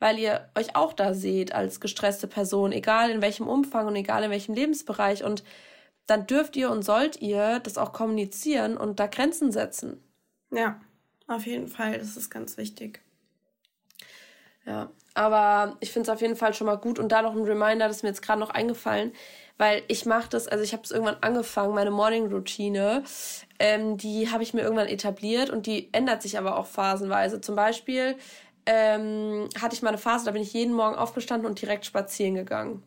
weil 0.00 0.18
ihr 0.18 0.50
euch 0.54 0.76
auch 0.76 0.92
da 0.92 1.14
seht 1.14 1.54
als 1.54 1.80
gestresste 1.80 2.26
Person, 2.26 2.72
egal 2.72 3.10
in 3.10 3.22
welchem 3.22 3.48
Umfang 3.48 3.86
und 3.86 3.96
egal 3.96 4.24
in 4.24 4.30
welchem 4.30 4.54
Lebensbereich. 4.54 5.24
Und 5.24 5.44
dann 6.06 6.26
dürft 6.26 6.56
ihr 6.56 6.70
und 6.70 6.82
sollt 6.82 7.22
ihr 7.22 7.60
das 7.60 7.78
auch 7.78 7.92
kommunizieren 7.92 8.76
und 8.76 9.00
da 9.00 9.06
Grenzen 9.06 9.50
setzen. 9.50 10.02
Ja, 10.50 10.78
auf 11.26 11.46
jeden 11.46 11.68
Fall, 11.68 11.98
das 11.98 12.16
ist 12.16 12.28
ganz 12.28 12.58
wichtig. 12.58 13.00
Ja, 14.66 14.90
aber 15.14 15.76
ich 15.80 15.92
finde 15.92 16.10
es 16.10 16.14
auf 16.14 16.20
jeden 16.20 16.36
Fall 16.36 16.54
schon 16.54 16.66
mal 16.66 16.76
gut 16.76 16.98
und 16.98 17.10
da 17.10 17.22
noch 17.22 17.34
ein 17.34 17.44
Reminder, 17.44 17.88
das 17.88 17.98
ist 17.98 18.02
mir 18.02 18.10
jetzt 18.10 18.22
gerade 18.22 18.40
noch 18.40 18.50
eingefallen, 18.50 19.12
weil 19.56 19.82
ich 19.88 20.04
mache 20.06 20.28
das, 20.28 20.48
also 20.48 20.64
ich 20.64 20.72
habe 20.72 20.82
es 20.82 20.90
irgendwann 20.90 21.16
angefangen, 21.20 21.74
meine 21.74 21.92
Morning-Routine, 21.92 23.04
ähm, 23.60 23.96
die 23.96 24.30
habe 24.30 24.42
ich 24.42 24.54
mir 24.54 24.62
irgendwann 24.62 24.88
etabliert 24.88 25.50
und 25.50 25.66
die 25.66 25.88
ändert 25.92 26.22
sich 26.22 26.36
aber 26.38 26.58
auch 26.58 26.66
phasenweise. 26.66 27.40
Zum 27.40 27.54
Beispiel 27.54 28.16
ähm, 28.66 29.48
hatte 29.60 29.74
ich 29.76 29.82
mal 29.82 29.90
eine 29.90 29.98
Phase, 29.98 30.24
da 30.24 30.32
bin 30.32 30.42
ich 30.42 30.52
jeden 30.52 30.74
Morgen 30.74 30.96
aufgestanden 30.96 31.48
und 31.48 31.60
direkt 31.60 31.86
spazieren 31.86 32.34
gegangen. 32.34 32.82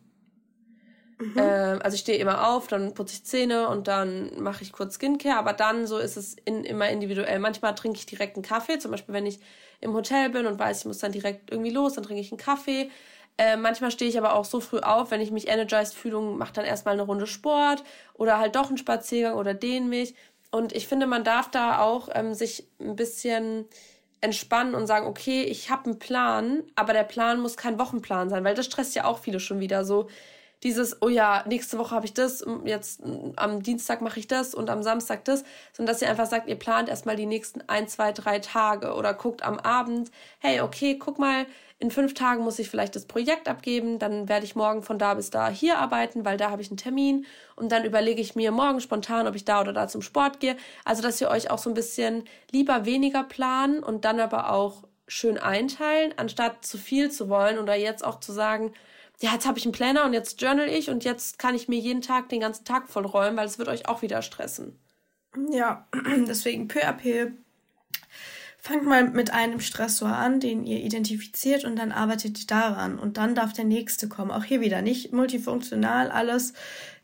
Mhm. 1.18 1.34
Ähm, 1.36 1.80
also 1.82 1.94
ich 1.94 2.00
stehe 2.00 2.18
immer 2.18 2.48
auf, 2.48 2.66
dann 2.68 2.94
putze 2.94 3.14
ich 3.14 3.24
Zähne 3.24 3.68
und 3.68 3.88
dann 3.88 4.40
mache 4.42 4.62
ich 4.62 4.72
kurz 4.72 4.94
Skincare, 4.96 5.38
aber 5.38 5.52
dann 5.52 5.86
so 5.86 5.98
ist 5.98 6.16
es 6.16 6.36
in, 6.44 6.64
immer 6.64 6.88
individuell. 6.90 7.38
Manchmal 7.38 7.74
trinke 7.74 7.98
ich 7.98 8.06
direkt 8.06 8.36
einen 8.36 8.44
Kaffee, 8.44 8.78
zum 8.78 8.90
Beispiel 8.92 9.14
wenn 9.14 9.26
ich 9.26 9.40
im 9.80 9.92
Hotel 9.94 10.30
bin 10.30 10.46
und 10.46 10.58
weiß, 10.58 10.80
ich 10.80 10.84
muss 10.86 10.98
dann 10.98 11.12
direkt 11.12 11.50
irgendwie 11.50 11.70
los, 11.70 11.94
dann 11.94 12.04
trinke 12.04 12.20
ich 12.22 12.30
einen 12.32 12.38
Kaffee. 12.38 12.90
Äh, 13.36 13.56
manchmal 13.56 13.90
stehe 13.92 14.10
ich 14.10 14.18
aber 14.18 14.34
auch 14.34 14.44
so 14.44 14.60
früh 14.60 14.80
auf, 14.80 15.10
wenn 15.12 15.20
ich 15.20 15.30
mich 15.30 15.48
energized 15.48 15.94
fühle 15.94 16.20
mache 16.20 16.52
dann 16.54 16.64
erstmal 16.64 16.94
eine 16.94 17.02
Runde 17.02 17.26
Sport 17.28 17.84
oder 18.14 18.38
halt 18.38 18.56
doch 18.56 18.68
einen 18.68 18.78
Spaziergang 18.78 19.34
oder 19.36 19.54
dehne 19.54 19.86
mich. 19.86 20.14
Und 20.50 20.72
ich 20.72 20.88
finde, 20.88 21.06
man 21.06 21.24
darf 21.24 21.50
da 21.50 21.80
auch 21.80 22.08
ähm, 22.14 22.34
sich 22.34 22.66
ein 22.80 22.96
bisschen 22.96 23.66
entspannen 24.20 24.74
und 24.74 24.86
sagen, 24.88 25.06
okay, 25.06 25.42
ich 25.44 25.70
habe 25.70 25.84
einen 25.90 25.98
Plan, 26.00 26.64
aber 26.74 26.92
der 26.92 27.04
Plan 27.04 27.40
muss 27.40 27.56
kein 27.56 27.78
Wochenplan 27.78 28.28
sein, 28.30 28.42
weil 28.44 28.54
das 28.56 28.66
stresst 28.66 28.94
ja 28.96 29.04
auch 29.04 29.18
viele 29.20 29.38
schon 29.40 29.60
wieder. 29.60 29.84
So 29.84 30.08
dieses, 30.62 31.00
oh 31.02 31.08
ja, 31.08 31.44
nächste 31.46 31.78
Woche 31.78 31.94
habe 31.94 32.06
ich 32.06 32.14
das, 32.14 32.44
jetzt 32.64 33.02
am 33.36 33.62
Dienstag 33.62 34.00
mache 34.00 34.18
ich 34.18 34.26
das 34.26 34.54
und 34.54 34.70
am 34.70 34.82
Samstag 34.82 35.24
das, 35.24 35.44
sondern 35.72 35.92
dass 35.92 36.02
ihr 36.02 36.10
einfach 36.10 36.26
sagt, 36.26 36.48
ihr 36.48 36.58
plant 36.58 36.88
erstmal 36.88 37.16
die 37.16 37.26
nächsten 37.26 37.62
ein, 37.68 37.88
zwei, 37.88 38.12
drei 38.12 38.40
Tage 38.40 38.94
oder 38.94 39.14
guckt 39.14 39.42
am 39.42 39.58
Abend, 39.58 40.10
hey, 40.40 40.60
okay, 40.60 40.98
guck 40.98 41.18
mal, 41.18 41.46
in 41.80 41.92
fünf 41.92 42.14
Tagen 42.14 42.42
muss 42.42 42.58
ich 42.58 42.68
vielleicht 42.68 42.96
das 42.96 43.06
Projekt 43.06 43.48
abgeben, 43.48 44.00
dann 44.00 44.28
werde 44.28 44.44
ich 44.44 44.56
morgen 44.56 44.82
von 44.82 44.98
da 44.98 45.14
bis 45.14 45.30
da 45.30 45.48
hier 45.48 45.78
arbeiten, 45.78 46.24
weil 46.24 46.36
da 46.36 46.50
habe 46.50 46.60
ich 46.60 46.70
einen 46.70 46.76
Termin 46.76 47.24
und 47.54 47.70
dann 47.70 47.84
überlege 47.84 48.20
ich 48.20 48.34
mir 48.34 48.50
morgen 48.50 48.80
spontan, 48.80 49.28
ob 49.28 49.36
ich 49.36 49.44
da 49.44 49.60
oder 49.60 49.72
da 49.72 49.86
zum 49.86 50.02
Sport 50.02 50.40
gehe. 50.40 50.56
Also, 50.84 51.02
dass 51.02 51.20
ihr 51.20 51.30
euch 51.30 51.50
auch 51.52 51.58
so 51.58 51.70
ein 51.70 51.74
bisschen 51.74 52.24
lieber 52.50 52.84
weniger 52.84 53.22
planen 53.22 53.80
und 53.84 54.04
dann 54.04 54.18
aber 54.18 54.52
auch 54.52 54.82
schön 55.06 55.38
einteilen, 55.38 56.12
anstatt 56.16 56.64
zu 56.64 56.78
viel 56.78 57.12
zu 57.12 57.28
wollen 57.28 57.58
oder 57.58 57.76
jetzt 57.76 58.04
auch 58.04 58.18
zu 58.18 58.32
sagen, 58.32 58.72
ja, 59.20 59.32
jetzt 59.32 59.46
habe 59.46 59.58
ich 59.58 59.64
einen 59.64 59.72
Planner 59.72 60.04
und 60.04 60.12
jetzt 60.12 60.40
journal 60.40 60.68
ich 60.68 60.90
und 60.90 61.04
jetzt 61.04 61.38
kann 61.38 61.54
ich 61.54 61.68
mir 61.68 61.78
jeden 61.78 62.02
Tag 62.02 62.28
den 62.28 62.40
ganzen 62.40 62.64
Tag 62.64 62.88
voll 62.88 63.04
räumen, 63.04 63.36
weil 63.36 63.46
es 63.46 63.58
wird 63.58 63.68
euch 63.68 63.88
auch 63.88 64.02
wieder 64.02 64.22
stressen. 64.22 64.78
Ja, 65.50 65.86
deswegen 66.28 66.68
peu 66.68 66.80
à 66.84 66.92
peu 66.92 67.32
Fangt 68.60 68.84
mal 68.84 69.08
mit 69.08 69.32
einem 69.32 69.60
Stressor 69.60 70.08
an, 70.08 70.40
den 70.40 70.64
ihr 70.64 70.80
identifiziert 70.80 71.64
und 71.64 71.76
dann 71.76 71.92
arbeitet 71.92 72.40
ihr 72.40 72.46
daran. 72.46 72.98
Und 72.98 73.16
dann 73.16 73.36
darf 73.36 73.52
der 73.52 73.64
nächste 73.64 74.08
kommen. 74.08 74.32
Auch 74.32 74.42
hier 74.42 74.60
wieder 74.60 74.82
nicht 74.82 75.12
multifunktional 75.12 76.10
alles 76.10 76.54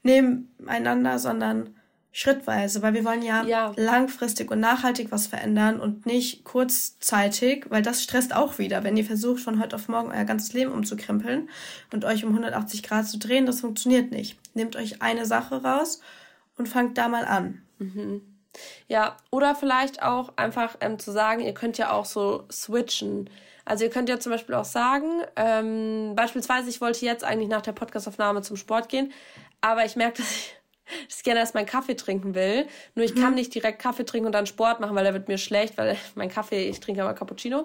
nebeneinander, 0.02 1.20
sondern 1.20 1.76
schrittweise, 2.16 2.80
weil 2.80 2.94
wir 2.94 3.04
wollen 3.04 3.22
ja, 3.22 3.42
ja, 3.42 3.72
langfristig 3.74 4.52
und 4.52 4.60
nachhaltig 4.60 5.10
was 5.10 5.26
verändern 5.26 5.80
und 5.80 6.06
nicht 6.06 6.44
kurzzeitig, 6.44 7.66
weil 7.70 7.82
das 7.82 8.04
stresst 8.04 8.32
auch 8.32 8.58
wieder, 8.58 8.84
wenn 8.84 8.96
ihr 8.96 9.04
versucht, 9.04 9.42
von 9.42 9.60
heute 9.60 9.74
auf 9.74 9.88
morgen 9.88 10.12
euer 10.12 10.22
ganzes 10.22 10.52
Leben 10.52 10.70
umzukrempeln 10.70 11.50
und 11.92 12.04
euch 12.04 12.24
um 12.24 12.30
180 12.30 12.84
Grad 12.84 13.08
zu 13.08 13.18
drehen, 13.18 13.46
das 13.46 13.62
funktioniert 13.62 14.12
nicht. 14.12 14.38
Nehmt 14.54 14.76
euch 14.76 15.02
eine 15.02 15.26
Sache 15.26 15.64
raus 15.64 16.00
und 16.56 16.68
fangt 16.68 16.96
da 16.98 17.08
mal 17.08 17.24
an. 17.24 17.62
Mhm. 17.80 18.22
Ja, 18.86 19.16
oder 19.30 19.56
vielleicht 19.56 20.00
auch 20.04 20.34
einfach 20.36 20.76
ähm, 20.80 21.00
zu 21.00 21.10
sagen, 21.10 21.40
ihr 21.40 21.52
könnt 21.52 21.78
ja 21.78 21.90
auch 21.90 22.04
so 22.04 22.44
switchen. 22.48 23.28
Also 23.64 23.82
ihr 23.82 23.90
könnt 23.90 24.08
ja 24.08 24.20
zum 24.20 24.30
Beispiel 24.30 24.54
auch 24.54 24.64
sagen, 24.64 25.22
ähm, 25.34 26.12
beispielsweise, 26.14 26.70
ich 26.70 26.80
wollte 26.80 27.04
jetzt 27.04 27.24
eigentlich 27.24 27.48
nach 27.48 27.62
der 27.62 27.72
Podcastaufnahme 27.72 28.42
zum 28.42 28.56
Sport 28.56 28.88
gehen, 28.88 29.12
aber 29.60 29.84
ich 29.84 29.96
merke, 29.96 30.18
dass 30.18 30.30
ich, 30.30 30.54
dass 31.06 31.18
ich 31.18 31.24
gerne 31.24 31.40
erst 31.40 31.54
meinen 31.54 31.66
Kaffee 31.66 31.96
trinken 31.96 32.34
will. 32.34 32.66
Nur 32.94 33.04
ich 33.04 33.14
mhm. 33.14 33.20
kann 33.20 33.34
nicht 33.34 33.54
direkt 33.54 33.80
Kaffee 33.80 34.04
trinken 34.04 34.26
und 34.26 34.32
dann 34.32 34.46
Sport 34.46 34.80
machen, 34.80 34.94
weil 34.94 35.04
da 35.04 35.12
wird 35.12 35.28
mir 35.28 35.38
schlecht, 35.38 35.76
weil 35.78 35.96
mein 36.14 36.28
Kaffee, 36.28 36.68
ich 36.68 36.80
trinke 36.80 37.02
aber 37.02 37.14
Cappuccino. 37.14 37.64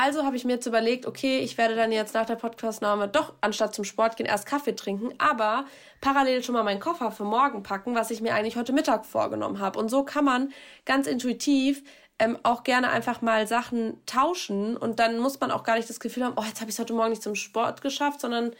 Also 0.00 0.24
habe 0.24 0.36
ich 0.36 0.44
mir 0.44 0.52
jetzt 0.52 0.66
überlegt, 0.66 1.06
okay, 1.06 1.40
ich 1.40 1.58
werde 1.58 1.74
dann 1.74 1.90
jetzt 1.90 2.14
nach 2.14 2.24
der 2.24 2.36
Podcastnahme 2.36 3.08
doch 3.08 3.34
anstatt 3.40 3.74
zum 3.74 3.84
Sport 3.84 4.16
gehen 4.16 4.26
erst 4.26 4.46
Kaffee 4.46 4.76
trinken, 4.76 5.12
aber 5.18 5.64
parallel 6.00 6.44
schon 6.44 6.52
mal 6.52 6.62
meinen 6.62 6.78
Koffer 6.78 7.10
für 7.10 7.24
morgen 7.24 7.64
packen, 7.64 7.96
was 7.96 8.12
ich 8.12 8.20
mir 8.20 8.32
eigentlich 8.32 8.54
heute 8.54 8.72
Mittag 8.72 9.04
vorgenommen 9.06 9.58
habe. 9.58 9.76
Und 9.76 9.88
so 9.88 10.04
kann 10.04 10.24
man 10.24 10.52
ganz 10.84 11.08
intuitiv 11.08 11.82
ähm, 12.20 12.38
auch 12.44 12.62
gerne 12.62 12.90
einfach 12.90 13.22
mal 13.22 13.48
Sachen 13.48 14.00
tauschen 14.06 14.76
und 14.76 15.00
dann 15.00 15.18
muss 15.18 15.40
man 15.40 15.50
auch 15.50 15.64
gar 15.64 15.76
nicht 15.76 15.88
das 15.88 15.98
Gefühl 15.98 16.24
haben, 16.24 16.34
oh, 16.36 16.44
jetzt 16.44 16.60
habe 16.60 16.70
ich 16.70 16.76
es 16.76 16.80
heute 16.80 16.92
Morgen 16.92 17.10
nicht 17.10 17.22
zum 17.22 17.34
Sport 17.34 17.80
geschafft, 17.80 18.20
sondern 18.20 18.52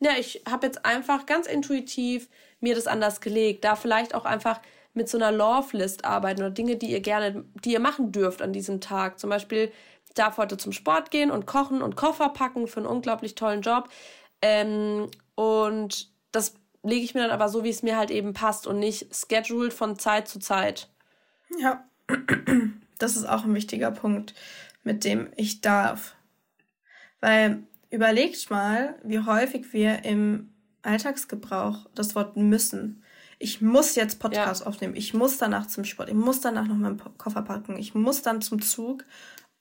ja, 0.00 0.12
ich 0.18 0.42
habe 0.48 0.66
jetzt 0.66 0.84
einfach 0.84 1.26
ganz 1.26 1.46
intuitiv 1.46 2.28
mir 2.60 2.74
das 2.74 2.86
anders 2.86 3.20
gelegt. 3.20 3.64
Da 3.64 3.76
vielleicht 3.76 4.14
auch 4.14 4.24
einfach 4.24 4.60
mit 4.94 5.08
so 5.08 5.18
einer 5.18 5.32
Love-List 5.32 6.04
arbeiten 6.04 6.40
oder 6.40 6.50
Dinge, 6.50 6.76
die 6.76 6.90
ihr 6.90 7.00
gerne, 7.00 7.44
die 7.64 7.72
ihr 7.72 7.80
machen 7.80 8.12
dürft 8.12 8.42
an 8.42 8.52
diesem 8.52 8.80
Tag. 8.80 9.18
Zum 9.18 9.30
Beispiel 9.30 9.72
darf 10.14 10.36
heute 10.36 10.56
zum 10.56 10.72
Sport 10.72 11.10
gehen 11.10 11.30
und 11.30 11.46
kochen 11.46 11.82
und 11.82 11.96
Koffer 11.96 12.30
packen 12.30 12.66
für 12.66 12.80
einen 12.80 12.86
unglaublich 12.86 13.34
tollen 13.34 13.62
Job. 13.62 13.88
Ähm, 14.42 15.08
und 15.34 16.10
das 16.32 16.54
lege 16.82 17.04
ich 17.04 17.14
mir 17.14 17.22
dann 17.22 17.30
aber 17.30 17.48
so, 17.48 17.64
wie 17.64 17.70
es 17.70 17.82
mir 17.82 17.96
halt 17.96 18.10
eben 18.10 18.32
passt 18.32 18.66
und 18.66 18.78
nicht 18.78 19.14
scheduled 19.14 19.72
von 19.72 19.98
Zeit 19.98 20.28
zu 20.28 20.38
Zeit. 20.38 20.88
Ja, 21.58 21.84
das 22.98 23.16
ist 23.16 23.28
auch 23.28 23.44
ein 23.44 23.54
wichtiger 23.54 23.90
Punkt, 23.90 24.34
mit 24.82 25.04
dem 25.04 25.30
ich 25.36 25.60
darf. 25.60 26.14
Weil 27.20 27.62
überlegt 27.90 28.50
mal, 28.50 28.96
wie 29.02 29.20
häufig 29.20 29.72
wir 29.72 30.04
im 30.04 30.52
Alltagsgebrauch 30.88 31.86
das 31.94 32.14
Wort 32.14 32.36
müssen. 32.36 33.04
Ich 33.38 33.60
muss 33.60 33.94
jetzt 33.94 34.18
Podcast 34.18 34.62
ja. 34.62 34.66
aufnehmen. 34.66 34.96
Ich 34.96 35.14
muss 35.14 35.38
danach 35.38 35.68
zum 35.68 35.84
Sport. 35.84 36.08
Ich 36.08 36.14
muss 36.14 36.40
danach 36.40 36.66
noch 36.66 36.76
meinen 36.76 37.00
Koffer 37.18 37.42
packen. 37.42 37.76
Ich 37.76 37.94
muss 37.94 38.22
dann 38.22 38.42
zum 38.42 38.60
Zug 38.60 39.04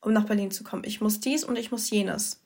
um 0.02 0.14
nach 0.14 0.26
Berlin 0.26 0.52
zu 0.52 0.64
kommen. 0.64 0.84
Ich 0.86 1.02
muss 1.02 1.20
dies 1.20 1.44
und 1.44 1.58
ich 1.58 1.72
muss 1.72 1.90
jenes. 1.90 2.42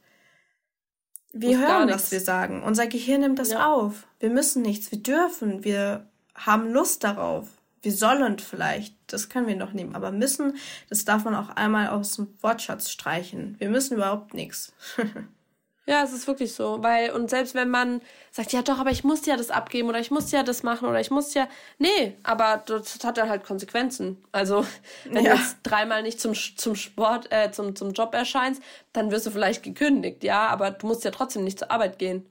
Wir 1.34 1.60
hören, 1.60 1.90
was 1.90 2.12
wir 2.12 2.20
sagen. 2.20 2.62
Unser 2.64 2.88
Gehirn 2.88 3.22
nimmt 3.22 3.40
das 3.40 3.52
ja. 3.52 3.72
auf. 3.72 4.08
Wir 4.20 4.30
müssen 4.30 4.62
nichts. 4.62 4.92
Wir 4.92 5.00
dürfen. 5.00 5.64
Wir 5.64 6.10
haben 6.36 6.72
Lust 6.72 7.04
darauf. 7.04 7.48
Wir 7.82 7.94
sollen 7.94 8.38
vielleicht. 8.40 8.96
Das 9.08 9.30
können 9.30 9.48
wir 9.48 9.56
noch 9.56 9.74
nehmen. 9.74 9.96
Aber 9.96 10.12
müssen, 10.12 10.58
das 10.90 11.06
darf 11.06 11.24
man 11.24 11.36
auch 11.36 11.50
einmal 11.50 11.88
aus 11.88 12.18
dem 12.18 12.28
Wortschatz 12.42 12.90
streichen. 12.90 13.56
Wir 13.60 13.70
müssen 13.70 13.96
überhaupt 13.96 14.34
nichts. 14.34 14.74
Ja, 15.88 16.04
es 16.04 16.14
ist 16.14 16.28
wirklich 16.28 16.54
so, 16.54 16.84
weil 16.84 17.12
und 17.12 17.30
selbst 17.30 17.56
wenn 17.56 17.70
man 17.70 18.02
sagt, 18.30 18.54
ja 18.54 18.62
doch, 18.62 18.78
aber 18.78 18.92
ich 18.92 19.04
muss 19.04 19.26
ja 19.26 19.36
das 19.36 19.50
abgeben 19.50 19.90
oder 19.90 20.00
ich 20.00 20.12
muss 20.12 20.32
ja 20.32 20.44
das 20.44 20.62
machen 20.62 20.88
oder 20.88 21.00
ich 21.00 21.10
muss 21.10 21.34
ja, 21.34 21.48
nee, 21.80 22.16
aber 22.22 22.62
das 22.66 23.04
hat 23.04 23.18
dann 23.18 23.30
halt 23.30 23.44
Konsequenzen. 23.44 24.24
Also 24.32 24.66
wenn 25.06 25.26
ja. 25.26 25.34
du 25.34 25.40
jetzt 25.40 25.58
dreimal 25.64 26.04
nicht 26.04 26.22
zum 26.22 26.36
zum 26.36 26.76
Sport, 26.76 27.32
äh, 27.32 27.52
zum 27.52 27.76
zum 27.76 27.94
Job 27.94 28.14
erscheinst, 28.14 28.62
dann 28.94 29.10
wirst 29.10 29.26
du 29.26 29.32
vielleicht 29.32 29.64
gekündigt, 29.64 30.24
ja, 30.24 30.48
aber 30.50 30.70
du 30.70 30.86
musst 30.86 31.04
ja 31.04 31.10
trotzdem 31.10 31.44
nicht 31.44 31.58
zur 31.60 31.72
Arbeit 31.72 31.98
gehen. 31.98 32.30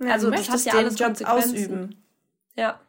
Ja, 0.00 0.12
also 0.12 0.30
du 0.30 0.36
das 0.36 0.48
hat 0.48 0.64
ja 0.64 0.72
alles 0.72 0.98
Job 0.98 1.08
Konsequenzen. 1.08 1.54
Ausüben. 1.54 2.04
Ja. 2.56 2.80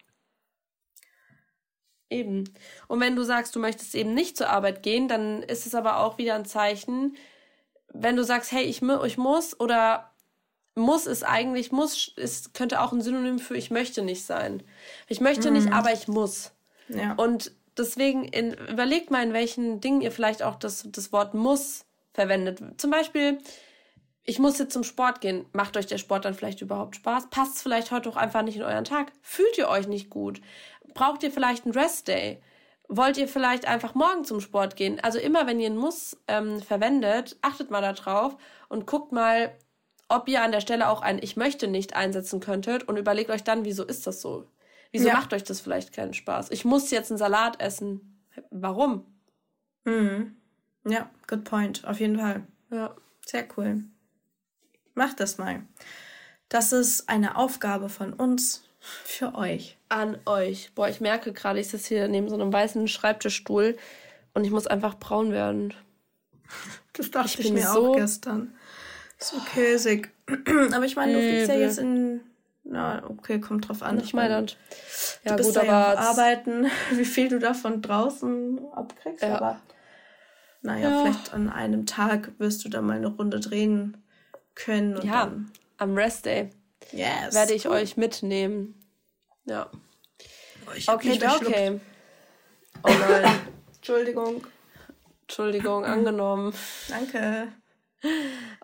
Eben. 2.09 2.45
Und 2.87 2.99
wenn 3.01 3.15
du 3.15 3.23
sagst, 3.23 3.55
du 3.55 3.59
möchtest 3.59 3.93
eben 3.95 4.13
nicht 4.13 4.37
zur 4.37 4.49
Arbeit 4.49 4.83
gehen, 4.83 5.07
dann 5.07 5.43
ist 5.43 5.65
es 5.65 5.75
aber 5.75 5.99
auch 5.99 6.17
wieder 6.17 6.35
ein 6.35 6.45
Zeichen, 6.45 7.17
wenn 7.93 8.15
du 8.15 8.23
sagst, 8.23 8.51
hey, 8.51 8.63
ich, 8.63 8.81
ich 8.81 9.17
muss 9.17 9.59
oder 9.59 10.11
muss 10.75 11.05
ist 11.05 11.23
eigentlich, 11.23 11.71
muss 11.71 12.11
ist, 12.15 12.53
könnte 12.53 12.81
auch 12.81 12.91
ein 12.91 13.01
Synonym 13.01 13.39
für 13.39 13.55
ich 13.55 13.69
möchte 13.69 14.01
nicht 14.01 14.25
sein. 14.25 14.63
Ich 15.07 15.21
möchte 15.21 15.49
mhm. 15.49 15.57
nicht, 15.57 15.71
aber 15.71 15.93
ich 15.93 16.07
muss. 16.07 16.51
Ja. 16.89 17.13
Und 17.13 17.51
deswegen 17.77 18.25
in, 18.25 18.53
überlegt 18.53 19.11
mal, 19.11 19.23
in 19.23 19.33
welchen 19.33 19.81
Dingen 19.81 20.01
ihr 20.01 20.11
vielleicht 20.11 20.43
auch 20.43 20.55
das, 20.55 20.87
das 20.91 21.11
Wort 21.11 21.33
muss 21.33 21.85
verwendet. 22.13 22.59
Zum 22.77 22.89
Beispiel, 22.89 23.37
ich 24.23 24.39
muss 24.39 24.57
jetzt 24.57 24.73
zum 24.73 24.83
Sport 24.83 25.21
gehen. 25.21 25.45
Macht 25.51 25.77
euch 25.77 25.85
der 25.85 25.97
Sport 25.97 26.25
dann 26.25 26.33
vielleicht 26.33 26.61
überhaupt 26.61 26.95
Spaß? 26.95 27.29
Passt 27.29 27.57
es 27.57 27.61
vielleicht 27.61 27.91
heute 27.91 28.09
auch 28.09 28.15
einfach 28.15 28.41
nicht 28.41 28.55
in 28.55 28.63
euren 28.63 28.85
Tag? 28.85 29.11
Fühlt 29.21 29.57
ihr 29.57 29.69
euch 29.69 29.87
nicht 29.87 30.09
gut? 30.09 30.41
Braucht 30.93 31.23
ihr 31.23 31.31
vielleicht 31.31 31.65
einen 31.65 31.73
Rest-Day? 31.73 32.41
Wollt 32.89 33.17
ihr 33.17 33.27
vielleicht 33.27 33.65
einfach 33.65 33.95
morgen 33.95 34.25
zum 34.25 34.41
Sport 34.41 34.75
gehen? 34.75 34.99
Also 35.01 35.19
immer, 35.19 35.47
wenn 35.47 35.59
ihr 35.59 35.69
ein 35.69 35.77
Muss 35.77 36.17
ähm, 36.27 36.61
verwendet, 36.61 37.37
achtet 37.41 37.71
mal 37.71 37.81
darauf 37.81 38.37
und 38.69 38.85
guckt 38.85 39.11
mal, 39.11 39.57
ob 40.09 40.27
ihr 40.27 40.43
an 40.43 40.51
der 40.51 40.61
Stelle 40.61 40.89
auch 40.89 41.01
ein 41.01 41.19
Ich 41.21 41.37
möchte 41.37 41.67
nicht 41.67 41.95
einsetzen 41.95 42.39
könntet 42.39 42.83
und 42.83 42.97
überlegt 42.97 43.29
euch 43.29 43.43
dann, 43.43 43.65
wieso 43.65 43.83
ist 43.83 44.05
das 44.05 44.21
so? 44.21 44.47
Wieso 44.91 45.07
ja. 45.07 45.15
macht 45.15 45.33
euch 45.33 45.43
das 45.43 45.59
vielleicht 45.59 45.93
keinen 45.93 46.13
Spaß? 46.13 46.51
Ich 46.51 46.65
muss 46.65 46.91
jetzt 46.91 47.09
einen 47.09 47.17
Salat 47.17 47.59
essen. 47.59 48.21
Warum? 48.51 49.05
Mhm. 49.85 50.37
Ja, 50.85 51.09
good 51.27 51.45
point. 51.45 51.85
Auf 51.85 51.99
jeden 51.99 52.19
Fall. 52.19 52.45
Ja. 52.69 52.95
Sehr 53.25 53.47
cool. 53.57 53.85
Macht 54.93 55.19
das 55.19 55.37
mal. 55.37 55.63
Das 56.49 56.71
ist 56.73 57.09
eine 57.09 57.37
Aufgabe 57.37 57.89
von 57.89 58.13
uns 58.13 58.63
für 58.83 59.35
euch. 59.35 59.77
An 59.87 60.17
euch. 60.25 60.71
Boah, 60.75 60.89
ich 60.89 60.99
merke 60.99 61.31
gerade, 61.31 61.59
ich 61.59 61.69
sitze 61.69 61.95
hier 61.95 62.07
neben 62.07 62.27
so 62.29 62.35
einem 62.35 62.51
weißen 62.51 62.87
Schreibtischstuhl 62.87 63.77
und 64.33 64.43
ich 64.43 64.51
muss 64.51 64.67
einfach 64.67 64.95
braun 64.95 65.31
werden. 65.31 65.73
Das 66.91 67.09
dachte 67.09 67.41
ich, 67.41 67.47
ich 67.47 67.53
mir 67.53 67.65
so 67.65 67.91
auch 67.91 67.95
gestern. 67.95 68.53
So 69.17 69.37
käsig. 69.53 70.11
Aber 70.73 70.85
ich 70.85 70.95
meine, 70.95 71.13
du 71.13 71.19
fliegst 71.19 71.47
ja 71.47 71.55
jetzt 71.55 71.79
in. 71.79 72.21
Na, 72.65 73.03
okay, 73.09 73.39
kommt 73.39 73.67
drauf 73.67 73.83
an. 73.83 73.99
Ich 73.99 74.13
meine, 74.13 74.45
ja, 75.23 75.31
du 75.31 75.35
bist 75.35 75.53
gut, 75.53 75.63
ja 75.63 75.63
aber 75.63 75.99
arbeiten, 75.99 76.67
wie 76.91 77.03
viel 77.03 77.27
du 77.27 77.37
davon 77.37 77.81
draußen 77.81 78.59
abkriegst. 78.73 79.21
Ja. 79.21 79.35
Aber 79.35 79.61
naja, 80.61 80.89
ja. 80.89 81.01
vielleicht 81.01 81.33
an 81.33 81.49
einem 81.49 81.85
Tag 81.85 82.31
wirst 82.37 82.63
du 82.63 82.69
da 82.69 82.81
mal 82.81 82.95
eine 82.95 83.07
Runde 83.07 83.41
drehen 83.41 83.97
können. 84.55 84.97
ja, 85.05 85.33
am 85.77 85.95
Rest 85.95 86.25
Day 86.25 86.51
yes, 86.91 87.33
werde 87.33 87.53
ich 87.53 87.65
cool. 87.65 87.73
euch 87.73 87.97
mitnehmen. 87.97 88.75
Ja. 89.45 89.69
Oh, 90.65 90.93
okay, 90.93 91.19
okay. 91.23 91.79
Oh 92.83 92.89
nein. 92.89 93.39
Entschuldigung. 93.75 94.47
Entschuldigung, 95.21 95.85
angenommen. 95.85 96.53
Danke. 96.89 97.47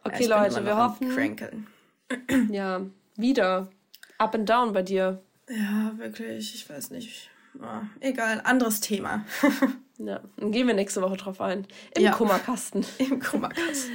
Okay, 0.03 0.25
ja, 0.25 0.43
Leute, 0.43 0.65
wir 0.65 0.75
hoffen. 0.75 1.15
Crankeln. 1.15 1.67
Ja, 2.51 2.81
wieder. 3.15 3.69
Up 4.17 4.35
and 4.35 4.49
down 4.49 4.73
bei 4.73 4.81
dir. 4.81 5.21
Ja, 5.47 5.93
wirklich. 5.95 6.53
Ich 6.55 6.69
weiß 6.69 6.89
nicht. 6.91 7.29
Oh, 7.57 7.81
egal, 8.01 8.41
anderes 8.43 8.81
Thema. 8.81 9.25
ja, 9.97 10.19
dann 10.37 10.51
gehen 10.51 10.67
wir 10.67 10.73
nächste 10.73 11.01
Woche 11.01 11.17
drauf 11.17 11.39
ein. 11.41 11.67
Im 11.95 12.03
ja. 12.03 12.11
Kummerkasten. 12.11 12.85
Im 12.97 13.21
Kummerkasten. 13.21 13.93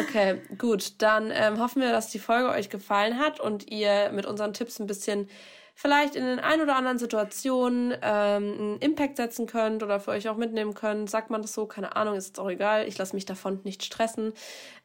Okay, 0.00 0.40
gut. 0.58 1.00
Dann 1.02 1.30
ähm, 1.32 1.58
hoffen 1.58 1.82
wir, 1.82 1.92
dass 1.92 2.10
die 2.10 2.18
Folge 2.18 2.50
euch 2.50 2.70
gefallen 2.70 3.18
hat 3.18 3.40
und 3.40 3.70
ihr 3.70 4.10
mit 4.12 4.26
unseren 4.26 4.52
Tipps 4.52 4.78
ein 4.78 4.86
bisschen 4.86 5.28
vielleicht 5.74 6.16
in 6.16 6.24
den 6.24 6.40
ein 6.40 6.60
oder 6.60 6.74
anderen 6.74 6.98
Situationen 6.98 7.92
ähm, 8.02 8.52
einen 8.58 8.78
Impact 8.80 9.16
setzen 9.16 9.46
könnt 9.46 9.84
oder 9.84 10.00
für 10.00 10.10
euch 10.10 10.28
auch 10.28 10.36
mitnehmen 10.36 10.74
könnt. 10.74 11.08
Sagt 11.08 11.30
man 11.30 11.40
das 11.40 11.54
so? 11.54 11.66
Keine 11.66 11.94
Ahnung, 11.94 12.16
ist 12.16 12.26
jetzt 12.26 12.40
auch 12.40 12.50
egal. 12.50 12.88
Ich 12.88 12.98
lasse 12.98 13.14
mich 13.14 13.26
davon 13.26 13.60
nicht 13.62 13.84
stressen. 13.84 14.32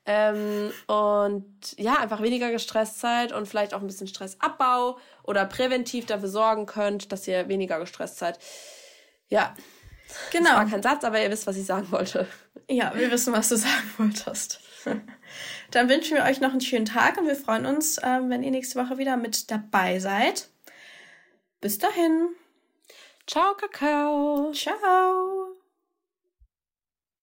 Ähm, 0.05 0.71
und 0.85 1.45
ja, 1.77 1.95
einfach 1.95 2.21
weniger 2.21 2.51
gestresst 2.51 2.99
seid 2.99 3.31
und 3.31 3.47
vielleicht 3.47 3.73
auch 3.73 3.81
ein 3.81 3.87
bisschen 3.87 4.07
Stressabbau 4.07 4.99
oder 5.23 5.45
präventiv 5.45 6.05
dafür 6.05 6.29
sorgen 6.29 6.67
könnt, 6.67 7.11
dass 7.11 7.27
ihr 7.27 7.47
weniger 7.47 7.79
gestresst 7.79 8.19
seid. 8.19 8.37
Ja. 9.29 9.55
Genau. 10.31 10.49
Das 10.49 10.57
war 10.57 10.69
kein 10.69 10.83
Satz, 10.83 11.03
aber 11.03 11.23
ihr 11.23 11.31
wisst, 11.31 11.47
was 11.47 11.57
ich 11.57 11.65
sagen 11.65 11.91
wollte. 11.91 12.27
Ja, 12.69 12.93
wir 12.95 13.09
wissen, 13.09 13.33
was 13.33 13.49
du 13.49 13.55
sagen 13.57 13.93
wolltest. 13.97 14.59
Dann 15.71 15.89
wünschen 15.89 16.17
wir 16.17 16.23
euch 16.23 16.41
noch 16.41 16.51
einen 16.51 16.61
schönen 16.61 16.85
Tag 16.85 17.17
und 17.17 17.27
wir 17.27 17.35
freuen 17.35 17.65
uns, 17.65 17.99
ähm, 18.03 18.29
wenn 18.29 18.43
ihr 18.43 18.51
nächste 18.51 18.79
Woche 18.79 18.97
wieder 18.97 19.17
mit 19.17 19.49
dabei 19.51 19.99
seid. 19.99 20.49
Bis 21.61 21.77
dahin. 21.77 22.29
Ciao, 23.25 23.55
Kakao. 23.55 24.51
Ciao. 24.53 25.52